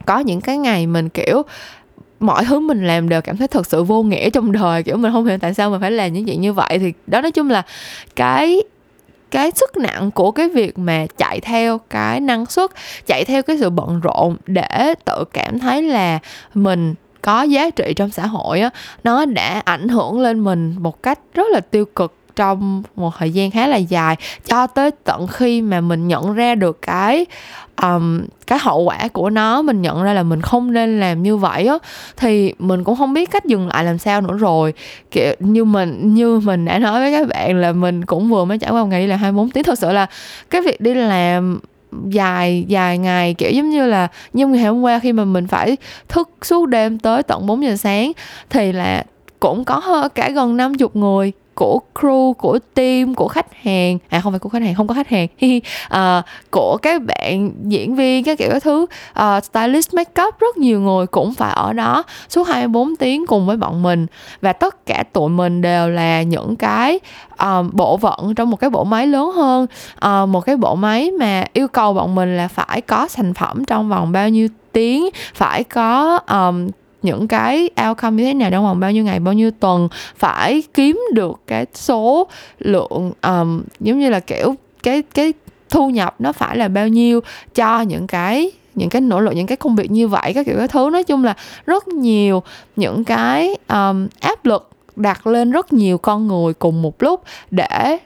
có 0.06 0.18
những 0.18 0.40
cái 0.40 0.58
ngày 0.58 0.86
mình, 0.86 1.08
kiểu, 1.08 1.42
mọi 2.20 2.44
thứ 2.44 2.60
mình 2.60 2.86
làm 2.86 3.08
đều 3.08 3.20
cảm 3.20 3.36
thấy 3.36 3.48
thật 3.48 3.66
sự 3.66 3.82
vô 3.82 4.02
nghĩa 4.02 4.30
trong 4.30 4.52
đời, 4.52 4.82
kiểu, 4.82 4.96
mình 4.96 5.12
không 5.12 5.26
hiểu 5.26 5.38
tại 5.38 5.54
sao 5.54 5.70
mình 5.70 5.80
phải 5.80 5.90
làm 5.90 6.12
những 6.12 6.26
chuyện 6.26 6.40
như 6.40 6.52
vậy. 6.52 6.78
Thì 6.78 6.92
đó, 7.06 7.20
nói 7.20 7.30
chung 7.30 7.50
là 7.50 7.62
cái 8.16 8.62
cái 9.30 9.50
sức 9.54 9.76
nặng 9.76 10.10
của 10.10 10.30
cái 10.30 10.48
việc 10.48 10.78
mà 10.78 11.06
chạy 11.16 11.40
theo 11.40 11.78
cái 11.90 12.20
năng 12.20 12.46
suất, 12.46 12.70
chạy 13.06 13.24
theo 13.24 13.42
cái 13.42 13.58
sự 13.58 13.70
bận 13.70 14.00
rộn 14.00 14.36
để 14.46 14.94
tự 15.04 15.24
cảm 15.32 15.58
thấy 15.58 15.82
là 15.82 16.18
mình 16.54 16.94
có 17.22 17.42
giá 17.42 17.70
trị 17.70 17.92
trong 17.96 18.10
xã 18.10 18.26
hội 18.26 18.60
á, 18.60 18.70
nó 19.04 19.24
đã 19.24 19.62
ảnh 19.64 19.88
hưởng 19.88 20.20
lên 20.20 20.44
mình 20.44 20.74
một 20.78 21.02
cách 21.02 21.18
rất 21.34 21.46
là 21.50 21.60
tiêu 21.60 21.84
cực 21.84 22.14
trong 22.40 22.82
một 22.96 23.12
thời 23.18 23.30
gian 23.30 23.50
khá 23.50 23.66
là 23.66 23.76
dài 23.76 24.16
cho 24.46 24.66
tới 24.66 24.90
tận 24.90 25.26
khi 25.26 25.62
mà 25.62 25.80
mình 25.80 26.08
nhận 26.08 26.34
ra 26.34 26.54
được 26.54 26.82
cái 26.82 27.26
um, 27.82 28.22
cái 28.46 28.58
hậu 28.62 28.82
quả 28.82 29.08
của 29.12 29.30
nó 29.30 29.62
mình 29.62 29.82
nhận 29.82 30.02
ra 30.02 30.12
là 30.12 30.22
mình 30.22 30.40
không 30.40 30.72
nên 30.72 31.00
làm 31.00 31.22
như 31.22 31.36
vậy 31.36 31.66
á 31.66 31.78
thì 32.16 32.54
mình 32.58 32.84
cũng 32.84 32.96
không 32.96 33.12
biết 33.12 33.30
cách 33.30 33.44
dừng 33.44 33.68
lại 33.68 33.84
làm 33.84 33.98
sao 33.98 34.20
nữa 34.20 34.36
rồi. 34.38 34.74
Kiểu 35.10 35.34
như 35.38 35.64
mình 35.64 36.14
như 36.14 36.40
mình 36.40 36.64
đã 36.64 36.78
nói 36.78 37.00
với 37.00 37.12
các 37.12 37.28
bạn 37.28 37.56
là 37.56 37.72
mình 37.72 38.04
cũng 38.04 38.28
vừa 38.28 38.44
mới 38.44 38.58
trải 38.58 38.70
qua 38.70 38.82
một 38.82 38.88
ngày 38.88 39.00
đi 39.00 39.06
làm 39.06 39.18
24 39.18 39.50
tiếng. 39.50 39.64
Thật 39.64 39.78
sự 39.78 39.92
là 39.92 40.06
cái 40.50 40.60
việc 40.60 40.80
đi 40.80 40.94
làm 40.94 41.60
dài 42.08 42.64
dài 42.68 42.98
ngày 42.98 43.34
kiểu 43.34 43.50
giống 43.50 43.70
như 43.70 43.86
là 43.86 44.08
như 44.32 44.46
ngày 44.46 44.62
hôm 44.64 44.82
qua 44.82 44.98
khi 44.98 45.12
mà 45.12 45.24
mình 45.24 45.46
phải 45.46 45.76
thức 46.08 46.30
suốt 46.42 46.66
đêm 46.66 46.98
tới 46.98 47.22
tận 47.22 47.46
4 47.46 47.64
giờ 47.64 47.76
sáng 47.76 48.12
thì 48.50 48.72
là 48.72 49.04
cũng 49.40 49.64
có 49.64 50.08
cả 50.14 50.30
gần 50.30 50.56
50 50.56 50.88
người 50.94 51.32
của 51.60 51.80
crew 51.94 52.32
của 52.32 52.58
team 52.74 53.14
của 53.14 53.28
khách 53.28 53.54
hàng. 53.62 53.98
À 54.08 54.20
không 54.20 54.32
phải 54.32 54.38
của 54.38 54.48
khách 54.48 54.62
hàng 54.62 54.74
không 54.74 54.86
có 54.86 54.94
khách 54.94 55.08
hàng. 55.08 55.26
À, 55.88 56.18
uh, 56.18 56.24
của 56.50 56.78
các 56.82 57.02
bạn 57.02 57.50
diễn 57.64 57.94
viên 57.94 58.24
các 58.24 58.38
kiểu 58.38 58.48
các 58.50 58.62
thứ. 58.62 58.86
Uh, 59.20 59.44
stylist 59.44 59.94
makeup 59.94 60.38
rất 60.38 60.56
nhiều 60.56 60.80
người 60.80 61.06
cũng 61.06 61.34
phải 61.34 61.52
ở 61.54 61.72
đó 61.72 62.02
suốt 62.28 62.48
24 62.48 62.96
tiếng 62.96 63.26
cùng 63.26 63.46
với 63.46 63.56
bọn 63.56 63.82
mình. 63.82 64.06
Và 64.40 64.52
tất 64.52 64.86
cả 64.86 65.04
tụi 65.12 65.28
mình 65.28 65.62
đều 65.62 65.88
là 65.88 66.22
những 66.22 66.56
cái 66.56 67.00
um, 67.38 67.70
bộ 67.72 67.96
phận 67.96 68.34
trong 68.34 68.50
một 68.50 68.56
cái 68.56 68.70
bộ 68.70 68.84
máy 68.84 69.06
lớn 69.06 69.30
hơn. 69.30 69.66
Uh, 70.06 70.28
một 70.28 70.40
cái 70.40 70.56
bộ 70.56 70.74
máy 70.74 71.10
mà 71.10 71.44
yêu 71.52 71.68
cầu 71.68 71.92
bọn 71.92 72.14
mình 72.14 72.36
là 72.36 72.48
phải 72.48 72.80
có 72.80 73.08
sản 73.08 73.34
phẩm 73.34 73.64
trong 73.64 73.88
vòng 73.88 74.12
bao 74.12 74.28
nhiêu 74.28 74.48
tiếng 74.72 75.08
phải 75.34 75.64
có 75.64 76.18
um, 76.28 76.68
những 77.02 77.28
cái 77.28 77.70
outcome 77.88 78.16
như 78.16 78.24
thế 78.24 78.34
nào 78.34 78.50
trong 78.50 78.64
vòng 78.64 78.80
bao 78.80 78.92
nhiêu 78.92 79.04
ngày 79.04 79.20
bao 79.20 79.34
nhiêu 79.34 79.50
tuần 79.50 79.88
phải 80.16 80.62
kiếm 80.74 81.00
được 81.14 81.40
cái 81.46 81.66
số 81.74 82.28
lượng 82.58 83.12
um, 83.22 83.62
giống 83.80 83.98
như 83.98 84.10
là 84.10 84.20
kiểu 84.20 84.54
cái 84.82 85.02
cái 85.14 85.32
thu 85.70 85.90
nhập 85.90 86.14
nó 86.18 86.32
phải 86.32 86.56
là 86.56 86.68
bao 86.68 86.88
nhiêu 86.88 87.20
cho 87.54 87.80
những 87.80 88.06
cái 88.06 88.50
những 88.74 88.88
cái 88.88 89.00
nỗ 89.00 89.20
lực 89.20 89.34
những 89.34 89.46
cái 89.46 89.56
công 89.56 89.76
việc 89.76 89.90
như 89.90 90.08
vậy 90.08 90.34
các 90.34 90.46
kiểu 90.46 90.58
cái 90.58 90.68
thứ. 90.68 90.90
Nói 90.92 91.04
chung 91.04 91.24
là 91.24 91.34
rất 91.66 91.88
nhiều 91.88 92.42
những 92.76 93.04
cái 93.04 93.56
um, 93.68 94.08
áp 94.20 94.44
lực 94.44 94.70
đặt 94.96 95.26
lên 95.26 95.50
rất 95.50 95.72
nhiều 95.72 95.98
con 95.98 96.28
người 96.28 96.54
cùng 96.54 96.82
một 96.82 97.02
lúc 97.02 97.22
để 97.50 97.98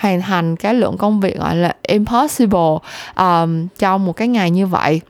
hoàn 0.00 0.20
thành 0.20 0.56
cái 0.56 0.74
lượng 0.74 0.96
công 0.96 1.20
việc 1.20 1.38
gọi 1.38 1.56
là 1.56 1.76
impossible 1.82 2.78
um, 3.16 3.66
trong 3.78 4.06
một 4.06 4.12
cái 4.12 4.28
ngày 4.28 4.50
như 4.50 4.66
vậy. 4.66 5.00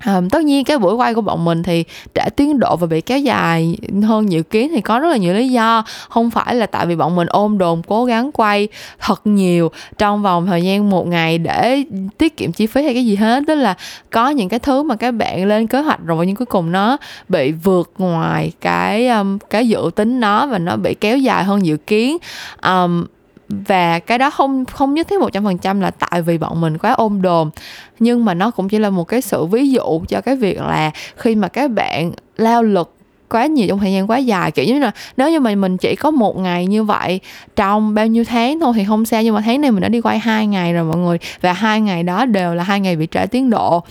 À, 0.00 0.20
tất 0.30 0.44
nhiên 0.44 0.64
cái 0.64 0.78
buổi 0.78 0.94
quay 0.94 1.14
của 1.14 1.20
bọn 1.20 1.44
mình 1.44 1.62
thì 1.62 1.84
đã 2.14 2.28
tiến 2.36 2.58
độ 2.58 2.76
và 2.76 2.86
bị 2.86 3.00
kéo 3.00 3.18
dài 3.18 3.76
hơn 4.02 4.32
dự 4.32 4.42
kiến 4.42 4.70
thì 4.74 4.80
có 4.80 4.98
rất 4.98 5.08
là 5.08 5.16
nhiều 5.16 5.34
lý 5.34 5.48
do. 5.48 5.84
Không 6.08 6.30
phải 6.30 6.54
là 6.54 6.66
tại 6.66 6.86
vì 6.86 6.96
bọn 6.96 7.16
mình 7.16 7.26
ôm 7.30 7.58
đồn 7.58 7.82
cố 7.88 8.04
gắng 8.04 8.32
quay 8.32 8.68
thật 8.98 9.26
nhiều 9.26 9.70
trong 9.98 10.22
vòng 10.22 10.46
thời 10.46 10.62
gian 10.62 10.90
một 10.90 11.06
ngày 11.06 11.38
để 11.38 11.84
tiết 12.18 12.36
kiệm 12.36 12.52
chi 12.52 12.66
phí 12.66 12.82
hay 12.82 12.94
cái 12.94 13.06
gì 13.06 13.16
hết. 13.16 13.42
Tức 13.46 13.54
là 13.54 13.74
có 14.10 14.30
những 14.30 14.48
cái 14.48 14.58
thứ 14.58 14.82
mà 14.82 14.96
các 14.96 15.10
bạn 15.10 15.46
lên 15.46 15.66
kế 15.66 15.80
hoạch 15.80 16.00
rồi 16.04 16.26
nhưng 16.26 16.36
cuối 16.36 16.46
cùng 16.46 16.72
nó 16.72 16.96
bị 17.28 17.52
vượt 17.52 17.92
ngoài 17.98 18.52
cái 18.60 19.08
um, 19.08 19.38
cái 19.50 19.68
dự 19.68 19.90
tính 19.94 20.20
nó 20.20 20.46
và 20.46 20.58
nó 20.58 20.76
bị 20.76 20.94
kéo 20.94 21.18
dài 21.18 21.44
hơn 21.44 21.66
dự 21.66 21.76
kiến 21.76 22.16
um, 22.62 23.04
và 23.50 23.98
cái 23.98 24.18
đó 24.18 24.30
không 24.30 24.64
không 24.64 24.94
nhất 24.94 25.08
thiết 25.08 25.20
một 25.20 25.32
trăm 25.32 25.44
phần 25.44 25.58
trăm 25.58 25.80
là 25.80 25.90
tại 25.90 26.22
vì 26.22 26.38
bọn 26.38 26.60
mình 26.60 26.78
quá 26.78 26.92
ôm 26.92 27.22
đồm. 27.22 27.50
Nhưng 27.98 28.24
mà 28.24 28.34
nó 28.34 28.50
cũng 28.50 28.68
chỉ 28.68 28.78
là 28.78 28.90
một 28.90 29.04
cái 29.04 29.20
sự 29.20 29.44
ví 29.44 29.70
dụ 29.70 30.00
cho 30.08 30.20
cái 30.20 30.36
việc 30.36 30.60
là 30.60 30.90
khi 31.16 31.34
mà 31.34 31.48
các 31.48 31.70
bạn 31.70 32.12
lao 32.36 32.62
lực 32.62 32.94
quá 33.30 33.46
nhiều 33.46 33.66
trong 33.68 33.78
thời 33.78 33.92
gian 33.92 34.10
quá 34.10 34.18
dài 34.18 34.50
kiểu 34.50 34.64
như 34.64 34.78
là 34.78 34.90
nếu 35.16 35.30
như 35.30 35.40
mà 35.40 35.54
mình 35.54 35.76
chỉ 35.76 35.96
có 35.96 36.10
một 36.10 36.38
ngày 36.38 36.66
như 36.66 36.84
vậy 36.84 37.20
trong 37.56 37.94
bao 37.94 38.06
nhiêu 38.06 38.24
tháng 38.24 38.60
thôi 38.60 38.72
thì 38.76 38.84
không 38.84 39.04
sao 39.04 39.22
nhưng 39.22 39.34
mà 39.34 39.40
tháng 39.40 39.60
này 39.60 39.70
mình 39.70 39.80
đã 39.80 39.88
đi 39.88 40.00
quay 40.00 40.18
hai 40.18 40.46
ngày 40.46 40.72
rồi 40.72 40.84
mọi 40.84 40.96
người 40.96 41.18
và 41.40 41.52
hai 41.52 41.80
ngày 41.80 42.02
đó 42.02 42.24
đều 42.24 42.54
là 42.54 42.64
hai 42.64 42.80
ngày 42.80 42.96
bị 42.96 43.08
trễ 43.10 43.26
tiến 43.26 43.50
độ. 43.50 43.82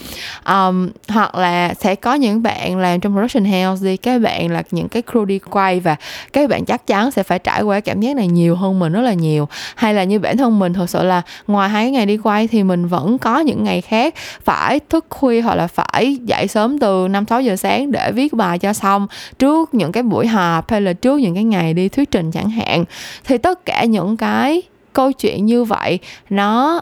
Um, 0.46 0.90
hoặc 1.08 1.36
là 1.36 1.74
sẽ 1.74 1.96
có 1.96 2.14
những 2.14 2.44
bạn 2.44 2.78
làm 2.78 3.00
trong 3.00 3.14
production 3.14 3.46
house 3.46 3.86
đi 3.86 3.98
các 3.98 4.22
bạn 4.22 4.52
là 4.52 4.64
những 4.72 4.90
cái 4.90 5.04
crew 5.12 5.26
đi 5.26 5.40
quay 5.40 5.80
và 5.80 5.96
các 6.34 6.50
bạn 6.50 6.66
chắc 6.66 6.88
chắn 6.88 7.12
sẽ 7.12 7.24
phải 7.24 7.40
trải 7.40 7.62
qua 7.62 7.80
cảm 7.80 8.02
giác 8.02 8.16
này 8.16 8.28
nhiều 8.28 8.56
hơn 8.56 8.80
mình 8.80 8.94
rất 8.94 9.02
là 9.02 9.14
nhiều. 9.14 9.48
Hay 9.76 9.94
là 9.94 10.04
như 10.04 10.20
bản 10.20 10.38
thân 10.38 10.60
mình 10.60 10.74
thật 10.74 10.90
sự 10.90 11.04
là 11.04 11.22
ngoài 11.48 11.70
hai 11.70 11.92
ngày 11.92 12.06
đi 12.06 12.18
quay 12.18 12.48
thì 12.48 12.64
mình 12.64 12.88
vẫn 12.88 13.18
có 13.18 13.40
những 13.40 13.64
ngày 13.64 13.82
khác 13.82 14.16
phải 14.44 14.80
thức 14.90 15.06
khuya 15.10 15.42
hoặc 15.42 15.56
là 15.56 15.68
phải 15.68 16.18
dậy 16.24 16.48
sớm 16.48 16.80
từ 16.80 17.08
năm 17.08 17.26
sáu 17.30 17.42
giờ 17.42 17.56
sáng 17.56 17.92
để 17.92 18.12
viết 18.12 18.34
bài 18.34 18.60
cho 18.60 18.74
xong 18.74 19.08
trước 19.40 19.74
những 19.74 19.92
cái 19.92 20.04
buổi 20.04 20.28
họp 20.28 20.72
hay 20.72 20.82
là 20.82 20.94
trước 20.94 21.20
những 21.20 21.36
cái 21.36 21.44
ngày 21.44 21.74
đi 21.74 21.90
thuyết 21.90 22.12
trình 22.12 22.32
chẳng 22.32 22.50
hạn 22.50 22.86
thì 23.26 23.38
tất 23.38 23.66
cả 23.66 23.84
những 23.84 24.18
cái 24.18 24.62
câu 24.94 25.12
chuyện 25.12 25.46
như 25.46 25.64
vậy 25.64 26.00
nó 26.30 26.82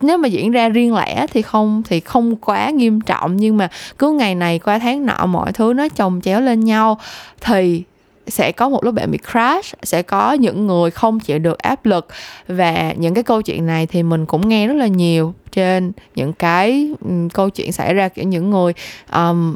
nếu 0.00 0.18
mà 0.18 0.28
diễn 0.28 0.50
ra 0.50 0.68
riêng 0.68 0.94
lẻ 0.94 1.26
thì 1.32 1.42
không 1.42 1.82
thì 1.88 2.00
không 2.00 2.36
quá 2.36 2.70
nghiêm 2.70 3.00
trọng 3.00 3.36
nhưng 3.36 3.56
mà 3.56 3.68
cứ 3.98 4.12
ngày 4.12 4.34
này 4.34 4.58
qua 4.58 4.78
tháng 4.78 5.06
nọ 5.06 5.26
mọi 5.26 5.52
thứ 5.52 5.72
nó 5.72 5.88
chồng 5.88 6.20
chéo 6.20 6.40
lên 6.40 6.60
nhau 6.60 6.98
thì 7.40 7.82
sẽ 8.26 8.52
có 8.52 8.68
một 8.68 8.84
lúc 8.84 8.94
bạn 8.94 9.10
bị 9.10 9.18
crash 9.32 9.74
sẽ 9.82 10.02
có 10.02 10.32
những 10.32 10.66
người 10.66 10.90
không 10.90 11.20
chịu 11.20 11.38
được 11.38 11.58
áp 11.58 11.86
lực. 11.86 12.08
Và 12.48 12.92
những 12.96 13.14
cái 13.14 13.24
câu 13.24 13.42
chuyện 13.42 13.66
này 13.66 13.86
thì 13.86 14.02
mình 14.02 14.26
cũng 14.26 14.48
nghe 14.48 14.66
rất 14.66 14.74
là 14.74 14.86
nhiều 14.86 15.34
trên 15.52 15.92
những 16.14 16.32
cái 16.32 16.90
um, 17.00 17.28
câu 17.28 17.50
chuyện 17.50 17.72
xảy 17.72 17.94
ra 17.94 18.08
kiểu 18.08 18.24
những 18.24 18.50
người 18.50 18.72
um, 19.12 19.54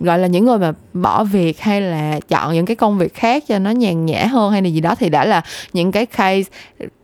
gọi 0.00 0.18
là 0.18 0.26
những 0.26 0.44
người 0.44 0.58
mà 0.58 0.72
bỏ 0.92 1.24
việc 1.24 1.60
hay 1.60 1.80
là 1.80 2.20
chọn 2.28 2.54
những 2.54 2.66
cái 2.66 2.76
công 2.76 2.98
việc 2.98 3.14
khác 3.14 3.44
cho 3.48 3.58
nó 3.58 3.70
nhàn 3.70 4.06
nhã 4.06 4.26
hơn 4.26 4.52
hay 4.52 4.62
là 4.62 4.68
gì 4.68 4.80
đó 4.80 4.94
thì 4.94 5.08
đã 5.08 5.24
là 5.24 5.42
những 5.72 5.92
cái 5.92 6.06
case 6.06 6.50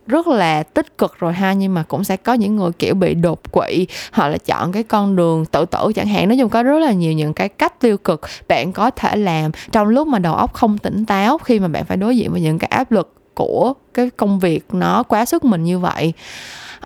rất 0.07 0.27
là 0.27 0.63
tích 0.63 0.97
cực 0.97 1.19
rồi 1.19 1.33
ha. 1.33 1.53
Nhưng 1.53 1.73
mà 1.73 1.83
cũng 1.83 2.03
sẽ 2.03 2.17
có 2.17 2.33
những 2.33 2.55
người 2.55 2.71
kiểu 2.79 2.95
bị 2.95 3.13
đột 3.13 3.51
quỵ 3.51 3.87
hoặc 4.11 4.27
là 4.27 4.37
chọn 4.37 4.71
cái 4.71 4.83
con 4.83 5.15
đường 5.15 5.45
tự 5.45 5.65
tử 5.65 5.91
chẳng 5.95 6.07
hạn. 6.07 6.27
Nói 6.27 6.37
chung 6.37 6.49
có 6.49 6.63
rất 6.63 6.79
là 6.79 6.91
nhiều 6.91 7.13
những 7.13 7.33
cái 7.33 7.49
cách 7.49 7.79
tiêu 7.79 7.97
cực 7.97 8.21
bạn 8.47 8.71
có 8.71 8.91
thể 8.91 9.15
làm 9.15 9.51
trong 9.71 9.87
lúc 9.87 10.07
mà 10.07 10.19
đầu 10.19 10.33
óc 10.33 10.53
không 10.53 10.77
tỉnh 10.77 11.05
táo 11.05 11.37
khi 11.37 11.59
mà 11.59 11.67
bạn 11.67 11.85
phải 11.85 11.97
đối 11.97 12.17
diện 12.17 12.31
với 12.31 12.41
những 12.41 12.59
cái 12.59 12.67
áp 12.67 12.91
lực 12.91 13.13
của 13.33 13.73
cái 13.93 14.09
công 14.09 14.39
việc 14.39 14.65
nó 14.71 15.03
quá 15.03 15.25
sức 15.25 15.45
mình 15.45 15.63
như 15.63 15.79
vậy. 15.79 16.13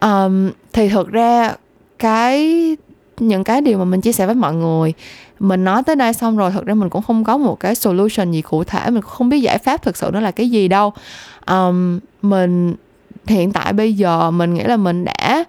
Um, 0.02 0.52
thì 0.74 0.90
thực 0.90 1.12
ra 1.12 1.54
cái 2.00 2.78
những 3.20 3.44
cái 3.44 3.62
điều 3.62 3.78
mà 3.78 3.86
mình 3.86 4.02
chia 4.02 4.12
sẻ 4.12 4.26
với 4.26 4.36
mọi 4.36 4.54
người 4.54 4.94
mình 5.40 5.64
nói 5.64 5.84
tới 5.84 5.96
đây 5.96 6.14
xong 6.14 6.38
rồi 6.38 6.52
thật 6.52 6.66
ra 6.66 6.74
mình 6.74 6.90
cũng 6.90 7.02
không 7.02 7.24
có 7.24 7.38
một 7.38 7.60
cái 7.60 7.76
solution 7.76 8.32
gì 8.32 8.42
cụ 8.42 8.64
thể. 8.64 8.90
Mình 8.90 9.02
cũng 9.02 9.12
không 9.12 9.30
biết 9.30 9.40
giải 9.40 9.58
pháp 9.58 9.84
thực 9.84 9.98
sự 9.98 10.10
nó 10.14 10.20
là 10.20 10.32
cái 10.32 10.50
gì 10.50 10.68
đâu. 10.68 10.94
Um, 11.48 12.00
mình 12.22 12.76
hiện 13.28 13.52
tại 13.52 13.74
bây 13.74 13.94
giờ 13.94 14.32
mình 14.32 14.54
nghĩ 14.54 14.64
là 14.64 14.78
mình 14.78 15.06
đã 15.06 15.44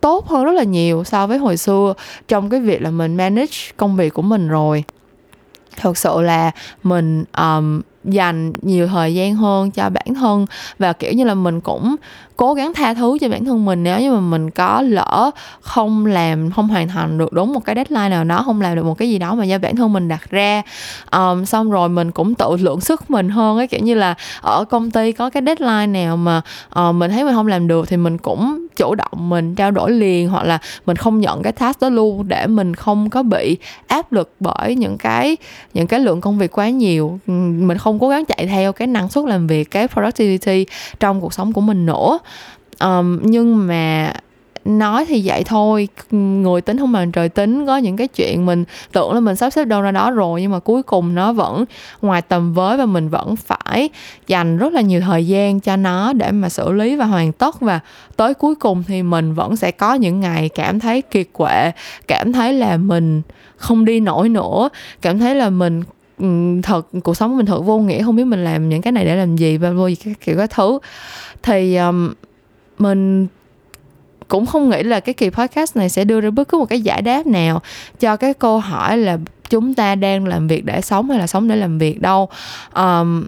tốt 0.00 0.28
hơn 0.28 0.44
rất 0.44 0.52
là 0.52 0.62
nhiều 0.62 1.04
so 1.04 1.26
với 1.26 1.38
hồi 1.38 1.56
xưa 1.56 1.94
trong 2.28 2.50
cái 2.50 2.60
việc 2.60 2.82
là 2.82 2.90
mình 2.90 3.16
manage 3.16 3.56
công 3.76 3.96
việc 3.96 4.14
của 4.14 4.22
mình 4.22 4.48
rồi. 4.48 4.84
Thực 5.76 5.98
sự 5.98 6.20
là 6.20 6.50
mình 6.82 7.24
um, 7.38 7.80
dành 8.04 8.52
nhiều 8.62 8.86
thời 8.86 9.14
gian 9.14 9.34
hơn 9.34 9.70
cho 9.70 9.90
bản 9.90 10.14
thân 10.14 10.46
và 10.78 10.92
kiểu 10.92 11.12
như 11.12 11.24
là 11.24 11.34
mình 11.34 11.60
cũng 11.60 11.96
cố 12.36 12.54
gắng 12.54 12.74
tha 12.74 12.94
thứ 12.94 13.18
cho 13.20 13.28
bản 13.28 13.44
thân 13.44 13.64
mình 13.64 13.82
nếu 13.82 14.00
như 14.00 14.12
mà 14.12 14.20
mình 14.20 14.50
có 14.50 14.82
lỡ 14.82 15.30
không 15.60 16.06
làm 16.06 16.50
không 16.50 16.68
hoàn 16.68 16.88
thành 16.88 17.18
được 17.18 17.32
đúng 17.32 17.52
một 17.52 17.64
cái 17.64 17.74
deadline 17.74 18.08
nào 18.08 18.24
đó 18.24 18.42
không 18.46 18.60
làm 18.60 18.76
được 18.76 18.84
một 18.84 18.98
cái 18.98 19.10
gì 19.10 19.18
đó 19.18 19.34
mà 19.34 19.44
do 19.44 19.58
bản 19.58 19.76
thân 19.76 19.92
mình 19.92 20.08
đặt 20.08 20.30
ra. 20.30 20.62
Um, 21.12 21.44
xong 21.44 21.70
rồi 21.70 21.88
mình 21.88 22.10
cũng 22.10 22.34
tự 22.34 22.56
lượng 22.56 22.80
sức 22.80 23.10
mình 23.10 23.28
hơn 23.28 23.56
ấy 23.56 23.66
kiểu 23.66 23.80
như 23.80 23.94
là 23.94 24.14
ở 24.40 24.64
công 24.64 24.90
ty 24.90 25.12
có 25.12 25.30
cái 25.30 25.42
deadline 25.46 25.86
nào 25.86 26.16
mà 26.16 26.42
uh, 26.80 26.94
mình 26.94 27.10
thấy 27.10 27.24
mình 27.24 27.34
không 27.34 27.46
làm 27.46 27.68
được 27.68 27.88
thì 27.88 27.96
mình 27.96 28.18
cũng 28.18 28.66
chủ 28.76 28.94
động 28.94 29.28
mình 29.28 29.54
trao 29.54 29.70
đổi 29.70 29.90
liền 29.90 30.28
hoặc 30.28 30.44
là 30.44 30.58
mình 30.86 30.96
không 30.96 31.20
nhận 31.20 31.42
cái 31.42 31.52
task 31.52 31.80
đó 31.80 31.88
luôn 31.88 32.28
để 32.28 32.46
mình 32.46 32.74
không 32.74 33.10
có 33.10 33.22
bị 33.22 33.56
áp 33.86 34.12
lực 34.12 34.34
bởi 34.40 34.74
những 34.74 34.98
cái 34.98 35.36
những 35.74 35.86
cái 35.86 36.00
lượng 36.00 36.20
công 36.20 36.38
việc 36.38 36.58
quá 36.58 36.68
nhiều. 36.70 37.18
Mình 37.26 37.78
không 37.78 37.93
cố 37.98 38.08
gắng 38.08 38.24
chạy 38.24 38.46
theo 38.46 38.72
cái 38.72 38.88
năng 38.88 39.08
suất 39.08 39.24
làm 39.24 39.46
việc 39.46 39.70
cái 39.70 39.88
productivity 39.88 40.66
trong 41.00 41.20
cuộc 41.20 41.34
sống 41.34 41.52
của 41.52 41.60
mình 41.60 41.86
nữa. 41.86 42.18
Um, 42.80 43.20
nhưng 43.22 43.66
mà 43.66 44.12
nói 44.64 45.04
thì 45.06 45.22
vậy 45.24 45.44
thôi 45.44 45.88
người 46.10 46.60
tính 46.60 46.78
không 46.78 46.92
bằng 46.92 47.12
trời 47.12 47.28
tính. 47.28 47.66
Có 47.66 47.76
những 47.76 47.96
cái 47.96 48.08
chuyện 48.08 48.46
mình 48.46 48.64
tưởng 48.92 49.12
là 49.12 49.20
mình 49.20 49.36
sắp 49.36 49.50
xếp 49.50 49.64
đâu 49.64 49.80
ra 49.80 49.90
đó 49.90 50.10
rồi 50.10 50.42
nhưng 50.42 50.50
mà 50.50 50.58
cuối 50.58 50.82
cùng 50.82 51.14
nó 51.14 51.32
vẫn 51.32 51.64
ngoài 52.02 52.22
tầm 52.22 52.52
với 52.52 52.76
và 52.76 52.86
mình 52.86 53.08
vẫn 53.08 53.36
phải 53.36 53.90
dành 54.26 54.58
rất 54.58 54.72
là 54.72 54.80
nhiều 54.80 55.00
thời 55.00 55.26
gian 55.26 55.60
cho 55.60 55.76
nó 55.76 56.12
để 56.12 56.30
mà 56.30 56.48
xử 56.48 56.72
lý 56.72 56.96
và 56.96 57.04
hoàn 57.04 57.32
tất. 57.32 57.60
Và 57.60 57.80
tới 58.16 58.34
cuối 58.34 58.54
cùng 58.54 58.82
thì 58.86 59.02
mình 59.02 59.34
vẫn 59.34 59.56
sẽ 59.56 59.70
có 59.70 59.94
những 59.94 60.20
ngày 60.20 60.48
cảm 60.48 60.80
thấy 60.80 61.02
kiệt 61.02 61.26
quệ 61.32 61.70
cảm 62.08 62.32
thấy 62.32 62.52
là 62.52 62.76
mình 62.76 63.22
không 63.56 63.84
đi 63.84 64.00
nổi 64.00 64.28
nữa 64.28 64.68
cảm 65.02 65.18
thấy 65.18 65.34
là 65.34 65.50
mình 65.50 65.82
Ừ, 66.18 66.60
thật 66.62 66.86
cuộc 67.04 67.16
sống 67.16 67.30
của 67.30 67.36
mình 67.36 67.46
thật 67.46 67.60
vô 67.60 67.78
nghĩa 67.78 68.02
không 68.02 68.16
biết 68.16 68.24
mình 68.24 68.44
làm 68.44 68.68
những 68.68 68.82
cái 68.82 68.92
này 68.92 69.04
để 69.04 69.16
làm 69.16 69.36
gì 69.36 69.56
và 69.56 69.70
vô 69.70 69.86
gì 69.86 69.94
các 69.94 70.20
kiểu 70.20 70.36
các 70.38 70.50
thứ. 70.50 70.78
Thì 71.42 71.76
um, 71.76 72.12
mình 72.78 73.26
cũng 74.28 74.46
không 74.46 74.70
nghĩ 74.70 74.82
là 74.82 75.00
cái 75.00 75.14
kỳ 75.14 75.30
podcast 75.30 75.76
này 75.76 75.88
sẽ 75.88 76.04
đưa 76.04 76.20
ra 76.20 76.30
bất 76.30 76.48
cứ 76.48 76.58
một 76.58 76.64
cái 76.64 76.80
giải 76.80 77.02
đáp 77.02 77.26
nào 77.26 77.62
cho 78.00 78.16
cái 78.16 78.34
câu 78.34 78.58
hỏi 78.58 78.98
là 78.98 79.18
chúng 79.50 79.74
ta 79.74 79.94
đang 79.94 80.26
làm 80.26 80.48
việc 80.48 80.64
để 80.64 80.80
sống 80.80 81.10
hay 81.10 81.18
là 81.18 81.26
sống 81.26 81.48
để 81.48 81.56
làm 81.56 81.78
việc 81.78 82.00
đâu. 82.00 82.28
Um, 82.74 83.26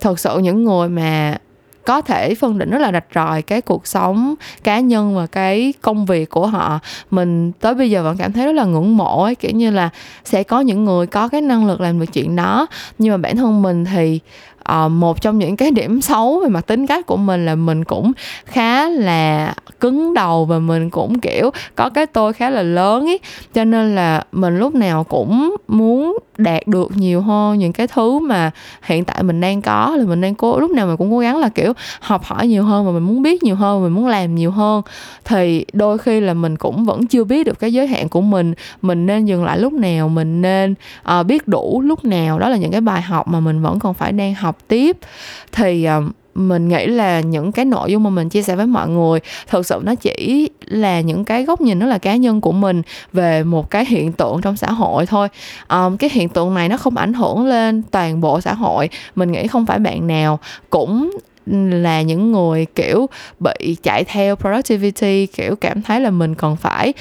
thật 0.00 0.18
sự 0.18 0.38
những 0.38 0.64
người 0.64 0.88
mà 0.88 1.38
có 1.84 2.00
thể 2.00 2.34
phân 2.34 2.58
định 2.58 2.70
rất 2.70 2.78
là 2.78 2.92
rạch 2.92 3.06
ròi 3.14 3.42
cái 3.42 3.60
cuộc 3.60 3.86
sống 3.86 4.34
cá 4.64 4.80
nhân 4.80 5.16
và 5.16 5.26
cái 5.26 5.72
công 5.80 6.06
việc 6.06 6.30
của 6.30 6.46
họ. 6.46 6.78
Mình 7.10 7.52
tới 7.52 7.74
bây 7.74 7.90
giờ 7.90 8.02
vẫn 8.02 8.16
cảm 8.16 8.32
thấy 8.32 8.46
rất 8.46 8.52
là 8.52 8.64
ngưỡng 8.64 8.96
mộ 8.96 9.22
ấy, 9.22 9.34
kiểu 9.34 9.52
như 9.52 9.70
là 9.70 9.90
sẽ 10.24 10.42
có 10.42 10.60
những 10.60 10.84
người 10.84 11.06
có 11.06 11.28
cái 11.28 11.40
năng 11.40 11.66
lực 11.66 11.80
làm 11.80 12.00
được 12.00 12.06
chuyện 12.12 12.36
đó, 12.36 12.66
nhưng 12.98 13.10
mà 13.10 13.16
bản 13.16 13.36
thân 13.36 13.62
mình 13.62 13.84
thì 13.84 14.20
uh, 14.72 14.90
một 14.90 15.20
trong 15.20 15.38
những 15.38 15.56
cái 15.56 15.70
điểm 15.70 16.00
xấu 16.00 16.40
về 16.40 16.48
mặt 16.48 16.66
tính 16.66 16.86
cách 16.86 17.06
của 17.06 17.16
mình 17.16 17.46
là 17.46 17.54
mình 17.54 17.84
cũng 17.84 18.12
khá 18.44 18.88
là 18.88 19.54
cứng 19.80 20.14
đầu 20.14 20.44
và 20.44 20.58
mình 20.58 20.90
cũng 20.90 21.20
kiểu 21.20 21.50
có 21.74 21.88
cái 21.88 22.06
tôi 22.06 22.32
khá 22.32 22.50
là 22.50 22.62
lớn 22.62 23.06
ấy 23.06 23.18
cho 23.54 23.64
nên 23.64 23.94
là 23.94 24.24
mình 24.32 24.58
lúc 24.58 24.74
nào 24.74 25.04
cũng 25.04 25.56
muốn 25.68 26.18
đạt 26.38 26.66
được 26.66 26.96
nhiều 26.96 27.20
hơn 27.20 27.58
những 27.58 27.72
cái 27.72 27.86
thứ 27.86 28.18
mà 28.18 28.50
hiện 28.82 29.04
tại 29.04 29.22
mình 29.22 29.40
đang 29.40 29.62
có 29.62 29.96
là 29.96 30.04
mình 30.04 30.20
đang 30.20 30.34
cố 30.34 30.58
lúc 30.58 30.70
nào 30.70 30.86
mình 30.86 30.96
cũng 30.96 31.10
cố 31.10 31.18
gắng 31.18 31.38
là 31.38 31.48
kiểu 31.48 31.72
học 32.00 32.24
hỏi 32.24 32.46
nhiều 32.46 32.64
hơn 32.64 32.86
và 32.86 32.92
mình 32.92 33.02
muốn 33.02 33.22
biết 33.22 33.42
nhiều 33.42 33.56
hơn 33.56 33.82
mình 33.82 33.92
muốn 33.92 34.06
làm 34.06 34.34
nhiều 34.34 34.50
hơn. 34.50 34.82
Thì 35.24 35.64
đôi 35.72 35.98
khi 35.98 36.20
là 36.20 36.34
mình 36.34 36.56
cũng 36.56 36.84
vẫn 36.84 37.06
chưa 37.06 37.24
biết 37.24 37.46
được 37.46 37.58
cái 37.58 37.72
giới 37.72 37.86
hạn 37.86 38.08
của 38.08 38.20
mình 38.20 38.54
mình 38.82 39.06
nên 39.06 39.24
dừng 39.24 39.44
lại 39.44 39.58
lúc 39.58 39.72
nào 39.72 40.08
mình 40.08 40.42
nên 40.42 40.74
uh, 41.18 41.26
biết 41.26 41.48
đủ 41.48 41.80
lúc 41.84 42.04
nào. 42.04 42.38
Đó 42.38 42.48
là 42.48 42.56
những 42.56 42.72
cái 42.72 42.80
bài 42.80 43.02
học 43.02 43.28
mà 43.28 43.40
mình 43.40 43.62
vẫn 43.62 43.78
còn 43.78 43.94
phải 43.94 44.12
đang 44.12 44.34
học 44.34 44.51
tiếp. 44.68 44.96
Thì 45.52 45.84
ờ, 45.84 46.02
mình 46.34 46.68
nghĩ 46.68 46.86
là 46.86 47.20
những 47.20 47.52
cái 47.52 47.64
nội 47.64 47.92
dung 47.92 48.02
mà 48.02 48.10
mình 48.10 48.28
chia 48.28 48.42
sẻ 48.42 48.56
với 48.56 48.66
mọi 48.66 48.88
người 48.88 49.20
thực 49.48 49.66
sự 49.66 49.80
nó 49.84 49.94
chỉ 49.94 50.50
là 50.66 51.00
những 51.00 51.24
cái 51.24 51.44
góc 51.44 51.60
nhìn 51.60 51.78
rất 51.78 51.86
là 51.86 51.98
cá 51.98 52.16
nhân 52.16 52.40
của 52.40 52.52
mình 52.52 52.82
về 53.12 53.44
một 53.44 53.70
cái 53.70 53.84
hiện 53.84 54.12
tượng 54.12 54.40
trong 54.40 54.56
xã 54.56 54.72
hội 54.72 55.06
thôi. 55.06 55.28
Um, 55.68 55.96
cái 55.96 56.10
hiện 56.12 56.28
tượng 56.28 56.54
này 56.54 56.68
nó 56.68 56.76
không 56.76 56.96
ảnh 56.96 57.12
hưởng 57.12 57.46
lên 57.46 57.82
toàn 57.90 58.20
bộ 58.20 58.40
xã 58.40 58.54
hội 58.54 58.88
mình 59.14 59.32
nghĩ 59.32 59.46
không 59.46 59.66
phải 59.66 59.78
bạn 59.78 60.06
nào. 60.06 60.38
Cũng 60.70 61.10
là 61.70 62.02
những 62.02 62.32
người 62.32 62.66
kiểu 62.74 63.06
bị 63.40 63.76
chạy 63.82 64.04
theo 64.04 64.36
productivity 64.36 65.26
kiểu 65.26 65.56
cảm 65.56 65.82
thấy 65.82 66.00
là 66.00 66.10
mình 66.10 66.34
còn 66.34 66.56
phải 66.56 66.92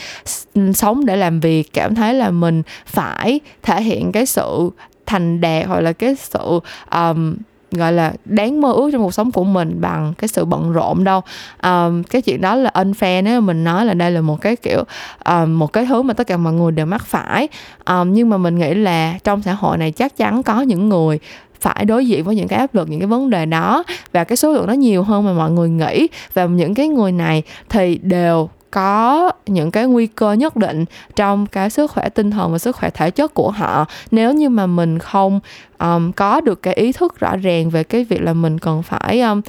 ừ, 0.53 0.71
sống 0.73 1.05
để 1.05 1.15
làm 1.15 1.39
việc 1.39 1.73
cảm 1.73 1.95
thấy 1.95 2.13
là 2.13 2.29
mình 2.29 2.63
phải 2.85 3.39
thể 3.63 3.81
hiện 3.81 4.11
cái 4.11 4.25
sự 4.25 4.69
thành 5.11 5.41
đạt 5.41 5.65
hoặc 5.67 5.79
là 5.79 5.93
cái 5.93 6.15
sự 6.15 6.59
um, 6.91 7.35
gọi 7.71 7.93
là 7.93 8.13
đáng 8.25 8.61
mơ 8.61 8.71
ước 8.71 8.89
trong 8.91 9.01
cuộc 9.01 9.13
sống 9.13 9.31
của 9.31 9.43
mình 9.43 9.81
bằng 9.81 10.13
cái 10.17 10.27
sự 10.27 10.45
bận 10.45 10.71
rộn 10.71 11.03
đâu. 11.03 11.21
Um, 11.63 12.03
cái 12.03 12.21
chuyện 12.21 12.41
đó 12.41 12.55
là 12.55 12.71
unfair 12.73 13.23
nếu 13.23 13.41
mình 13.41 13.63
nói 13.63 13.85
là 13.85 13.93
đây 13.93 14.11
là 14.11 14.21
một 14.21 14.41
cái 14.41 14.55
kiểu 14.55 14.83
um, 15.25 15.59
một 15.59 15.73
cái 15.73 15.85
thứ 15.85 16.01
mà 16.01 16.13
tất 16.13 16.27
cả 16.27 16.37
mọi 16.37 16.53
người 16.53 16.71
đều 16.71 16.85
mắc 16.85 17.05
phải. 17.05 17.47
Um, 17.85 18.13
nhưng 18.13 18.29
mà 18.29 18.37
mình 18.37 18.59
nghĩ 18.59 18.73
là 18.73 19.15
trong 19.23 19.41
xã 19.41 19.53
hội 19.53 19.77
này 19.77 19.91
chắc 19.91 20.17
chắn 20.17 20.43
có 20.43 20.61
những 20.61 20.89
người 20.89 21.19
phải 21.61 21.85
đối 21.85 22.07
diện 22.07 22.23
với 22.23 22.35
những 22.35 22.47
cái 22.47 22.59
áp 22.59 22.75
lực 22.75 22.89
những 22.89 22.99
cái 22.99 23.07
vấn 23.07 23.29
đề 23.29 23.45
đó 23.45 23.83
và 24.11 24.23
cái 24.23 24.35
số 24.35 24.51
lượng 24.51 24.67
nó 24.67 24.73
nhiều 24.73 25.03
hơn 25.03 25.25
mà 25.25 25.33
mọi 25.33 25.51
người 25.51 25.69
nghĩ. 25.69 26.07
Và 26.33 26.45
những 26.45 26.73
cái 26.73 26.87
người 26.87 27.11
này 27.11 27.43
thì 27.69 27.99
đều 28.01 28.49
có 28.71 29.31
những 29.45 29.71
cái 29.71 29.85
nguy 29.85 30.07
cơ 30.07 30.33
nhất 30.33 30.55
định 30.55 30.85
trong 31.15 31.45
cái 31.45 31.69
sức 31.69 31.91
khỏe 31.91 32.09
tinh 32.09 32.31
thần 32.31 32.51
và 32.51 32.57
sức 32.57 32.75
khỏe 32.75 32.89
thể 32.89 33.11
chất 33.11 33.33
của 33.33 33.51
họ. 33.51 33.85
Nếu 34.11 34.33
như 34.33 34.49
mà 34.49 34.65
mình 34.67 34.99
không 34.99 35.39
um, 35.79 36.11
có 36.11 36.41
được 36.41 36.61
cái 36.61 36.73
ý 36.73 36.91
thức 36.91 37.19
rõ 37.19 37.37
ràng 37.37 37.69
về 37.69 37.83
cái 37.83 38.03
việc 38.03 38.21
là 38.21 38.33
mình 38.33 38.59
cần 38.59 38.83
phải 38.83 39.21
um, 39.21 39.41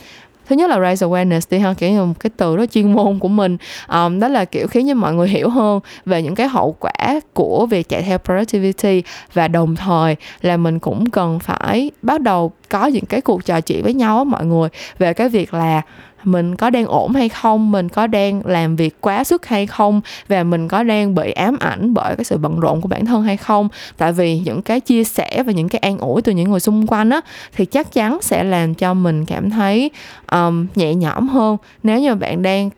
thứ 0.49 0.57
nhất 0.57 0.71
là 0.71 0.81
raise 0.81 1.07
awareness 1.07 1.41
đi 1.51 1.59
ha 1.59 1.75
kiểu 1.75 1.91
như 1.91 2.05
một 2.05 2.15
cái 2.21 2.31
từ 2.37 2.57
đó 2.57 2.67
chuyên 2.67 2.93
môn 2.93 3.19
của 3.19 3.29
mình. 3.29 3.57
Um, 3.89 4.21
đó 4.21 4.29
là 4.29 4.45
kiểu 4.45 4.67
khiến 4.67 4.89
cho 4.89 4.95
mọi 4.95 5.15
người 5.15 5.29
hiểu 5.29 5.49
hơn 5.49 5.81
về 6.07 6.23
những 6.23 6.35
cái 6.35 6.49
hậu 6.49 6.77
quả 6.81 7.21
của 7.35 7.67
việc 7.67 7.89
chạy 7.89 8.03
theo 8.03 8.19
productivity 8.19 9.03
và 9.35 9.49
đồng 9.49 9.77
thời 9.77 10.17
là 10.41 10.57
mình 10.57 10.79
cũng 10.79 11.11
cần 11.11 11.39
phải 11.39 11.91
bắt 12.03 12.21
đầu 12.21 12.53
có 12.69 12.87
những 12.87 13.05
cái 13.05 13.21
cuộc 13.21 13.45
trò 13.45 13.61
chuyện 13.61 13.83
với 13.83 13.95
nhau 13.95 14.19
á 14.19 14.25
mọi 14.25 14.47
người 14.47 14.69
về 14.99 15.13
cái 15.13 15.29
việc 15.29 15.55
là 15.55 15.83
mình 16.25 16.57
có 16.57 16.71
đang 16.71 16.87
ổn 16.87 17.13
hay 17.13 17.29
không? 17.29 17.71
Mình 17.71 17.89
có 17.89 18.07
đang 18.07 18.43
làm 18.47 18.77
việc 18.77 19.01
quá 19.01 19.25
sức 19.25 19.47
hay 19.47 19.67
không? 19.67 20.01
Và 20.29 20.43
mình 20.43 20.69
có 20.69 20.83
đang 20.83 21.15
bị 21.15 21.33
ám 21.33 21.57
ảnh 21.61 21.95
bởi 21.95 22.17
cái 22.17 22.25
sự 22.25 22.39
bận 22.39 22.61
rộn 22.61 22.81
của 22.81 22.89
bản 22.89 23.07
thân 23.07 23.23
hay 23.23 23.37
không? 23.37 23.69
Tại 23.97 24.13
vì 24.13 24.39
những 24.39 24.63
cái 24.63 24.81
chia 24.81 25.05
sẻ 25.05 25.43
và 25.47 25.53
những 25.53 25.69
cái 25.69 25.79
an 25.79 25.99
ủi 25.99 26.23
từ 26.23 26.33
những 26.33 26.51
người 26.51 26.61
xung 26.61 26.87
quanh 26.87 27.11
á 27.11 27.21
thì 27.57 27.67
chắc 27.67 27.93
chắn 27.93 28.19
sẽ 28.23 28.45
làm 28.45 28.75
cho 28.75 28.95
mình 28.95 29.25
cảm 29.25 29.51
thấy 29.51 29.91
um, 30.33 30.67
nhẹ 30.75 30.95
nhõm 30.95 31.29
hơn. 31.29 31.57
Nếu 31.83 32.01
như 32.01 32.15
bạn 32.15 32.43
đang 32.43 32.71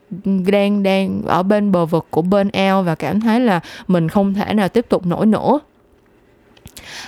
đang 0.53 0.83
đang 0.83 1.23
ở 1.27 1.43
bên 1.43 1.73
bờ 1.73 1.87
vực 1.87 2.07
của 2.11 2.23
bên 2.23 2.49
eo 2.49 2.83
và 2.83 2.95
cảm 2.95 3.21
thấy 3.21 3.41
là 3.41 3.61
mình 3.89 4.09
không 4.09 4.35
thể 4.35 4.55
nào 4.55 4.69
tiếp 4.69 4.87
tục 4.89 5.07
nổi 5.07 5.27
nữa 5.27 5.59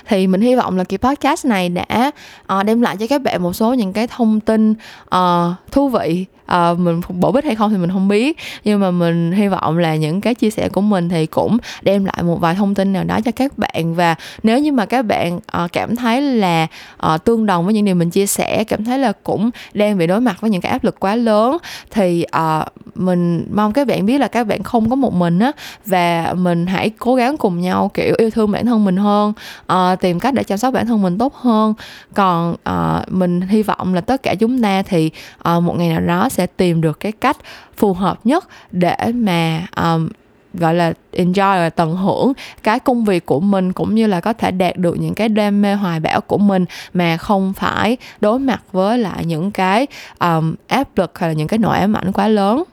thì 0.07 0.27
mình 0.27 0.41
hy 0.41 0.55
vọng 0.55 0.77
là 0.77 0.83
kỳ 0.83 0.97
podcast 0.97 1.45
này 1.45 1.69
đã 1.69 2.11
uh, 2.59 2.65
đem 2.65 2.81
lại 2.81 2.97
cho 2.99 3.07
các 3.07 3.21
bạn 3.21 3.43
một 3.43 3.53
số 3.53 3.73
những 3.73 3.93
cái 3.93 4.07
thông 4.07 4.39
tin 4.39 4.73
uh, 5.15 5.71
thú 5.71 5.89
vị 5.89 6.25
uh, 6.55 6.79
mình 6.79 7.01
bổ 7.09 7.31
ích 7.31 7.45
hay 7.45 7.55
không 7.55 7.71
thì 7.71 7.77
mình 7.77 7.91
không 7.91 8.07
biết. 8.07 8.37
Nhưng 8.63 8.79
mà 8.79 8.91
mình 8.91 9.31
hy 9.31 9.47
vọng 9.47 9.77
là 9.77 9.95
những 9.95 10.21
cái 10.21 10.35
chia 10.35 10.49
sẻ 10.49 10.69
của 10.69 10.81
mình 10.81 11.09
thì 11.09 11.25
cũng 11.25 11.57
đem 11.81 12.05
lại 12.05 12.23
một 12.23 12.39
vài 12.39 12.55
thông 12.55 12.75
tin 12.75 12.93
nào 12.93 13.03
đó 13.03 13.19
cho 13.25 13.31
các 13.31 13.57
bạn. 13.57 13.95
Và 13.95 14.15
nếu 14.43 14.59
như 14.59 14.71
mà 14.71 14.85
các 14.85 15.05
bạn 15.05 15.35
uh, 15.35 15.71
cảm 15.73 15.95
thấy 15.95 16.21
là 16.21 16.67
uh, 17.13 17.23
tương 17.23 17.45
đồng 17.45 17.65
với 17.65 17.73
những 17.73 17.85
điều 17.85 17.95
mình 17.95 18.09
chia 18.09 18.25
sẻ 18.25 18.63
cảm 18.63 18.85
thấy 18.85 18.99
là 18.99 19.11
cũng 19.23 19.49
đang 19.73 19.97
bị 19.97 20.07
đối 20.07 20.21
mặt 20.21 20.41
với 20.41 20.49
những 20.49 20.61
cái 20.61 20.71
áp 20.71 20.83
lực 20.83 20.99
quá 20.99 21.15
lớn 21.15 21.57
thì 21.91 22.25
uh, 22.37 22.67
mình 22.95 23.47
mong 23.53 23.73
các 23.73 23.87
bạn 23.87 24.05
biết 24.05 24.17
là 24.17 24.27
các 24.27 24.47
bạn 24.47 24.63
không 24.63 24.89
có 24.89 24.95
một 24.95 25.13
mình 25.13 25.39
á 25.39 25.51
và 25.85 26.33
mình 26.37 26.67
hãy 26.67 26.89
cố 26.89 27.15
gắng 27.15 27.37
cùng 27.37 27.61
nhau 27.61 27.91
kiểu 27.93 28.15
yêu 28.17 28.29
thương 28.29 28.51
bản 28.51 28.65
thân 28.65 28.85
mình 28.85 28.97
hơn 28.97 29.33
uh, 29.73 29.99
tìm 29.99 30.19
cách 30.19 30.33
để 30.33 30.43
chăm 30.43 30.57
sóc 30.57 30.73
bản 30.73 30.87
thân 30.87 31.01
mình 31.01 31.17
tốt 31.17 31.35
hơn. 31.35 31.73
Còn 32.13 32.55
uh, 32.69 33.11
mình 33.11 33.41
hy 33.41 33.63
vọng 33.63 33.93
là 33.93 34.01
tất 34.01 34.23
cả 34.23 34.35
chúng 34.35 34.61
ta 34.61 34.81
thì 34.81 35.11
uh, 35.49 35.63
một 35.63 35.77
ngày 35.77 35.89
nào 35.89 35.99
đó 35.99 36.29
sẽ 36.37 36.47
tìm 36.47 36.81
được 36.81 36.99
cái 36.99 37.11
cách 37.11 37.37
phù 37.77 37.93
hợp 37.93 38.19
nhất 38.23 38.47
để 38.71 38.97
mà 39.13 39.67
um, 39.77 40.09
gọi 40.53 40.73
là 40.73 40.93
enjoy 41.11 41.57
và 41.59 41.69
tận 41.69 41.97
hưởng 41.97 42.33
cái 42.63 42.79
công 42.79 43.05
việc 43.05 43.25
của 43.25 43.39
mình 43.39 43.73
cũng 43.73 43.95
như 43.95 44.07
là 44.07 44.21
có 44.21 44.33
thể 44.33 44.51
đạt 44.51 44.77
được 44.77 44.99
những 44.99 45.13
cái 45.13 45.29
đam 45.29 45.61
mê 45.61 45.73
hoài 45.73 45.99
bão 45.99 46.21
của 46.21 46.37
mình 46.37 46.65
mà 46.93 47.17
không 47.17 47.53
phải 47.53 47.97
đối 48.21 48.39
mặt 48.39 48.61
với 48.71 48.97
lại 48.97 49.25
những 49.25 49.51
cái 49.51 49.87
um, 50.19 50.55
áp 50.67 50.97
lực 50.97 51.19
hay 51.19 51.29
là 51.29 51.33
những 51.33 51.47
cái 51.47 51.57
nỗi 51.57 51.77
ám 51.77 51.93
ảnh 51.93 52.11
quá 52.11 52.27
lớn 52.27 52.63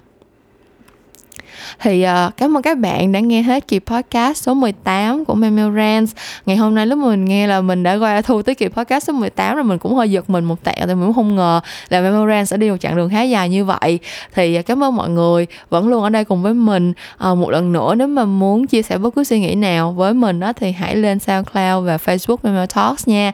thì 1.80 2.06
uh, 2.26 2.36
cảm 2.36 2.56
ơn 2.56 2.62
các 2.62 2.78
bạn 2.78 3.12
đã 3.12 3.20
nghe 3.20 3.42
hết 3.42 3.68
kỳ 3.68 3.78
podcast 3.78 4.42
số 4.42 4.54
18 4.54 5.24
của 5.24 5.34
Memorance 5.34 6.12
ngày 6.46 6.56
hôm 6.56 6.74
nay 6.74 6.86
lúc 6.86 6.98
mình 6.98 7.24
nghe 7.24 7.46
là 7.46 7.60
mình 7.60 7.82
đã 7.82 7.94
qua 7.94 8.22
thu 8.22 8.42
tới 8.42 8.54
kỳ 8.54 8.68
podcast 8.68 9.06
số 9.06 9.12
18 9.12 9.54
rồi 9.54 9.64
mình 9.64 9.78
cũng 9.78 9.94
hơi 9.94 10.10
giật 10.10 10.30
mình 10.30 10.44
một 10.44 10.64
tẹo 10.64 10.74
tại 10.86 10.86
mình 10.86 11.04
cũng 11.04 11.14
không 11.14 11.36
ngờ 11.36 11.60
là 11.88 12.00
Memorance 12.00 12.44
sẽ 12.44 12.56
đi 12.56 12.70
một 12.70 12.76
chặng 12.80 12.96
đường 12.96 13.10
khá 13.10 13.22
dài 13.22 13.48
như 13.48 13.64
vậy. 13.64 13.98
Thì 14.34 14.58
uh, 14.58 14.66
cảm 14.66 14.84
ơn 14.84 14.96
mọi 14.96 15.10
người 15.10 15.46
vẫn 15.70 15.88
luôn 15.88 16.02
ở 16.02 16.10
đây 16.10 16.24
cùng 16.24 16.42
với 16.42 16.54
mình. 16.54 16.92
Uh, 17.30 17.38
một 17.38 17.50
lần 17.50 17.72
nữa 17.72 17.94
nếu 17.94 18.08
mà 18.08 18.24
muốn 18.24 18.66
chia 18.66 18.82
sẻ 18.82 18.98
bất 18.98 19.14
cứ 19.14 19.24
suy 19.24 19.40
nghĩ 19.40 19.54
nào 19.54 19.92
với 19.92 20.14
mình 20.14 20.40
đó 20.40 20.52
thì 20.52 20.72
hãy 20.72 20.96
lên 20.96 21.18
SoundCloud 21.18 21.86
và 21.86 21.96
Facebook 21.96 22.36
Memo 22.42 22.66
Talks 22.66 23.08
nha. 23.08 23.32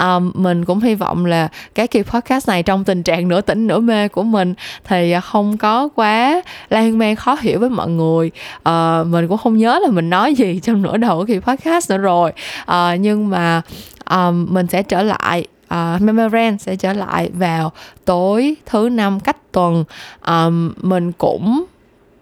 Um, 0.00 0.32
mình 0.34 0.64
cũng 0.64 0.80
hy 0.80 0.94
vọng 0.94 1.26
là 1.26 1.48
cái 1.74 1.86
kỳ 1.86 2.02
podcast 2.02 2.48
này 2.48 2.62
trong 2.62 2.84
tình 2.84 3.02
trạng 3.02 3.28
nửa 3.28 3.40
tỉnh 3.40 3.66
nửa 3.66 3.78
mê 3.78 4.08
của 4.08 4.22
mình 4.22 4.54
thì 4.84 5.14
không 5.22 5.56
có 5.56 5.88
quá 5.94 6.42
lan 6.70 6.98
man 6.98 7.16
khó 7.16 7.36
hiểu 7.40 7.60
với 7.62 7.70
mọi 7.70 7.88
người. 7.88 8.30
À, 8.62 9.04
mình 9.04 9.28
cũng 9.28 9.38
không 9.38 9.56
nhớ 9.56 9.78
là 9.82 9.90
mình 9.90 10.10
nói 10.10 10.34
gì 10.34 10.60
trong 10.62 10.82
nửa 10.82 10.96
đầu 10.96 11.18
của 11.18 11.24
kỳ 11.24 11.38
podcast 11.38 11.90
nữa 11.90 11.98
rồi. 11.98 12.32
À, 12.66 12.96
nhưng 12.96 13.28
mà 13.28 13.62
à, 14.04 14.30
mình 14.30 14.66
sẽ 14.66 14.82
trở 14.82 15.02
lại 15.02 15.46
uh, 15.72 16.02
Memorand 16.02 16.62
sẽ 16.62 16.76
trở 16.76 16.92
lại 16.92 17.30
vào 17.32 17.72
tối 18.04 18.56
thứ 18.66 18.88
năm 18.88 19.20
cách 19.20 19.36
tuần. 19.52 19.84
Um, 20.26 20.72
mình 20.82 21.12
cũng 21.12 21.64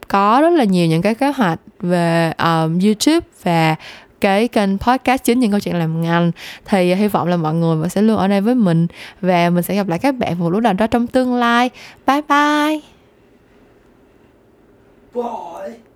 có 0.08 0.40
rất 0.40 0.50
là 0.50 0.64
nhiều 0.64 0.86
những 0.86 1.02
cái 1.02 1.14
kế 1.14 1.32
hoạch 1.32 1.60
về 1.80 2.32
um, 2.38 2.78
YouTube 2.80 3.26
và 3.42 3.76
cái 4.20 4.48
kênh 4.48 4.78
podcast 4.78 5.24
chính 5.24 5.40
những 5.40 5.50
câu 5.50 5.60
chuyện 5.60 5.78
làm 5.78 6.02
ngành. 6.02 6.32
Thì 6.64 6.94
hy 6.94 7.08
vọng 7.08 7.28
là 7.28 7.36
mọi 7.36 7.54
người 7.54 7.76
vẫn 7.76 7.88
sẽ 7.88 8.02
luôn 8.02 8.16
ở 8.16 8.28
đây 8.28 8.40
với 8.40 8.54
mình 8.54 8.86
và 9.20 9.50
mình 9.50 9.62
sẽ 9.62 9.74
gặp 9.74 9.88
lại 9.88 9.98
các 9.98 10.14
bạn 10.14 10.38
một 10.38 10.50
lúc 10.50 10.62
nào 10.62 10.72
đó 10.72 10.86
trong 10.86 11.06
tương 11.06 11.34
lai. 11.34 11.70
Bye 12.06 12.22
bye! 12.28 12.99
Bye. 15.12 15.89